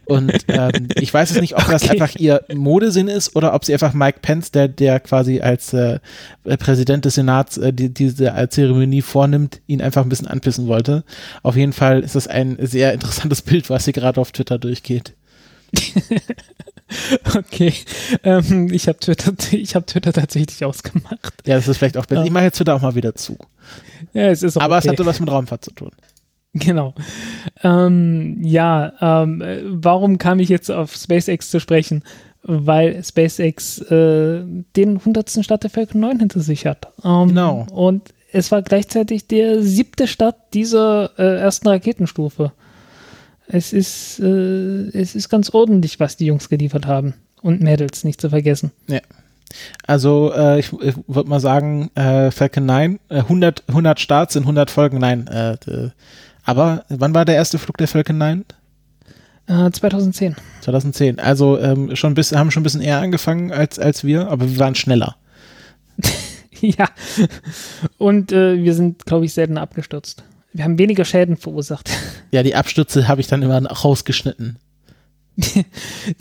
[0.05, 1.91] Und ähm, ich weiß es nicht, ob das Okay.
[1.91, 5.99] einfach ihr Modesinn ist oder ob sie einfach Mike Pence, der, der quasi als äh,
[6.59, 11.03] Präsident des Senats äh, die, diese Zeremonie vornimmt, ihn einfach ein bisschen anpissen wollte.
[11.43, 15.13] Auf jeden Fall ist das ein sehr interessantes Bild, was hier gerade auf Twitter durchgeht.
[17.35, 17.73] Okay.
[18.23, 21.33] Ähm, ich habe Twitter, ich hab Twitter tatsächlich ausgemacht.
[21.45, 22.23] Ja, das ist vielleicht auch besser.
[22.25, 23.37] Ich mache jetzt Twitter auch mal wieder zu.
[24.13, 24.87] Ja, es ist auch Aber okay.
[24.87, 25.91] es hatte was mit Raumfahrt zu tun.
[26.53, 26.95] Genau.
[27.63, 32.03] Ähm, ja, ähm, äh, warum kam ich jetzt auf SpaceX zu sprechen?
[32.41, 34.41] Weil SpaceX äh,
[34.75, 35.43] den 100.
[35.43, 36.87] Start der Falcon 9 hinter sich hat.
[37.03, 37.67] Ähm, Genau.
[37.71, 42.51] Und es war gleichzeitig der siebte Start dieser äh, ersten Raketenstufe.
[43.47, 47.13] Es ist, äh, es ist ganz ordentlich, was die Jungs geliefert haben.
[47.41, 48.71] Und Mädels, nicht zu vergessen.
[49.87, 54.43] Also äh, ich, ich würde mal sagen, äh, Falcon 9, äh, 100, 100 Starts in
[54.43, 55.27] 100 Folgen, nein.
[55.27, 55.57] Äh,
[56.49, 58.43] aber wann war der erste Flug der Falcon 9?
[59.45, 60.35] Äh, 2010.
[60.61, 61.19] 2010.
[61.19, 64.57] Also ähm, schon bisschen, haben schon ein bisschen eher angefangen als, als wir, aber wir
[64.57, 65.15] waren schneller.
[66.59, 66.89] ja.
[67.99, 70.23] Und äh, wir sind, glaube ich, selten abgestürzt.
[70.53, 71.89] wir haben weniger Schäden verursacht.
[72.31, 74.59] Ja, die Abstürze habe ich dann immer rausgeschnitten.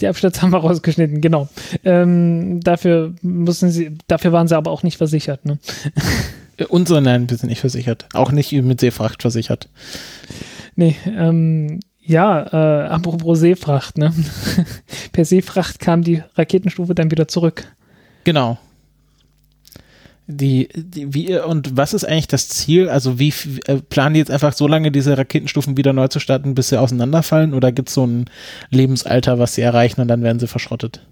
[0.00, 1.50] die Abstürze haben wir rausgeschnitten, genau.
[1.84, 5.58] Ähm, dafür mussten sie, dafür waren sie aber auch nicht versichert, ne?
[6.68, 8.06] Unsere, nein, wir sind nicht versichert.
[8.12, 9.68] Auch nicht mit Seefracht versichert.
[10.74, 14.14] Nee, ähm, ja, äh, apropos Seefracht, ne?
[15.12, 17.64] per Seefracht kam die Raketenstufe dann wieder zurück.
[18.24, 18.58] Genau.
[20.26, 22.88] Die, die, wie, und was ist eigentlich das Ziel?
[22.88, 23.32] Also, wie
[23.66, 26.80] äh, planen die jetzt einfach so lange diese Raketenstufen wieder neu zu starten, bis sie
[26.80, 27.54] auseinanderfallen?
[27.54, 28.26] Oder gibt es so ein
[28.70, 31.02] Lebensalter, was sie erreichen und dann werden sie verschrottet?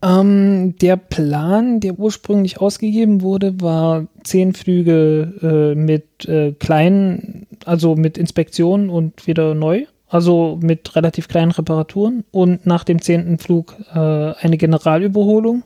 [0.00, 7.96] Ähm, der Plan, der ursprünglich ausgegeben wurde, war zehn Flüge äh, mit äh, kleinen, also
[7.96, 9.86] mit Inspektionen und wieder neu.
[10.10, 15.64] Also mit relativ kleinen Reparaturen und nach dem zehnten Flug äh, eine Generalüberholung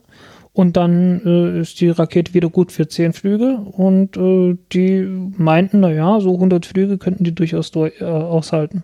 [0.53, 5.03] und dann äh, ist die Rakete wieder gut für 10 Flüge und äh, die
[5.37, 8.83] meinten, naja, so 100 Flüge könnten die durchaus durch, äh, aushalten.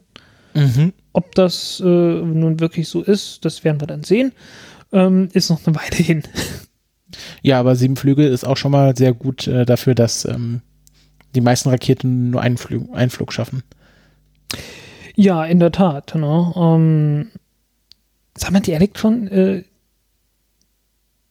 [0.55, 0.93] Mhm.
[1.13, 4.33] Ob das nun wirklich so ist, das werden wir dann sehen.
[4.93, 6.23] Ähm, ist noch eine Weile hin.
[7.43, 10.63] Ja, aber sieben Flüge ist auch schon mal sehr gut äh, dafür, dass ähm,
[11.35, 13.63] die meisten Raketen nur einen, Flug, einen Flug schaffen.
[15.15, 16.15] Ja, in der Tat.
[16.15, 16.53] Ne?
[16.57, 17.29] Ähm,
[18.37, 19.65] sag mal, die Elektron, äh,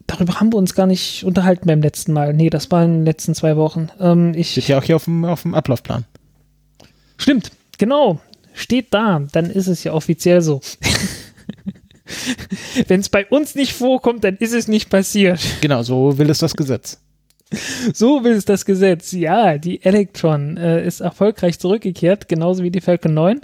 [0.08, 2.34] darüber haben wir uns gar nicht unterhalten beim letzten Mal.
[2.34, 3.90] Nee, das war in den letzten zwei Wochen.
[4.00, 6.06] Ähm, ich, Steht ja auch hier auf dem, auf dem Ablaufplan.
[7.18, 8.20] Stimmt, genau.
[8.54, 9.22] Steht da.
[9.32, 10.62] Dann ist es ja offiziell so.
[12.88, 15.40] Wenn es bei uns nicht vorkommt, dann ist es nicht passiert.
[15.62, 17.00] Genau, so will es das Gesetz.
[17.94, 19.14] So will es das Gesetz.
[19.14, 23.42] Ja, die Electron äh, ist erfolgreich zurückgekehrt, genauso wie die Falcon 9.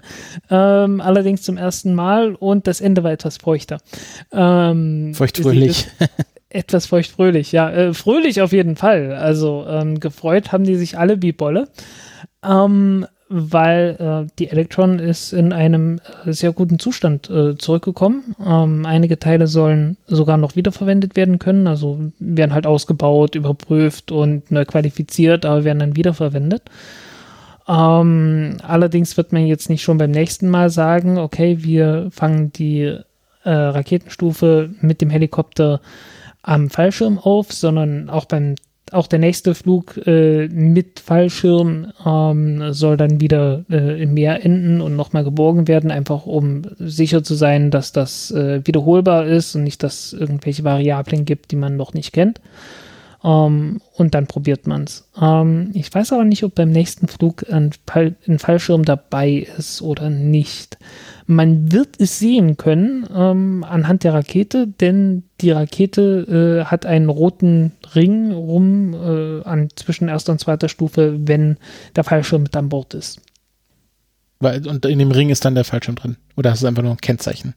[0.49, 3.79] Ähm, allerdings zum ersten Mal und das Ende war etwas feuchter.
[4.33, 5.87] Ähm, Feuchtfröhlich
[6.53, 7.69] etwas feuchtfröhlich, ja.
[7.71, 9.13] Äh, fröhlich auf jeden Fall.
[9.13, 11.67] Also ähm, gefreut haben die sich alle wie Bolle.
[12.43, 13.97] Ähm, weil
[14.27, 18.35] äh, die Electron ist in einem äh, sehr guten Zustand äh, zurückgekommen.
[18.45, 24.51] Ähm, einige Teile sollen sogar noch wiederverwendet werden können, also werden halt ausgebaut, überprüft und
[24.51, 26.61] neu qualifiziert, aber werden dann wiederverwendet.
[27.67, 32.99] Ähm, allerdings wird man jetzt nicht schon beim nächsten Mal sagen, okay, wir fangen die
[33.43, 35.81] äh, Raketenstufe mit dem Helikopter
[36.43, 38.55] am Fallschirm auf, sondern auch beim
[38.93, 44.81] auch der nächste Flug äh, mit Fallschirm ähm, soll dann wieder äh, im Meer enden
[44.81, 49.63] und nochmal geborgen werden, einfach um sicher zu sein, dass das äh, wiederholbar ist und
[49.63, 52.39] nicht, dass irgendwelche Variablen gibt, die man noch nicht kennt.
[53.23, 55.07] Ähm, und dann probiert man es.
[55.19, 59.81] Ähm, ich weiß aber nicht, ob beim nächsten Flug ein, Fall, ein Fallschirm dabei ist
[59.81, 60.77] oder nicht.
[61.25, 67.09] Man wird es sehen können ähm, anhand der Rakete, denn die Rakete äh, hat einen
[67.09, 71.57] roten Ring rum äh, an zwischen erster und zweiter Stufe, wenn
[71.95, 73.21] der Fallschirm mit an Bord ist.
[74.39, 76.17] Und in dem Ring ist dann der Fallschirm drin?
[76.35, 77.53] Oder ist es einfach nur ein Kennzeichen?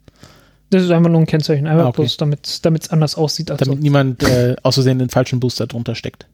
[0.71, 2.03] Das ist einfach nur ein Kennzeichen, einfach ah, okay.
[2.03, 3.51] bloß, damit es anders aussieht.
[3.51, 3.83] Als damit sonst.
[3.83, 6.27] niemand äh, aus Versehen den falschen Booster drunter steckt.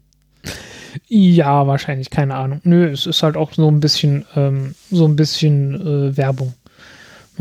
[1.09, 2.61] Ja, wahrscheinlich, keine Ahnung.
[2.65, 6.55] Nö, es ist halt auch so ein bisschen, ähm, so ein bisschen äh, Werbung.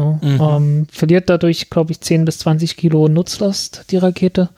[0.02, 0.20] Ne?
[0.22, 0.42] Mhm.
[0.42, 4.50] Ähm, verliert dadurch, glaube ich, 10 bis 20 Kilo Nutzlast, die Rakete.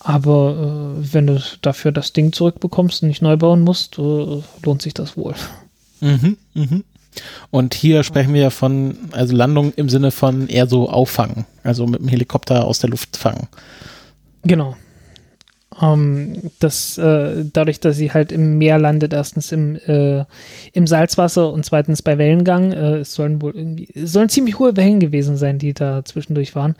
[0.00, 4.82] Aber äh, wenn du dafür das Ding zurückbekommst und nicht neu bauen musst, äh, lohnt
[4.82, 5.34] sich das wohl.
[6.00, 6.84] Mhm, mhm.
[7.50, 12.00] Und hier sprechen wir von, also Landung im Sinne von eher so auffangen, also mit
[12.00, 13.48] dem Helikopter aus der Luft fangen.
[14.42, 14.76] Genau.
[15.80, 20.24] Ähm, das, äh, dadurch, dass sie halt im Meer landet, erstens im, äh,
[20.72, 24.76] im Salzwasser und zweitens bei Wellengang, äh, es sollen wohl irgendwie, es sollen ziemlich hohe
[24.76, 26.76] Wellen gewesen sein, die da zwischendurch waren,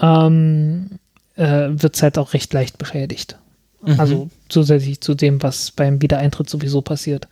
[0.00, 0.98] ähm,
[1.36, 3.38] äh, wird es halt auch recht leicht beschädigt.
[3.82, 4.00] Mhm.
[4.00, 7.28] Also zusätzlich zu dem, was beim Wiedereintritt sowieso passiert.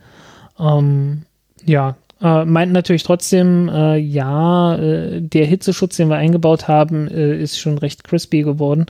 [0.59, 1.23] Ähm,
[1.65, 7.39] ja, äh, meinten natürlich trotzdem, äh, ja, äh, der Hitzeschutz, den wir eingebaut haben, äh,
[7.39, 8.87] ist schon recht crispy geworden.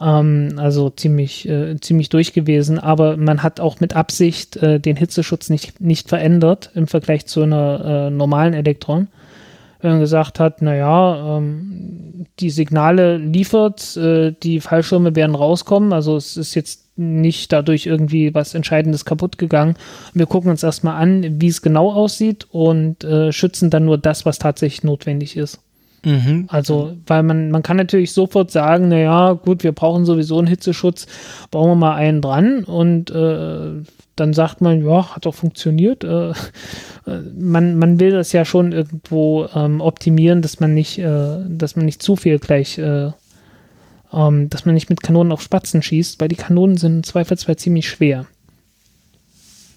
[0.00, 2.78] Ähm, also ziemlich, äh, ziemlich durch gewesen.
[2.78, 7.42] Aber man hat auch mit Absicht äh, den Hitzeschutz nicht, nicht verändert im Vergleich zu
[7.42, 9.08] einer normalen Elektron.
[9.80, 15.92] Wenn man gesagt hat, naja, ähm, die Signale liefert, die Fallschirme werden rauskommen.
[15.92, 19.76] Also es ist jetzt nicht dadurch irgendwie was Entscheidendes kaputt gegangen.
[20.14, 24.24] Wir gucken uns erstmal an, wie es genau aussieht und äh, schützen dann nur das,
[24.26, 25.60] was tatsächlich notwendig ist.
[26.04, 26.44] Mhm.
[26.48, 31.06] Also, weil man, man kann natürlich sofort sagen, naja, gut, wir brauchen sowieso einen Hitzeschutz,
[31.50, 33.82] bauen wir mal einen dran und äh,
[34.14, 36.04] dann sagt man, ja, hat doch funktioniert.
[36.04, 36.34] Äh, äh
[37.36, 41.84] man, man will das ja schon irgendwo ähm, optimieren, dass man nicht, äh, dass man
[41.84, 43.10] nicht zu viel gleich äh,
[44.16, 47.56] ähm, dass man nicht mit Kanonen auf Spatzen schießt, weil die Kanonen sind im Zweifelsfall
[47.56, 48.26] ziemlich schwer.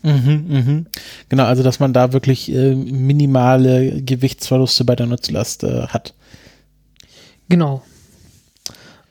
[0.02, 0.86] Mhm, mhm.
[1.28, 6.14] Genau, also dass man da wirklich äh, minimale Gewichtsverluste bei der Nutzlast äh, hat.
[7.50, 7.84] Genau.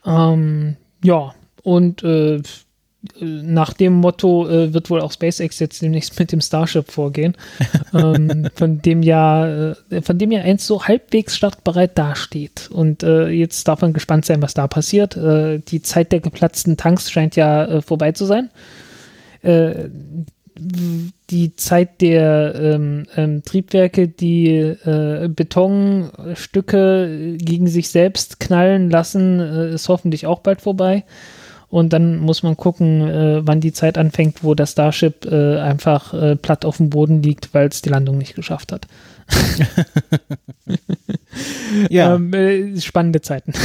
[0.06, 2.40] Ähm, ja, und äh,
[3.20, 7.36] nach dem Motto äh, wird wohl auch SpaceX jetzt demnächst mit dem Starship vorgehen,
[7.94, 12.68] ähm, von dem ja, äh, von dem ja eins so halbwegs startbereit dasteht.
[12.70, 15.16] Und äh, jetzt darf man gespannt sein, was da passiert.
[15.16, 18.50] Äh, die Zeit der geplatzten Tanks scheint ja äh, vorbei zu sein.
[19.42, 19.88] Äh,
[21.30, 29.70] die Zeit der ähm, ähm, Triebwerke, die äh, Betonstücke gegen sich selbst knallen lassen, äh,
[29.70, 31.04] ist hoffentlich auch bald vorbei.
[31.70, 36.14] Und dann muss man gucken, äh, wann die Zeit anfängt, wo das Starship äh, einfach
[36.14, 38.86] äh, platt auf dem Boden liegt, weil es die Landung nicht geschafft hat.
[41.90, 42.14] ja.
[42.14, 43.52] Ähm, äh, spannende Zeiten.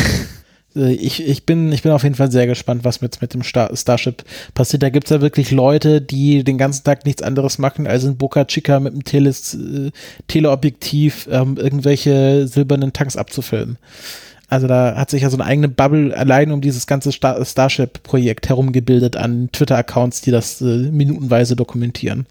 [0.76, 3.44] Äh, ich, ich, bin, ich bin auf jeden Fall sehr gespannt, was mit, mit dem
[3.44, 4.24] Star Starship
[4.54, 4.84] passiert.
[4.84, 8.18] Da gibt es ja wirklich Leute, die den ganzen Tag nichts anderes machen, als in
[8.18, 9.92] Boca Chica mit dem Teles, äh,
[10.28, 13.78] Teleobjektiv ähm, irgendwelche silbernen Tanks abzufilmen.
[14.54, 18.50] Also da hat sich ja so eine eigene Bubble allein um dieses ganze Star Starship-Projekt
[18.50, 22.28] herumgebildet an Twitter-Accounts, die das äh, minutenweise dokumentieren.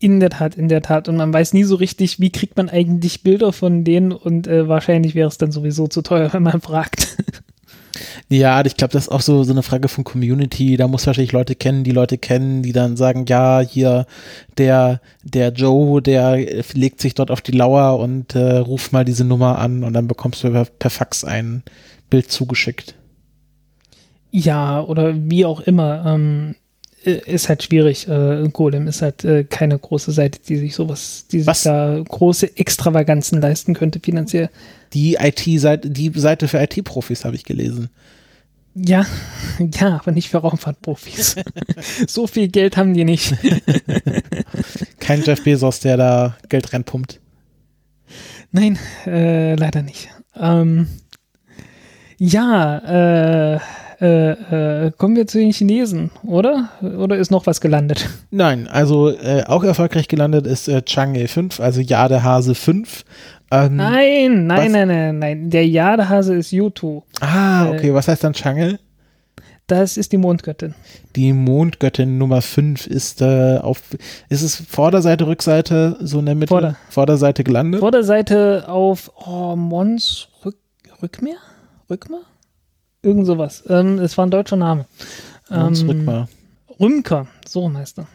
[0.00, 1.08] In der Tat, in der Tat.
[1.08, 4.66] Und man weiß nie so richtig, wie kriegt man eigentlich Bilder von denen und äh,
[4.66, 7.16] wahrscheinlich wäre es dann sowieso zu teuer, wenn man fragt.
[8.28, 10.76] Ja, ich glaube, das ist auch so, so eine Frage von Community.
[10.76, 14.06] Da muss wahrscheinlich Leute kennen, die Leute kennen, die dann sagen, ja, hier
[14.58, 16.36] der, der Joe, der
[16.74, 20.08] legt sich dort auf die Lauer und äh, ruft mal diese Nummer an und dann
[20.08, 21.62] bekommst du per, per Fax ein
[22.10, 22.94] Bild zugeschickt.
[24.30, 26.04] Ja, oder wie auch immer.
[26.06, 26.54] Ähm,
[27.04, 28.08] ist halt schwierig.
[28.08, 32.56] Äh, Golem ist halt äh, keine große Seite, die sich sowas, die sich da große
[32.56, 34.50] Extravaganzen leisten könnte finanziell.
[34.92, 37.90] Die IT-Seite, die Seite für IT-Profis habe ich gelesen.
[38.74, 39.06] Ja,
[39.58, 41.36] ja, aber nicht für Raumfahrtprofis.
[42.06, 43.34] so viel Geld haben die nicht.
[45.00, 47.20] Kein Jeff Bezos, der da Geld reinpumpt.
[48.50, 50.08] Nein, äh, leider nicht.
[50.38, 50.86] Ähm,
[52.18, 53.60] ja, äh,
[54.02, 56.70] äh, äh, kommen wir zu den Chinesen, oder?
[56.82, 58.08] Oder ist noch was gelandet?
[58.32, 63.04] Nein, also äh, auch erfolgreich gelandet ist äh, Chang'e 5, also Jadehase 5.
[63.52, 64.72] Ähm, nein, nein, was?
[64.72, 65.50] nein, nein, nein.
[65.50, 67.02] Der Jadehase ist Yutu.
[67.20, 67.90] Ah, okay.
[67.90, 68.78] Äh, was heißt dann Chang'e?
[69.68, 70.74] Das ist die Mondgöttin.
[71.14, 73.82] Die Mondgöttin Nummer 5 ist äh, auf,
[74.28, 76.48] ist es Vorderseite, Rückseite, so in der Mitte?
[76.48, 76.76] Vorder.
[76.90, 77.80] Vorderseite gelandet?
[77.80, 80.56] Vorderseite auf oh, Mons Rück,
[81.00, 81.36] Rückmeer?
[81.88, 82.22] Rückmeer?
[83.02, 83.64] Irgend sowas.
[83.68, 84.86] Ähm, es war ein deutscher Name.
[85.50, 86.26] Ähm.
[86.80, 88.06] Rümker, so heißt er.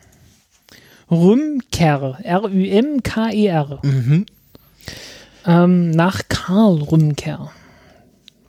[1.09, 3.79] Rümker, R-Ü-M-K-E-R.
[3.83, 4.25] Mhm.
[5.45, 7.51] Ähm, nach Karl Rümker.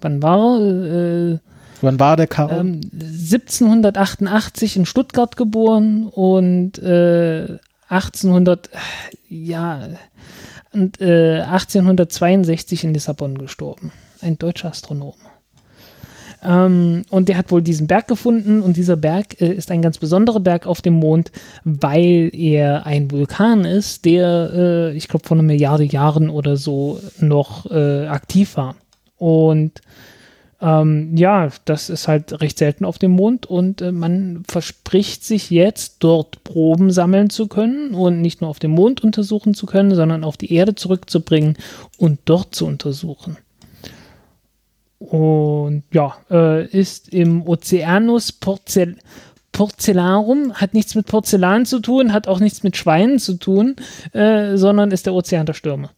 [0.01, 1.39] Wann war äh,
[1.81, 2.59] Wann war der Karl?
[2.59, 7.59] Ähm, 1788 in Stuttgart geboren und äh,
[7.89, 8.69] 1800,
[9.29, 9.89] ja,
[10.73, 13.93] und, äh, 1862 in Lissabon gestorben.
[14.21, 15.15] Ein deutscher Astronom.
[16.43, 19.99] Ähm, und der hat wohl diesen Berg gefunden und dieser Berg äh, ist ein ganz
[19.99, 21.33] besonderer Berg auf dem Mond,
[21.65, 27.01] weil er ein Vulkan ist, der, äh, ich glaube, vor einer Milliarde Jahren oder so
[27.19, 28.77] noch äh, aktiv war.
[29.17, 29.81] Und
[30.61, 35.51] ähm, ja, das ist halt recht selten auf dem Mond und äh, man verspricht sich
[35.51, 39.95] jetzt, dort Proben sammeln zu können und nicht nur auf dem Mond untersuchen zu können,
[39.95, 41.57] sondern auf die Erde zurückzubringen
[41.97, 43.37] und dort zu untersuchen.
[44.99, 48.97] Und ja, äh, ist im Oceanus Porzel
[49.53, 53.77] Porzellarum, hat nichts mit Porzellan zu tun, hat auch nichts mit Schweinen zu tun,
[54.13, 55.91] äh, sondern ist der Ozean der Stürme.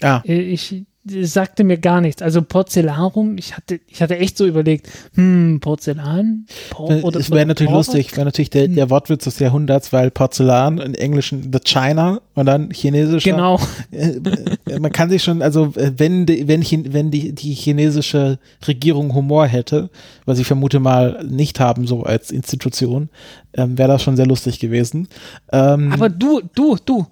[0.00, 0.22] Ja.
[0.24, 2.22] Äh, ich sagte mir gar nichts.
[2.22, 6.46] Also Porzellarum, ich hatte, ich hatte echt so überlegt, hm, Porzellan?
[6.70, 9.92] Por äh, oder es wäre natürlich Por lustig, wäre natürlich der, der Wortwitz des Jahrhunderts,
[9.92, 13.32] weil Porzellan im Englischen the China und dann chinesischer.
[13.32, 13.60] Genau.
[13.90, 14.18] Äh,
[14.66, 19.46] äh, man kann sich schon, also wenn, die, wenn, wenn die, die chinesische Regierung Humor
[19.46, 19.90] hätte,
[20.24, 23.10] was ich vermute mal nicht haben, so als Institution,
[23.52, 25.08] ähm, wäre das schon sehr lustig gewesen.
[25.52, 27.06] Ähm, Aber du, du, du,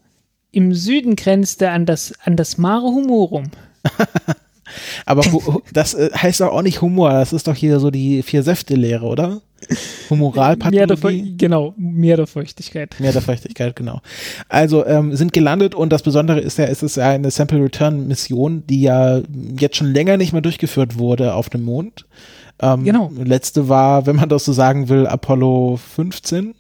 [0.51, 3.44] im Süden grenzt er an das, an das Mare Humorum.
[5.06, 5.22] Aber
[5.72, 9.42] das äh, heißt doch auch nicht Humor, das ist doch hier so die Vier-Säfte-Lehre, oder?
[10.10, 11.36] Humoralpathologie.
[11.36, 12.96] Genau, mehr der Feuchtigkeit.
[12.98, 14.00] Mehr der Feuchtigkeit, genau.
[14.48, 18.82] Also ähm, sind gelandet und das Besondere ist ja, es ist ja eine Sample-Return-Mission, die
[18.82, 19.20] ja
[19.59, 22.06] jetzt schon länger nicht mehr durchgeführt wurde auf dem Mond.
[22.60, 23.10] Ähm, genau.
[23.14, 26.54] Letzte war, wenn man das so sagen will, Apollo 15.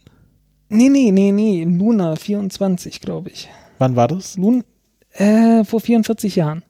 [0.68, 3.48] Nee, nee, nee, nee, Luna 24, glaube ich.
[3.78, 4.36] Wann war das?
[4.38, 4.64] Lun
[5.12, 6.62] äh, vor 44 Jahren.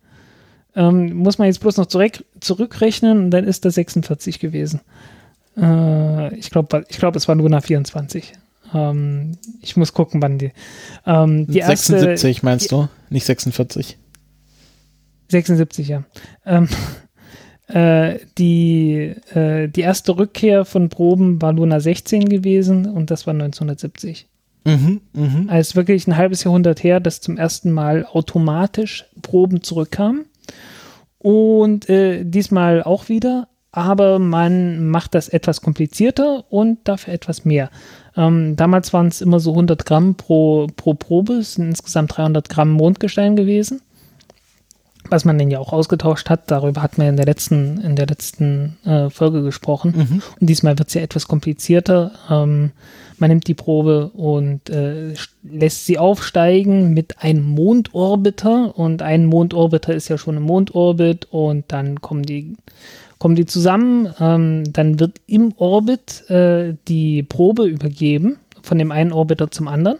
[0.74, 4.80] Ähm, muss man jetzt bloß noch zurück, zurückrechnen und dann ist das 46 gewesen.
[5.56, 8.32] Äh, ich glaube, ich glaub, es war Luna 24.
[8.74, 10.52] Ähm, ich muss gucken, wann die.
[11.06, 12.88] Ähm, die 76 erste, meinst du?
[13.10, 13.98] Nicht 46.
[15.28, 16.04] 76, ja.
[16.46, 16.68] Ähm,
[17.68, 23.34] äh, die, äh, die erste Rückkehr von Proben war Luna 16 gewesen und das war
[23.34, 24.28] 1970.
[24.64, 25.46] Mhm, mhm.
[25.48, 30.26] Also wirklich ein halbes Jahrhundert her, dass zum ersten Mal automatisch Proben zurückkamen.
[31.22, 37.70] Und äh, diesmal auch wieder, aber man macht das etwas komplizierter und dafür etwas mehr.
[38.16, 42.48] Ähm, damals waren es immer so 100 Gramm pro, pro Probe, es sind insgesamt 300
[42.48, 43.80] Gramm Mondgestein gewesen
[45.12, 46.50] was man denn ja auch ausgetauscht hat.
[46.50, 49.94] Darüber hat man in der letzten, in der letzten äh, Folge gesprochen.
[49.96, 50.22] Mhm.
[50.40, 52.12] Und diesmal wird es ja etwas komplizierter.
[52.30, 52.72] Ähm,
[53.22, 58.76] man nimmt die Probe und äh, lässt sie aufsteigen mit einem Mondorbiter.
[58.76, 62.56] Und ein Mondorbiter ist ja schon ein Mondorbit und dann kommen die,
[63.18, 64.12] kommen die zusammen.
[64.18, 69.98] Ähm, dann wird im Orbit äh, die Probe übergeben von dem einen Orbiter zum anderen.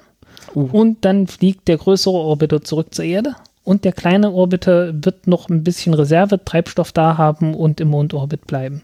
[0.56, 0.68] Uh.
[0.72, 5.48] Und dann fliegt der größere Orbiter zurück zur Erde und der kleine Orbiter wird noch
[5.48, 8.82] ein bisschen Reserve, Treibstoff da haben und im Mondorbit bleiben.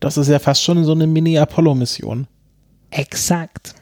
[0.00, 2.26] Das ist ja fast schon so eine Mini-Apollo-Mission.
[2.96, 3.74] Exakt.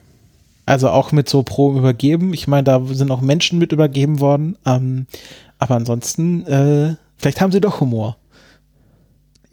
[0.66, 2.32] Also auch mit so Proben übergeben.
[2.34, 4.56] Ich meine, da sind auch Menschen mit übergeben worden.
[4.66, 5.06] Ähm,
[5.58, 8.16] aber ansonsten, äh, vielleicht haben sie doch Humor.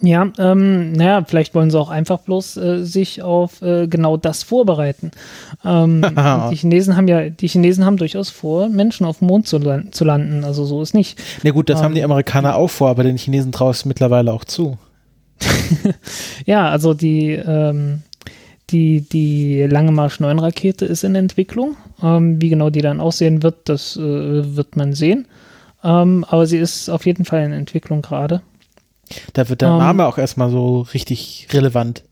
[0.04, 4.42] Ja, ähm, naja, vielleicht wollen sie auch einfach bloß äh, sich auf äh, genau das
[4.42, 5.12] vorbereiten.
[5.64, 6.02] Ähm,
[6.52, 9.92] die Chinesen haben ja, die Chinesen haben durchaus vor, Menschen auf dem Mond zu, lan
[9.92, 10.44] zu landen.
[10.44, 11.22] Also so ist nicht.
[11.44, 13.86] Na gut, das Ähm, haben die Amerikaner auch vor, aber den Chinesen traue ich es
[13.86, 14.78] mittlerweile auch zu.
[16.46, 18.02] Ja, also die, ähm,
[18.72, 21.76] die, die Lange Marsch 9 Rakete ist in Entwicklung.
[22.02, 25.28] Ähm, wie genau die dann aussehen wird, das äh, wird man sehen.
[25.84, 28.42] Ähm, aber sie ist auf jeden Fall in Entwicklung gerade.
[29.34, 32.04] Da wird der Ähm, Name auch erstmal so richtig relevant.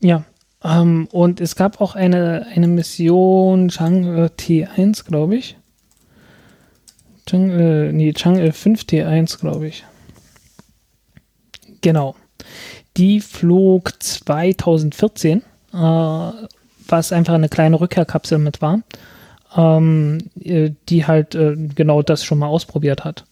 [0.00, 0.24] Ja.
[0.62, 5.56] Ähm, und es gab auch eine, eine Mission Chang'e T1, glaube ich.
[7.28, 9.84] Chang'e, nee, Chang'e 5 T1, glaube ich.
[11.80, 12.16] Genau.
[12.98, 15.42] Die flog 2014,
[15.72, 18.80] äh, was einfach eine kleine Rückkehrkapsel mit war,
[19.56, 23.24] ähm, äh, die halt äh, genau das schon mal ausprobiert hat.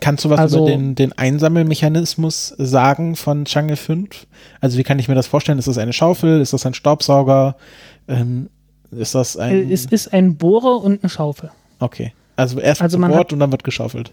[0.00, 4.26] Kannst du was Also- über den, den Einsammelmechanismus sagen von Chang'e 5?
[4.60, 5.58] Also wie kann ich mir das vorstellen?
[5.58, 6.40] Ist das eine Schaufel?
[6.40, 7.56] Ist das ein Staubsauger?
[8.08, 8.48] Ähm,
[8.90, 9.70] ist das Äh, ein...
[9.70, 11.50] Es ist ein Bohrer und eine Schaufel.
[11.80, 12.12] okay.
[12.34, 14.10] Also erst Also gebohrt und dann wird geschaufelt.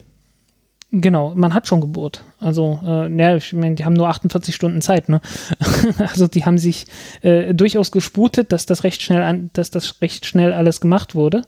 [0.92, 2.24] Genau, man hat schon gebohrt.
[2.40, 5.22] Also, äh, ne, ich meine, die haben nur 48 Stunden Zeit, ne?
[6.00, 6.88] also die haben sich
[7.22, 11.44] äh, durchaus gesputet, dass das recht schnell an, dass das recht schnell alles gemacht wurde.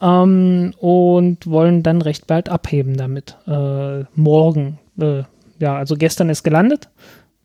[0.00, 3.36] Ähm, und wollen dann recht bald abheben damit.
[3.48, 4.78] Äh, morgen.
[5.00, 5.24] Äh,
[5.58, 6.88] ja, also gestern ist gelandet.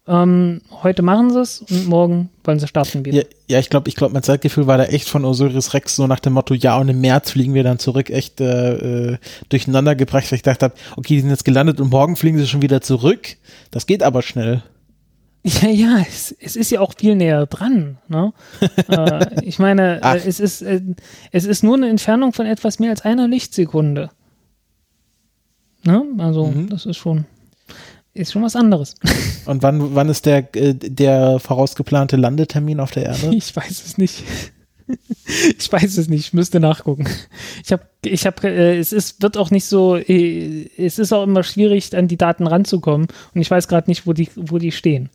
[0.09, 3.17] Ähm, heute machen sie es und morgen wollen sie starten wieder.
[3.17, 6.07] Ja, ja ich glaube, ich glaub, mein Zeitgefühl war da echt von Osiris Rex so
[6.07, 9.17] nach dem Motto, ja, und im März fliegen wir dann zurück, echt äh, äh,
[9.49, 12.61] durcheinander gebracht, weil ich dachte, okay, die sind jetzt gelandet und morgen fliegen sie schon
[12.61, 13.35] wieder zurück.
[13.71, 14.63] Das geht aber schnell.
[15.61, 17.99] Ja, ja, es, es ist ja auch viel näher dran.
[18.09, 18.33] Ne?
[18.89, 20.15] äh, ich meine, Ach.
[20.15, 20.81] äh, es, ist, äh,
[21.31, 24.09] es ist nur eine Entfernung von etwas mehr als einer Lichtsekunde.
[25.83, 26.03] Ne?
[26.17, 26.67] Also, Mhm.
[26.69, 27.25] das ist schon,
[28.17, 28.95] ist schon was anderes.
[29.45, 33.31] Und wann, wann ist der, äh, der vorausgeplante Landetermin auf der Erde?
[33.35, 34.23] Ich weiß es nicht.
[35.59, 37.07] Ich weiß es nicht, ich müsste nachgucken.
[37.61, 41.23] Ich habe, ich habe, äh, es ist, wird auch nicht so, äh, es ist auch
[41.23, 44.71] immer schwierig, an die Daten ranzukommen und ich weiß gerade nicht, wo die, wo die
[44.71, 45.09] stehen.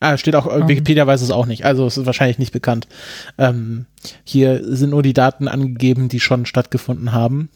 [0.00, 0.66] Ah, steht auch, Ähm.
[0.66, 2.88] Wikipedia weiß es auch nicht, also es ist wahrscheinlich nicht bekannt.
[3.36, 3.84] Ähm,
[4.24, 7.50] hier sind nur die Daten angegeben, die schon stattgefunden haben.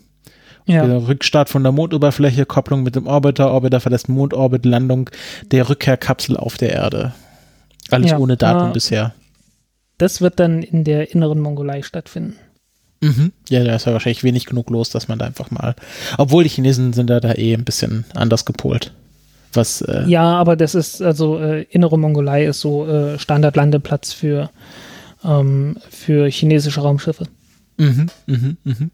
[0.66, 0.86] Ja.
[0.86, 5.10] Der Rückstart von der Mondoberfläche, Kopplung mit dem Orbiter, Orbiter verlässt Mondorbit, Landung
[5.51, 7.12] der Rückkehrkapsel auf der Erde.
[7.90, 9.12] Alles Ja, ohne Datum äh, bisher.
[9.98, 12.36] Das wird dann in der inneren Mongolei stattfinden.
[13.01, 13.32] Mhm.
[13.48, 15.74] Ja, da ist ja wahrscheinlich wenig genug los, dass man da einfach mal.
[16.18, 18.93] Obwohl die Chinesen sind da, da eh ein bisschen anders gepolt.
[19.52, 24.51] Was, äh, Ja, aber das ist, also äh, innere Mongolei ist so äh, Standardlandeplatz für,
[25.24, 27.26] ähm, für chinesische Raumschiffe.
[27.76, 28.90] mhm, mhm, mhm.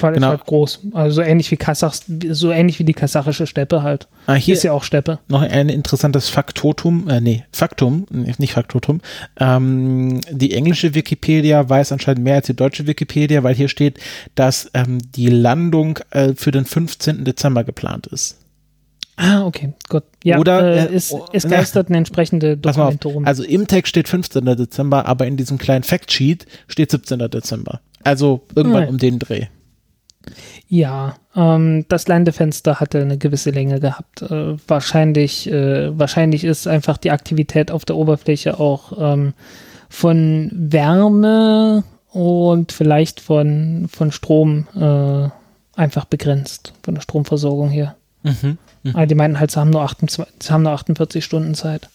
[0.00, 0.28] Weil Genau.
[0.28, 0.80] ist halt groß.
[0.92, 4.08] Also so ähnlich wie Kasachs, so ähnlich wie die kasachische Steppe halt.
[4.26, 5.18] Ah, hier ist ja auch Steppe.
[5.28, 9.00] noch ein interessantes Faktotum, äh, nee, Faktum, nicht Faktotum.
[9.38, 13.98] Ähm, die englische Wikipedia weiß anscheinend mehr als die deutsche Wikipedia, weil hier steht,
[14.34, 17.24] dass ähm, die Landung äh, für den 15.
[17.24, 18.38] Dezember geplant ist.
[19.16, 20.04] Ah, okay, gut.
[20.24, 23.26] Ja, Oder, äh, äh, es, oh, es na, geistert eine entsprechende Dokumente rum.
[23.26, 24.44] also im Text steht 15.
[24.56, 27.18] Dezember, aber in diesem kleinen Factsheet steht 17.
[27.30, 27.80] Dezember.
[28.02, 28.88] Also irgendwann Nein.
[28.90, 29.46] um den Dreh.
[30.68, 34.22] Ja, ähm, das Landefenster hatte eine gewisse Länge gehabt.
[34.22, 39.34] Äh, wahrscheinlich, äh, wahrscheinlich ist einfach die Aktivität auf der Oberfläche auch ähm,
[39.88, 45.28] von Wärme und vielleicht von, von Strom äh,
[45.78, 47.96] einfach begrenzt, von der Stromversorgung her.
[48.22, 48.92] Mhm, mh.
[48.94, 51.88] Aber die meinten halt, sie haben nur, 28, sie haben nur 48 Stunden Zeit.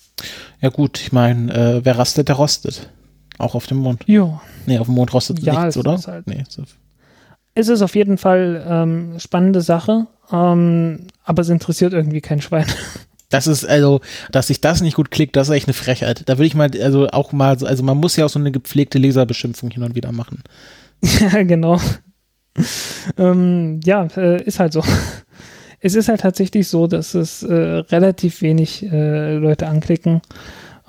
[0.61, 2.89] Ja gut, ich meine, äh, wer rastet, der rostet.
[3.37, 4.03] Auch auf dem Mond.
[4.07, 4.41] Ja.
[4.65, 5.99] Nee, auf dem Mond rostet ja, nichts, oder?
[6.07, 6.63] Halt nee, so.
[7.57, 12.67] Es ist auf jeden Fall ähm, spannende Sache, ähm, aber es interessiert irgendwie kein Schwein.
[13.29, 13.99] Das ist also,
[14.31, 16.23] dass sich das nicht gut klickt, das ist echt eine Frechheit.
[16.29, 18.99] Da würde ich mal, also auch mal, also man muss ja auch so eine gepflegte
[18.99, 20.43] Leserbeschimpfung hin und wieder machen.
[21.01, 21.77] Ja, genau.
[23.17, 24.81] ähm, ja, äh, ist halt so.
[25.81, 30.21] Es ist halt tatsächlich so, dass es äh, relativ wenig äh, Leute anklicken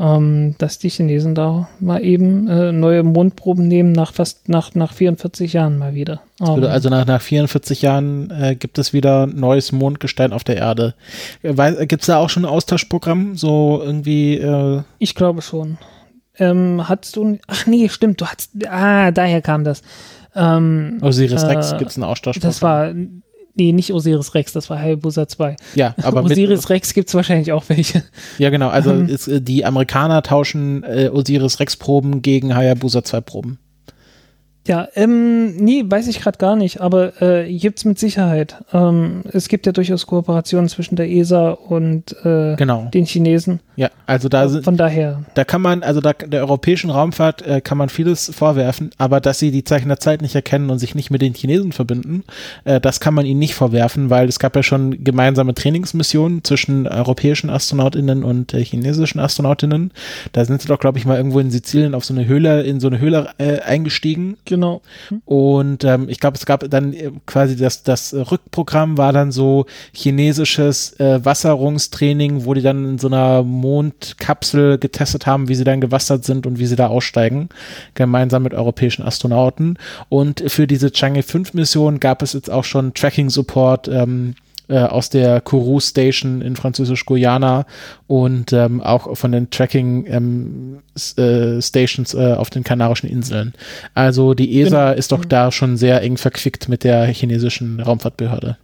[0.01, 4.93] ähm, dass die Chinesen da mal eben äh, neue Mondproben nehmen nach fast nach, nach
[4.93, 6.21] 44 Jahren mal wieder.
[6.39, 10.95] Um, also nach, nach 44 Jahren äh, gibt es wieder neues Mondgestein auf der Erde.
[11.43, 13.37] Äh, gibt es da auch schon ein Austauschprogramm?
[13.37, 14.39] So irgendwie?
[14.39, 15.79] Äh ich glaube schon.
[16.39, 19.83] Ähm, hattest du, ach nee, stimmt, du hattest, ah, daher kam das.
[20.37, 22.49] Ähm, Osiris Rex gibt es ein Austauschprogramm.
[22.49, 22.95] Das war,
[23.59, 25.57] Nee, nicht Osiris Rex, das war Hayabusa 2.
[25.75, 28.05] Ja, aber Osiris mit, Rex gibt es wahrscheinlich auch welche.
[28.39, 28.69] Ja, genau.
[28.69, 33.59] Also ist, äh, die Amerikaner tauschen äh, Osiris Rex Proben gegen Hayabusa 2 Proben.
[34.67, 38.57] Ja, ähm, nee, weiß ich gerade gar nicht, aber äh, gibt es mit Sicherheit.
[38.73, 42.89] Ähm, es gibt ja durchaus Kooperationen zwischen der ESA und äh, genau.
[42.93, 43.61] den Chinesen.
[43.77, 45.23] Ja, also da sind, von daher.
[45.35, 49.39] Da kann man, also da, der europäischen Raumfahrt äh, kann man vieles vorwerfen, aber dass
[49.39, 52.25] sie die Zeichen der Zeit nicht erkennen und sich nicht mit den Chinesen verbinden,
[52.65, 56.89] äh, das kann man ihnen nicht vorwerfen, weil es gab ja schon gemeinsame Trainingsmissionen zwischen
[56.89, 59.93] europäischen AstronautInnen und äh, chinesischen AstronautInnen.
[60.33, 62.81] Da sind sie doch, glaube ich, mal irgendwo in Sizilien auf so eine Höhle, in
[62.81, 64.37] so eine Höhle äh, eingestiegen.
[64.49, 64.83] Genau Genau.
[65.25, 69.67] Und ähm, ich glaube, es gab dann äh, quasi das, das Rückprogramm war dann so
[69.93, 75.81] chinesisches äh, Wasserungstraining, wo die dann in so einer Mondkapsel getestet haben, wie sie dann
[75.81, 77.49] gewassert sind und wie sie da aussteigen,
[77.95, 79.79] gemeinsam mit europäischen Astronauten.
[80.09, 83.89] Und für diese Chang'e 5 Mission gab es jetzt auch schon Tracking Support.
[83.89, 84.35] Ähm,
[84.69, 87.67] äh, aus der Kourou Station in Französisch-Guyana
[88.07, 90.79] und ähm, auch von den Tracking ähm,
[91.17, 93.55] äh, Stations äh, auf den Kanarischen Inseln.
[93.95, 94.99] Also die ESA genau.
[94.99, 98.59] ist doch da schon sehr eng verquickt mit der chinesischen Raumfahrtbehörde.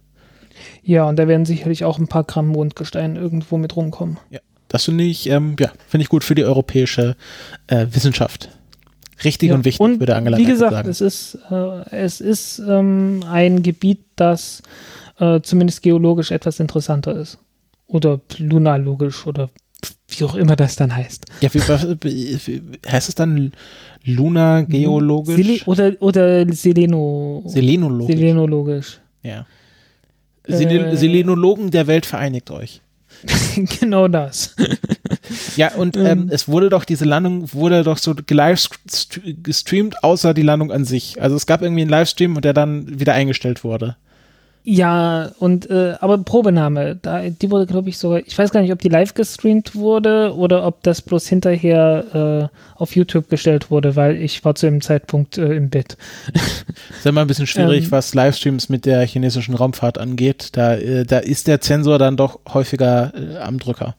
[0.83, 4.17] Ja, und da werden sicherlich auch ein paar Gramm Mondgestein irgendwo mit rumkommen.
[4.29, 7.15] Ja, das finde ich, ähm, ja, finde ich gut für die europäische
[7.67, 8.49] äh, Wissenschaft.
[9.23, 10.89] Richtig ja, und wichtig, und würde Angela Wie gesagt, sagen.
[10.89, 14.61] es ist, äh, es ist ähm, ein Gebiet, das
[15.19, 17.37] äh, zumindest geologisch etwas interessanter ist.
[17.87, 19.49] Oder lunalogisch oder
[20.07, 21.25] wie auch immer das dann heißt.
[21.41, 23.51] Ja, wie, wie, heißt es dann
[24.03, 25.35] lunageologisch?
[25.35, 28.15] Sele oder oder Seleno Selenologisch.
[28.15, 28.99] Selenologisch.
[29.23, 29.45] Ja.
[30.47, 32.81] Selen äh, Selenologen der Welt vereinigt euch.
[33.79, 34.55] genau das.
[35.55, 38.69] ja, und ähm, ähm, es wurde doch, diese Landung wurde doch so live
[39.41, 41.21] gestreamt, außer die Landung an sich.
[41.21, 43.95] Also es gab irgendwie einen Livestream und der dann wieder eingestellt wurde.
[44.67, 48.73] Ja, und äh, aber Probenahme, da, die wurde, glaube ich, sogar, ich weiß gar nicht,
[48.73, 53.95] ob die live gestreamt wurde oder ob das bloß hinterher äh, auf YouTube gestellt wurde,
[53.95, 55.97] weil ich war zu dem Zeitpunkt äh, im Bett.
[56.89, 60.49] ist immer ein bisschen schwierig, ähm, was Livestreams mit der chinesischen Raumfahrt angeht.
[60.53, 63.95] Da, äh, da ist der Zensor dann doch häufiger äh, am Drücker.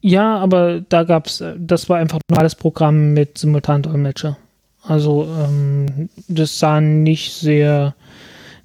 [0.00, 4.38] Ja, aber da gab's, äh, das war einfach ein normales Programm mit Simultandolmetscher.
[4.82, 7.94] Also ähm, das sah nicht sehr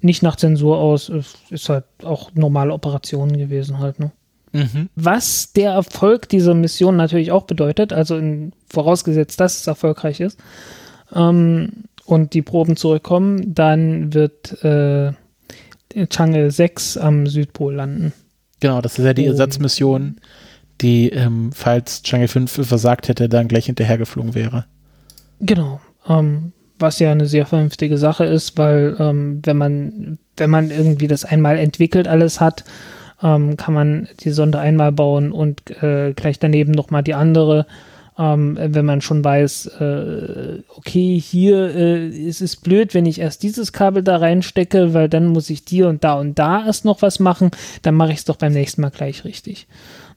[0.06, 1.10] nicht nach Zensur aus.
[1.50, 4.12] Ist halt auch normale Operationen gewesen halt, ne?
[4.52, 4.88] Mhm.
[4.94, 10.38] Was der Erfolg dieser Mission natürlich auch bedeutet, also in, vorausgesetzt, dass es erfolgreich ist
[11.14, 15.12] ähm, und die Proben zurückkommen, dann wird äh,
[15.94, 18.12] Chang'e 6 am Südpol landen.
[18.60, 20.16] Genau, das ist ja die Ersatzmission,
[20.80, 24.64] die, ähm, falls Chang'e 5 versagt hätte, dann gleich hinterhergeflogen wäre.
[25.40, 25.80] Genau.
[26.08, 31.08] Ähm, was ja eine sehr vernünftige Sache ist, weil ähm, wenn man wenn man irgendwie
[31.08, 32.64] das einmal entwickelt alles hat,
[33.22, 37.66] ähm, kann man die Sonde einmal bauen und äh, gleich daneben nochmal die andere.
[38.18, 43.42] Ähm, wenn man schon weiß, äh, okay, hier äh, ist es blöd, wenn ich erst
[43.42, 47.02] dieses Kabel da reinstecke, weil dann muss ich dir und da und da erst noch
[47.02, 47.50] was machen,
[47.82, 49.66] dann mache ich es doch beim nächsten Mal gleich richtig.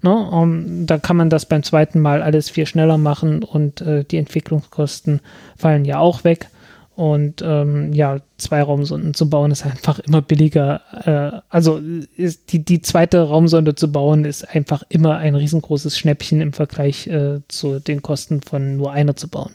[0.01, 0.11] Ne?
[0.11, 4.17] Um, da kann man das beim zweiten Mal alles viel schneller machen und äh, die
[4.17, 5.21] Entwicklungskosten
[5.57, 6.49] fallen ja auch weg.
[6.95, 10.81] Und ähm, ja, zwei Raumsonden zu bauen ist einfach immer billiger.
[11.05, 11.79] Äh, also
[12.17, 17.07] ist die, die zweite Raumsonde zu bauen ist einfach immer ein riesengroßes Schnäppchen im Vergleich
[17.07, 19.53] äh, zu den Kosten von nur einer zu bauen.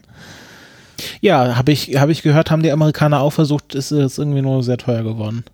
[1.21, 4.63] Ja, habe ich, hab ich gehört, haben die Amerikaner auch versucht, ist es irgendwie nur
[4.63, 5.45] sehr teuer geworden.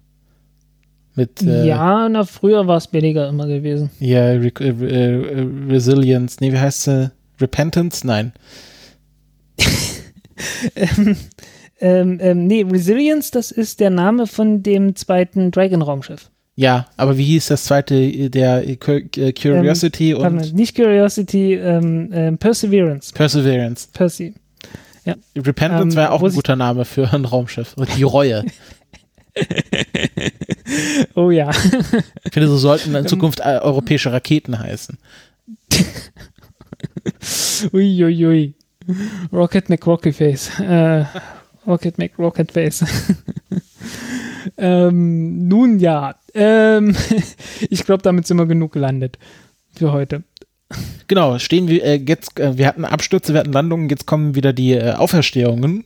[1.15, 3.91] Mit, äh, ja, na, früher war es billiger immer gewesen.
[3.99, 7.11] Ja, Re Re Re Resilience, nee, wie heißt sie?
[7.41, 8.07] Repentance?
[8.07, 8.33] Nein.
[10.77, 11.17] ähm,
[11.81, 16.31] ähm, ähm, nee, Resilience, das ist der Name von dem zweiten Dragon-Raumschiff.
[16.55, 20.55] Ja, aber wie hieß das zweite, der äh, Curiosity ähm, und.
[20.55, 23.15] Nicht Curiosity, ähm, ähm, Perseverance.
[23.15, 23.89] Perseverance.
[23.93, 24.35] Percy.
[25.07, 25.15] Ja.
[25.37, 27.75] Repentance wäre auch ein guter Name für ein Raumschiff.
[27.97, 28.45] Die Reue.
[31.15, 31.51] oh ja.
[31.51, 34.99] ich finde, so sollten in Zukunft äh, europäische Raketen heißen.
[37.73, 38.25] Uiuiui.
[38.25, 38.55] Ui, ui.
[39.33, 40.61] Rocket McRockyface.
[40.61, 41.05] Äh,
[41.67, 42.85] Rocket McRocketface.
[44.59, 46.15] ähm, nun ja.
[46.35, 46.97] Ähm,
[47.69, 49.19] ich glaube, damit sind wir genug gelandet
[49.75, 50.25] für heute.
[51.09, 54.53] Genau, stehen wir äh, jetzt, äh, wir hatten Abstürze, wir hatten Landungen, jetzt kommen wieder
[54.53, 55.85] die äh, Auferstehungen.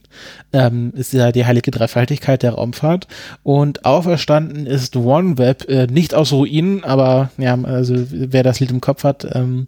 [0.53, 3.09] Ähm, ist ja die heilige Dreifaltigkeit der Raumfahrt.
[3.43, 8.83] Und auferstanden ist OneWeb, äh, nicht aus Ruinen, aber ja, also wer das Lied im
[8.83, 9.67] Kopf hat, ähm,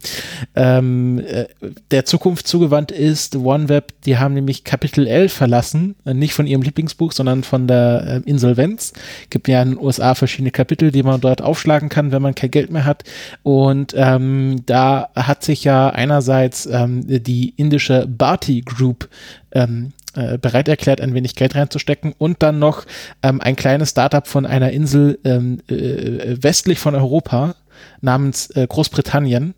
[0.55, 1.47] ähm, äh,
[1.91, 6.63] der Zukunft zugewandt ist OneWeb, die haben nämlich Kapitel 11 verlassen, äh, nicht von ihrem
[6.63, 8.93] Lieblingsbuch, sondern von der äh, Insolvenz.
[9.31, 12.51] Gibt ja in den USA verschiedene Kapitel, die man dort aufschlagen kann, wenn man kein
[12.51, 13.05] Geld mehr hat.
[13.43, 19.09] Und ähm, da hat sich ja einerseits ähm, die indische Bharti Group
[19.53, 22.85] ähm, äh, bereit erklärt, ein wenig Geld reinzustecken und dann noch
[23.23, 27.55] ähm, ein kleines Startup von einer Insel ähm, äh, westlich von Europa
[28.01, 29.55] namens äh, Großbritannien,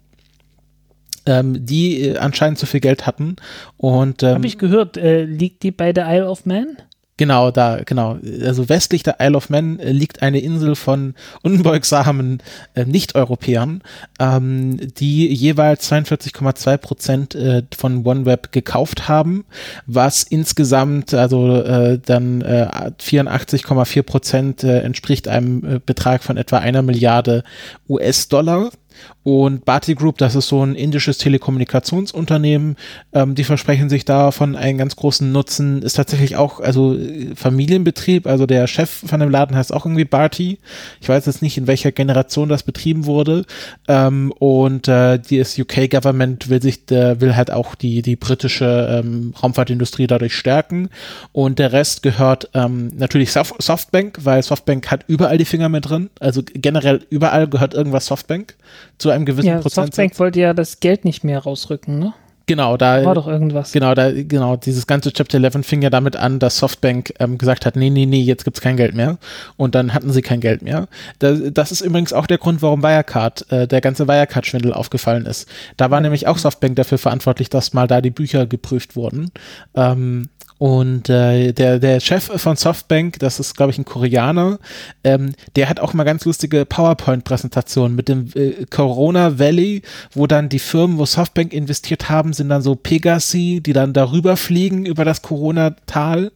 [1.26, 3.36] ähm, die äh, anscheinend zu viel Geld hatten.
[3.76, 6.76] Und ähm, habe ich gehört, äh, liegt die bei der Isle of Man?
[7.18, 8.16] Genau, da, genau.
[8.44, 12.40] Also westlich der Isle of Man äh, liegt eine Insel von unbeugsamen
[12.74, 13.82] äh, Nicht-Europäern,
[14.20, 19.44] ähm, die jeweils 42,2 Prozent äh, von OneWeb gekauft haben,
[19.84, 26.58] was insgesamt also äh, dann äh, 84,4 Prozent äh, entspricht einem äh, Betrag von etwa
[26.58, 27.42] einer Milliarde
[27.88, 28.70] US-Dollar.
[29.22, 32.76] Und Bharti Group, das ist so ein indisches Telekommunikationsunternehmen,
[33.12, 36.96] ähm, die versprechen sich davon einen ganz großen Nutzen, ist tatsächlich auch, also
[37.34, 40.58] Familienbetrieb, also der Chef von dem Laden heißt auch irgendwie Bharti.
[41.00, 43.44] Ich weiß jetzt nicht, in welcher Generation das betrieben wurde.
[43.86, 49.34] Ähm, und äh, das UK-Government will sich, äh, will halt auch die, die britische ähm,
[49.42, 50.88] Raumfahrtindustrie dadurch stärken.
[51.32, 55.88] Und der Rest gehört ähm, natürlich Soft Softbank, weil Softbank hat überall die Finger mit
[55.88, 56.10] drin.
[56.20, 58.54] Also generell überall gehört irgendwas Softbank
[58.98, 59.96] zu einem gewissen ja, Prozentsatz.
[59.96, 62.14] Softbank wollte ja das Geld nicht mehr rausrücken, ne?
[62.48, 63.72] Genau, da war doch irgendwas.
[63.72, 67.66] Genau, da genau dieses ganze Chapter 11 fing ja damit an, dass Softbank ähm, gesagt
[67.66, 69.18] hat, nee, nee, nee, jetzt gibt's kein Geld mehr
[69.58, 70.88] und dann hatten sie kein Geld mehr.
[71.18, 75.26] Da, das ist übrigens auch der Grund, warum Wirecard, äh, der ganze Wirecard Schwindel aufgefallen
[75.26, 75.46] ist.
[75.76, 76.02] Da war ja.
[76.02, 79.30] nämlich auch Softbank dafür verantwortlich, dass mal da die Bücher geprüft wurden.
[79.74, 84.58] Ähm, und äh, der, der Chef von Softbank, das ist, glaube ich, ein Koreaner,
[85.04, 89.82] ähm, der hat auch mal ganz lustige PowerPoint-Präsentationen mit dem äh, Corona Valley,
[90.12, 94.36] wo dann die Firmen, wo Softbank investiert haben, sind dann so Pegasi, die dann darüber
[94.36, 96.32] fliegen über das Corona-Tal.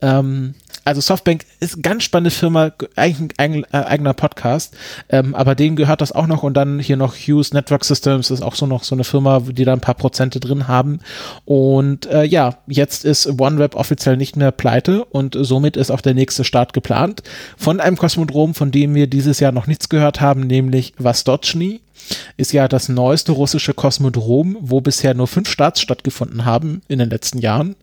[0.00, 0.54] Ähm,
[0.88, 4.74] also Softbank ist eine ganz spannende Firma, eigentlich ein äh, eigener Podcast,
[5.10, 8.40] ähm, aber denen gehört das auch noch und dann hier noch Hughes Network Systems ist
[8.40, 11.00] auch so noch so eine Firma, die da ein paar Prozente drin haben
[11.44, 16.14] und äh, ja, jetzt ist OneWeb offiziell nicht mehr pleite und somit ist auch der
[16.14, 17.22] nächste Start geplant
[17.58, 21.82] von einem Kosmodrom, von dem wir dieses Jahr noch nichts gehört haben, nämlich Vostochny
[22.38, 27.10] ist ja das neueste russische Kosmodrom, wo bisher nur fünf Starts stattgefunden haben in den
[27.10, 27.76] letzten Jahren.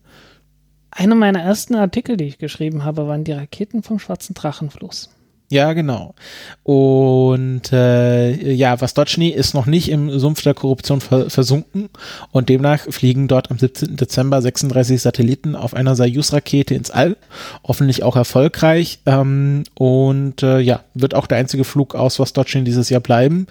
[0.97, 5.09] Einer meiner ersten Artikel, die ich geschrieben habe, waren die Raketen vom Schwarzen Drachenfluss.
[5.51, 6.15] Ja, genau.
[6.63, 11.89] Und äh, ja, Vostochny ist noch nicht im Sumpf der Korruption ver versunken
[12.31, 13.97] und demnach fliegen dort am 17.
[13.97, 17.17] Dezember 36 Satelliten auf einer Soyuz-Rakete ins All,
[17.63, 18.99] hoffentlich auch erfolgreich.
[19.05, 23.47] Ähm, und äh, ja, wird auch der einzige Flug aus Vostochny dieses Jahr bleiben.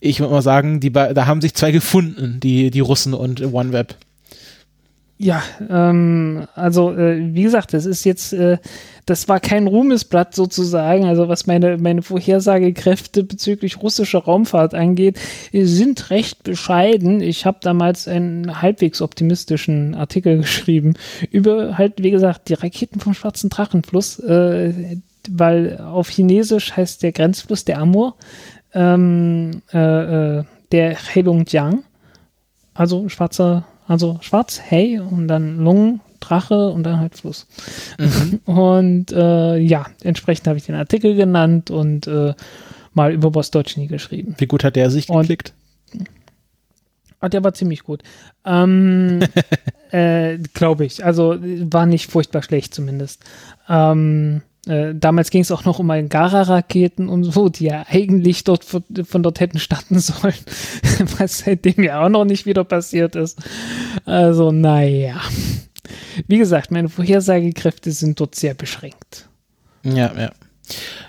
[0.00, 3.94] Ich würde mal sagen, die da haben sich zwei gefunden, die, die Russen und OneWeb.
[5.20, 8.58] Ja, ähm, also äh, wie gesagt, das ist jetzt, äh,
[9.04, 11.06] das war kein Ruhmesblatt sozusagen.
[11.06, 15.18] Also was meine, meine Vorhersagekräfte bezüglich russischer Raumfahrt angeht,
[15.52, 17.20] sind recht bescheiden.
[17.20, 20.94] Ich habe damals einen halbwegs optimistischen Artikel geschrieben
[21.32, 27.10] über halt, wie gesagt, die Raketen vom Schwarzen Drachenfluss, äh, weil auf Chinesisch heißt der
[27.10, 28.14] Grenzfluss der Amur,
[28.72, 31.82] ähm, äh, äh, der Heilongjiang,
[32.72, 37.46] also schwarzer also schwarz, hey und dann Lungen, Drache und dann halt Fluss.
[37.98, 38.40] Mhm.
[38.44, 42.34] Und äh, ja, entsprechend habe ich den Artikel genannt und äh,
[42.92, 44.34] mal über Bostochny geschrieben.
[44.38, 45.54] Wie gut hat der sich geklickt?
[47.20, 48.02] Ah, der war ziemlich gut.
[48.44, 49.20] Ähm,
[49.90, 51.04] äh, Glaube ich.
[51.04, 53.24] Also war nicht furchtbar schlecht zumindest.
[53.68, 58.64] Ähm, äh, damals ging es auch noch um Angara-Raketen und so, die ja eigentlich dort
[58.64, 58.84] von,
[59.22, 60.34] dort hätten starten sollen,
[61.18, 63.38] was seitdem ja auch noch nicht wieder passiert ist.
[64.04, 65.20] Also, naja.
[66.26, 69.28] wie gesagt, meine Vorhersagekräfte sind dort sehr beschränkt.
[69.82, 70.30] Ja, ja.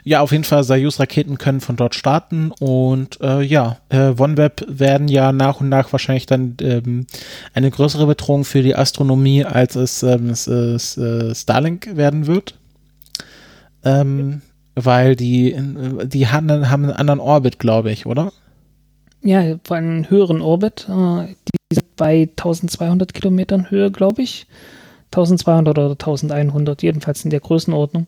[0.05, 5.09] Ja, auf jeden Fall, Soyuz-Raketen können von dort starten und äh, ja, äh, OneWeb werden
[5.09, 7.05] ja nach und nach wahrscheinlich dann ähm,
[7.53, 12.55] eine größere Bedrohung für die Astronomie, als es, ähm, es äh, Starlink werden wird.
[13.83, 14.41] Ähm,
[14.75, 15.55] weil die,
[16.05, 18.31] die haben, haben einen anderen Orbit, glaube ich, oder?
[19.21, 20.87] Ja, vor einem höheren Orbit.
[20.89, 24.47] Äh, die sind bei 1200 Kilometern Höhe, glaube ich.
[25.07, 28.07] 1200 oder 1100, jedenfalls in der Größenordnung.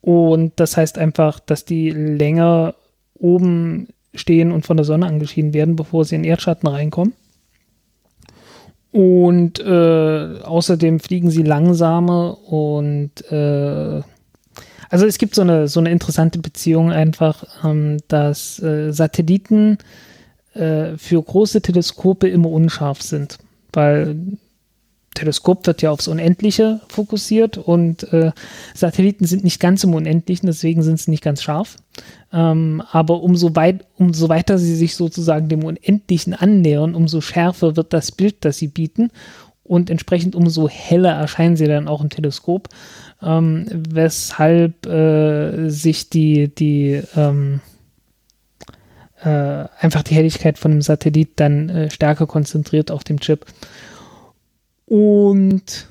[0.00, 2.74] Und das heißt einfach, dass die länger
[3.14, 7.14] oben stehen und von der Sonne angeschieden werden, bevor sie in Erdschatten reinkommen.
[8.92, 14.02] Und äh, außerdem fliegen sie langsamer und äh,
[14.96, 19.76] also es gibt so eine, so eine interessante Beziehung einfach, ähm, dass äh, Satelliten
[20.54, 23.36] äh, für große Teleskope immer unscharf sind,
[23.74, 24.16] weil
[25.14, 28.32] Teleskop wird ja aufs Unendliche fokussiert und äh,
[28.72, 31.76] Satelliten sind nicht ganz im Unendlichen, deswegen sind sie nicht ganz scharf.
[32.32, 37.92] Ähm, aber umso, weit, umso weiter sie sich sozusagen dem Unendlichen annähern, umso schärfer wird
[37.92, 39.10] das Bild, das sie bieten
[39.66, 42.68] und entsprechend umso heller erscheinen sie dann auch im Teleskop,
[43.22, 47.60] ähm, weshalb äh, sich die, die ähm,
[49.22, 53.46] äh, einfach die Helligkeit von einem Satellit dann äh, stärker konzentriert auf dem Chip.
[54.86, 55.88] Und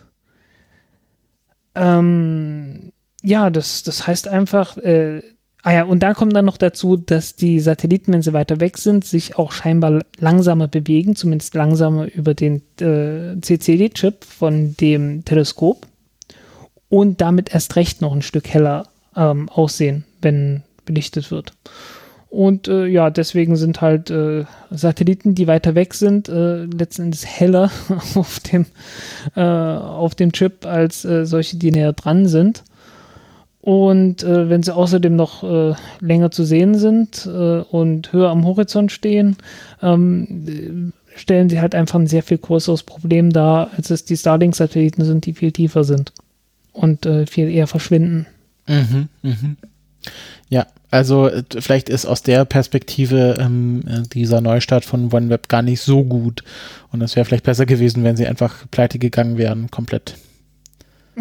[1.74, 2.92] ähm,
[3.24, 5.22] ja, das, das heißt einfach, äh,
[5.64, 8.78] ah ja, und da kommt dann noch dazu, dass die Satelliten, wenn sie weiter weg
[8.78, 15.88] sind, sich auch scheinbar langsamer bewegen, zumindest langsamer über den äh, CCD-Chip von dem Teleskop
[16.90, 21.54] und damit erst recht noch ein Stück heller ähm, aussehen, wenn belichtet wird.
[22.30, 27.26] Und äh, ja, deswegen sind halt äh, Satelliten, die weiter weg sind, äh, letzten Endes
[27.26, 27.72] heller
[28.16, 28.66] auf dem,
[29.36, 32.64] äh, auf dem Chip als äh, solche, die näher dran sind.
[33.62, 38.46] Und äh, wenn sie außerdem noch äh, länger zu sehen sind äh, und höher am
[38.46, 39.38] Horizont stehen,
[39.82, 45.06] ähm, stellen sie halt einfach ein sehr viel größeres Problem dar, als es die Starlink-Satelliten
[45.06, 46.12] sind, die viel tiefer sind
[46.76, 48.28] und äh, viel eher verschwinden.
[48.68, 49.58] Mhm, mhm.
[50.50, 55.62] Ja, also äh, vielleicht ist aus der Perspektive ähm, äh, dieser Neustart von OneWeb gar
[55.62, 56.44] nicht so gut.
[56.92, 60.16] Und es wäre vielleicht besser gewesen, wenn sie einfach pleite gegangen wären, komplett.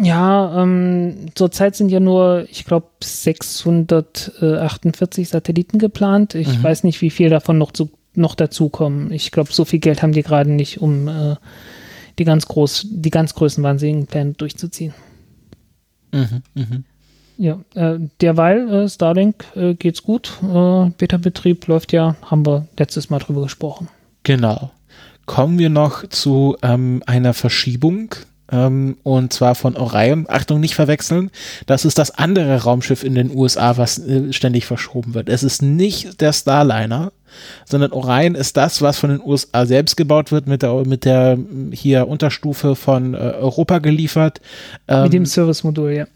[0.01, 6.35] Ja, ähm, zurzeit sind ja nur, ich glaube, 648 Satelliten geplant.
[6.35, 6.63] Ich mhm.
[6.63, 9.13] weiß nicht, wie viel davon noch, zu, noch dazukommen.
[9.13, 11.37] Ich glaube, so viel Geld haben die gerade nicht, um äh,
[12.19, 14.93] die ganz groß, die ganz größenwahnsinnigen Pläne durchzuziehen.
[16.15, 16.83] Mhm, mh.
[17.37, 20.39] Ja, äh, derweil äh, Starlink äh, geht's gut.
[20.41, 23.89] Äh, Beta-Betrieb läuft ja, haben wir letztes Mal drüber gesprochen.
[24.23, 24.71] Genau.
[25.25, 28.15] Kommen wir noch zu ähm, einer Verschiebung
[28.51, 30.27] ähm, und zwar von Orion.
[30.29, 31.31] Achtung, nicht verwechseln.
[31.65, 35.27] Das ist das andere Raumschiff in den USA, was äh, ständig verschoben wird.
[35.27, 37.11] Es ist nicht der Starliner,
[37.65, 41.37] sondern Orion ist das, was von den USA selbst gebaut wird, mit der, mit der
[41.71, 44.41] hier Unterstufe von äh, Europa geliefert.
[44.87, 46.07] Ähm, mit dem Service-Modul, ja.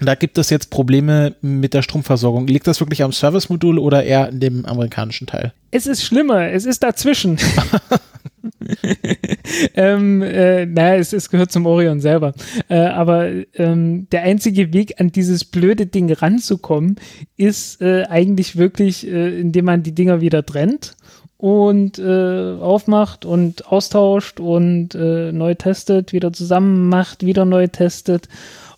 [0.00, 2.46] Da gibt es jetzt Probleme mit der Stromversorgung.
[2.46, 5.52] Liegt das wirklich am Service-Modul oder eher in dem amerikanischen Teil?
[5.70, 7.38] Es ist schlimmer, es ist dazwischen.
[9.74, 12.34] ähm, äh, naja, es, es gehört zum Orion selber.
[12.68, 16.96] Äh, aber ähm, der einzige Weg, an dieses blöde Ding ranzukommen,
[17.36, 20.96] ist äh, eigentlich wirklich, äh, indem man die Dinger wieder trennt
[21.38, 28.28] und äh, aufmacht und austauscht und äh, neu testet, wieder zusammen macht, wieder neu testet.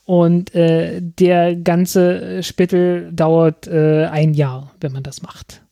[0.05, 5.63] Und äh, der ganze Spittel dauert äh, ein Jahr, wenn man das macht.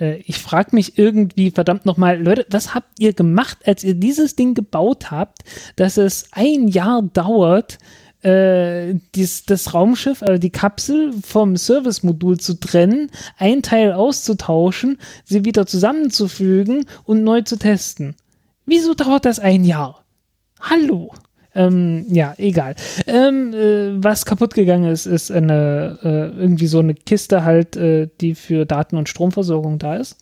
[0.00, 4.34] Äh, ich frage mich irgendwie, verdammt nochmal, Leute, was habt ihr gemacht, als ihr dieses
[4.34, 5.42] Ding gebaut habt,
[5.76, 7.78] dass es ein Jahr dauert,
[8.22, 15.44] äh, dies, das Raumschiff, also die Kapsel vom Service-Modul zu trennen, ein Teil auszutauschen, sie
[15.44, 18.16] wieder zusammenzufügen und neu zu testen.
[18.66, 20.04] Wieso dauert das ein Jahr?
[20.60, 21.12] Hallo?
[21.54, 22.76] Ähm, ja, egal.
[23.06, 28.08] Ähm, äh, was kaputt gegangen ist, ist eine, äh, irgendwie so eine Kiste halt, äh,
[28.20, 30.16] die für Daten- und Stromversorgung da ist.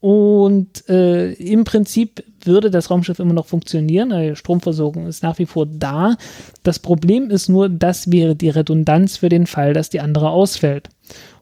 [0.00, 4.10] Und äh, im Prinzip würde das Raumschiff immer noch funktionieren.
[4.10, 6.16] Die Stromversorgung ist nach wie vor da.
[6.62, 10.90] Das Problem ist nur, das wäre die Redundanz für den Fall, dass die andere ausfällt.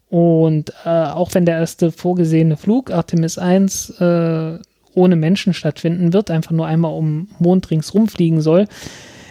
[0.08, 4.58] Und äh, auch wenn der erste vorgesehene Flug, Artemis 1, äh,
[4.94, 8.66] ohne Menschen stattfinden wird, einfach nur einmal um Mond ringsrum fliegen soll,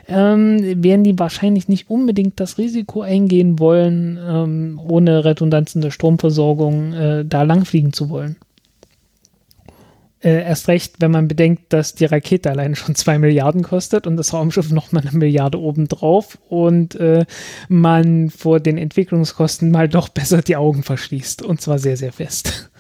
[0.07, 6.93] ähm, werden die wahrscheinlich nicht unbedingt das Risiko eingehen wollen, ähm, ohne Redundanzen der Stromversorgung
[6.93, 8.38] äh, da langfliegen zu wollen.
[10.23, 14.15] Äh, erst recht, wenn man bedenkt, dass die Rakete alleine schon zwei Milliarden kostet und
[14.15, 17.25] das Raumschiff nochmal eine Milliarde obendrauf und äh,
[17.67, 22.71] man vor den Entwicklungskosten mal doch besser die Augen verschließt und zwar sehr, sehr fest.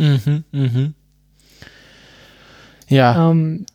[0.00, 0.94] Mhm, mhm.
[2.88, 3.30] Ja.
[3.30, 3.66] Ähm,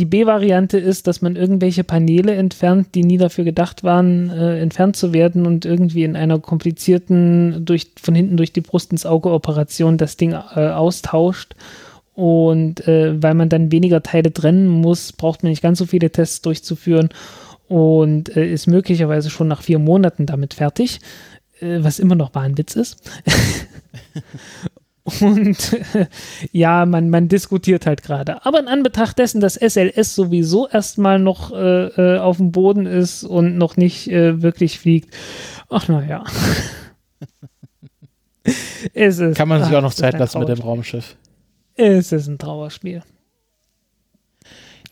[0.00, 4.96] die B-Variante ist, dass man irgendwelche Paneele entfernt, die nie dafür gedacht waren, äh, entfernt
[4.96, 9.30] zu werden und irgendwie in einer komplizierten, durch, von hinten durch die Brust ins Auge
[9.30, 11.54] Operation das Ding äh, austauscht
[12.14, 16.10] und äh, weil man dann weniger Teile trennen muss, braucht man nicht ganz so viele
[16.10, 17.10] Tests durchzuführen
[17.68, 21.00] und äh, ist möglicherweise schon nach vier Monaten damit fertig,
[21.60, 23.02] äh, was immer noch Wahnwitz ist.
[25.20, 25.76] Und
[26.52, 28.44] ja, man, man diskutiert halt gerade.
[28.44, 33.24] Aber in Anbetracht dessen, dass SLS sowieso erstmal noch äh, äh, auf dem Boden ist
[33.24, 35.14] und noch nicht äh, wirklich fliegt,
[35.68, 36.24] ach naja.
[38.94, 41.16] Kann man sich ach, auch noch Zeit lassen mit dem Raumschiff.
[41.74, 43.02] Es ist ein Trauerspiel.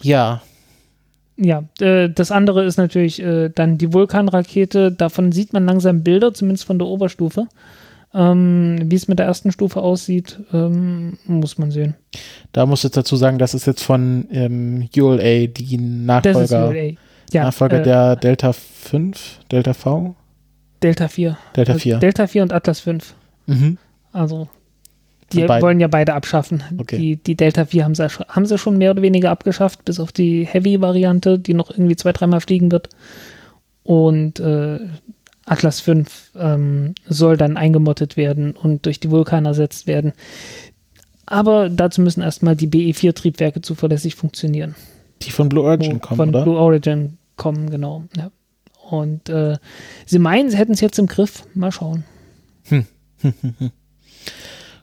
[0.02, 0.42] Ja.
[1.36, 4.90] Ja, äh, das andere ist natürlich äh, dann die Vulkanrakete.
[4.90, 7.46] Davon sieht man langsam Bilder, zumindest von der Oberstufe.
[8.14, 11.94] Ähm, Wie es mit der ersten Stufe aussieht, ähm, muss man sehen.
[12.52, 16.92] Da muss ich dazu sagen, das ist jetzt von ähm, ULA, die Nachfolger, ULA.
[17.32, 20.14] Ja, Nachfolger äh, der Delta 5, Delta V?
[20.82, 21.36] Delta 4.
[21.54, 21.94] Delta 4.
[21.94, 23.14] Also Delta 4 und Atlas 5.
[23.46, 23.78] Mhm.
[24.12, 24.48] Also
[25.32, 26.62] die wollen ja beide abschaffen.
[26.78, 26.96] Okay.
[26.96, 30.12] Die, die Delta 4 haben sie, haben sie schon mehr oder weniger abgeschafft, bis auf
[30.12, 32.88] die Heavy-Variante, die noch irgendwie zwei, dreimal fliegen wird.
[33.82, 34.80] Und äh,
[35.48, 40.12] Atlas 5 ähm, soll dann eingemottet werden und durch die Vulkan ersetzt werden.
[41.26, 44.74] Aber dazu müssen erstmal die BE4-Triebwerke zuverlässig funktionieren.
[45.22, 46.42] Die von Blue Origin kommen, von oder?
[46.42, 48.04] Blue Origin kommen, genau.
[48.16, 48.30] Ja.
[48.90, 49.58] Und äh,
[50.06, 51.44] sie meinen, sie hätten es jetzt im Griff.
[51.54, 52.04] Mal schauen.
[52.64, 52.86] Hm.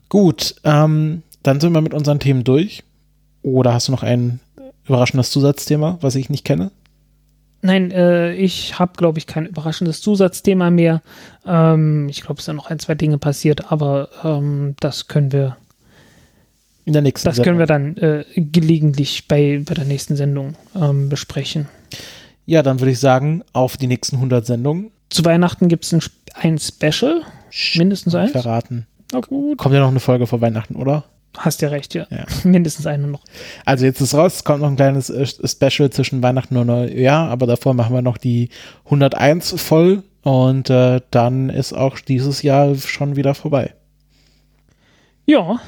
[0.08, 2.84] Gut, ähm, dann sind wir mit unseren Themen durch.
[3.42, 4.40] Oder hast du noch ein
[4.86, 6.70] überraschendes Zusatzthema, was ich nicht kenne?
[7.66, 11.02] Nein, äh, ich habe, glaube ich, kein überraschendes Zusatzthema mehr.
[11.44, 15.56] Ähm, ich glaube, es sind noch ein, zwei Dinge passiert, aber ähm, das können wir
[16.84, 17.56] in der nächsten Das Sendung.
[17.56, 21.66] können wir dann äh, gelegentlich bei, bei der nächsten Sendung ähm, besprechen.
[22.44, 24.92] Ja, dann würde ich sagen, auf die nächsten 100 Sendungen.
[25.10, 26.00] Zu Weihnachten gibt es ein,
[26.34, 27.22] ein Special,
[27.74, 28.30] mindestens eins.
[28.30, 28.86] Verraten.
[29.12, 29.58] Oh, gut.
[29.58, 31.02] Kommt ja noch eine Folge vor Weihnachten, oder?
[31.38, 32.06] Hast ja recht, ja.
[32.10, 32.24] ja.
[32.44, 33.22] Mindestens eine noch.
[33.64, 37.46] Also jetzt ist raus, kommt noch ein kleines äh, Special zwischen Weihnachten und Neujahr, aber
[37.46, 38.50] davor machen wir noch die
[38.86, 43.74] 101 voll und äh, dann ist auch dieses Jahr schon wieder vorbei.
[45.26, 45.60] Ja,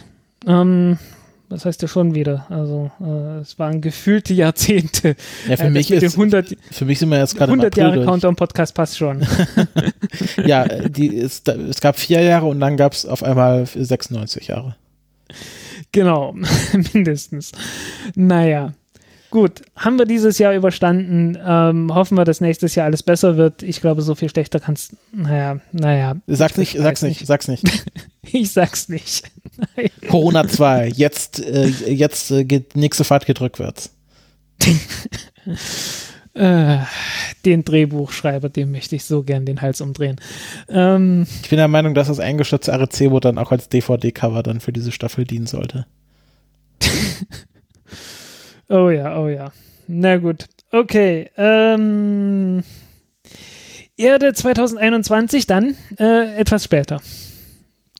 [0.47, 0.99] ähm,
[1.49, 2.47] das heißt ja schon wieder.
[2.51, 5.17] Also äh, es waren gefühlte Jahrzehnte.
[5.49, 8.37] Ja, für äh, mich ist 100, für mich sind wir jetzt gerade 100 Jahre Countdown
[8.37, 9.27] Podcast passt schon.
[10.45, 14.77] ja, die ist, es gab vier Jahre und dann gab es auf einmal 96 Jahre.
[15.93, 16.35] Genau,
[16.93, 17.53] mindestens.
[18.15, 18.75] Naja.
[19.31, 21.37] Gut, haben wir dieses Jahr überstanden.
[21.45, 23.63] Ähm, hoffen wir, dass nächstes Jahr alles besser wird.
[23.63, 24.97] Ich glaube, so viel schlechter kannst.
[25.13, 26.17] Naja, naja.
[26.27, 27.65] Sag's nicht, sag's nicht, sag's nicht.
[28.23, 29.31] ich sag's nicht.
[30.09, 33.91] Corona 2, jetzt, äh, jetzt äh, geht nächste Fahrt geht rückwärts.
[36.39, 36.79] Äh,
[37.45, 40.21] den Drehbuchschreiber, dem möchte ich so gern den Hals umdrehen.
[40.69, 44.73] Ähm, ich bin der Meinung, dass das eingestürzte Arecibo dann auch als DVD-Cover dann für
[44.73, 45.87] diese Staffel dienen sollte.
[48.69, 49.53] oh ja, oh ja.
[49.89, 50.47] Na gut.
[50.71, 51.29] Okay.
[51.37, 52.63] Ähm,
[53.97, 57.01] Erde 2021 dann äh, etwas später.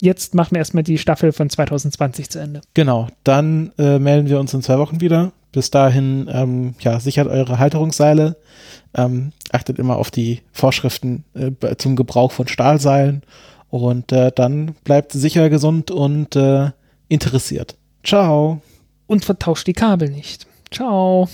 [0.01, 2.61] Jetzt machen wir erstmal die Staffel von 2020 zu Ende.
[2.75, 5.33] Genau, dann äh, melden wir uns in zwei Wochen wieder.
[5.53, 8.37] Bis dahin, ähm, ja, sichert eure Halterungsseile,
[8.95, 13.23] ähm, achtet immer auf die Vorschriften äh, zum Gebrauch von Stahlseilen
[13.71, 16.71] und äh, dann bleibt sicher gesund und äh,
[17.09, 17.77] interessiert.
[18.05, 18.61] Ciao.
[19.07, 20.47] Und vertauscht die Kabel nicht.
[20.71, 21.29] Ciao.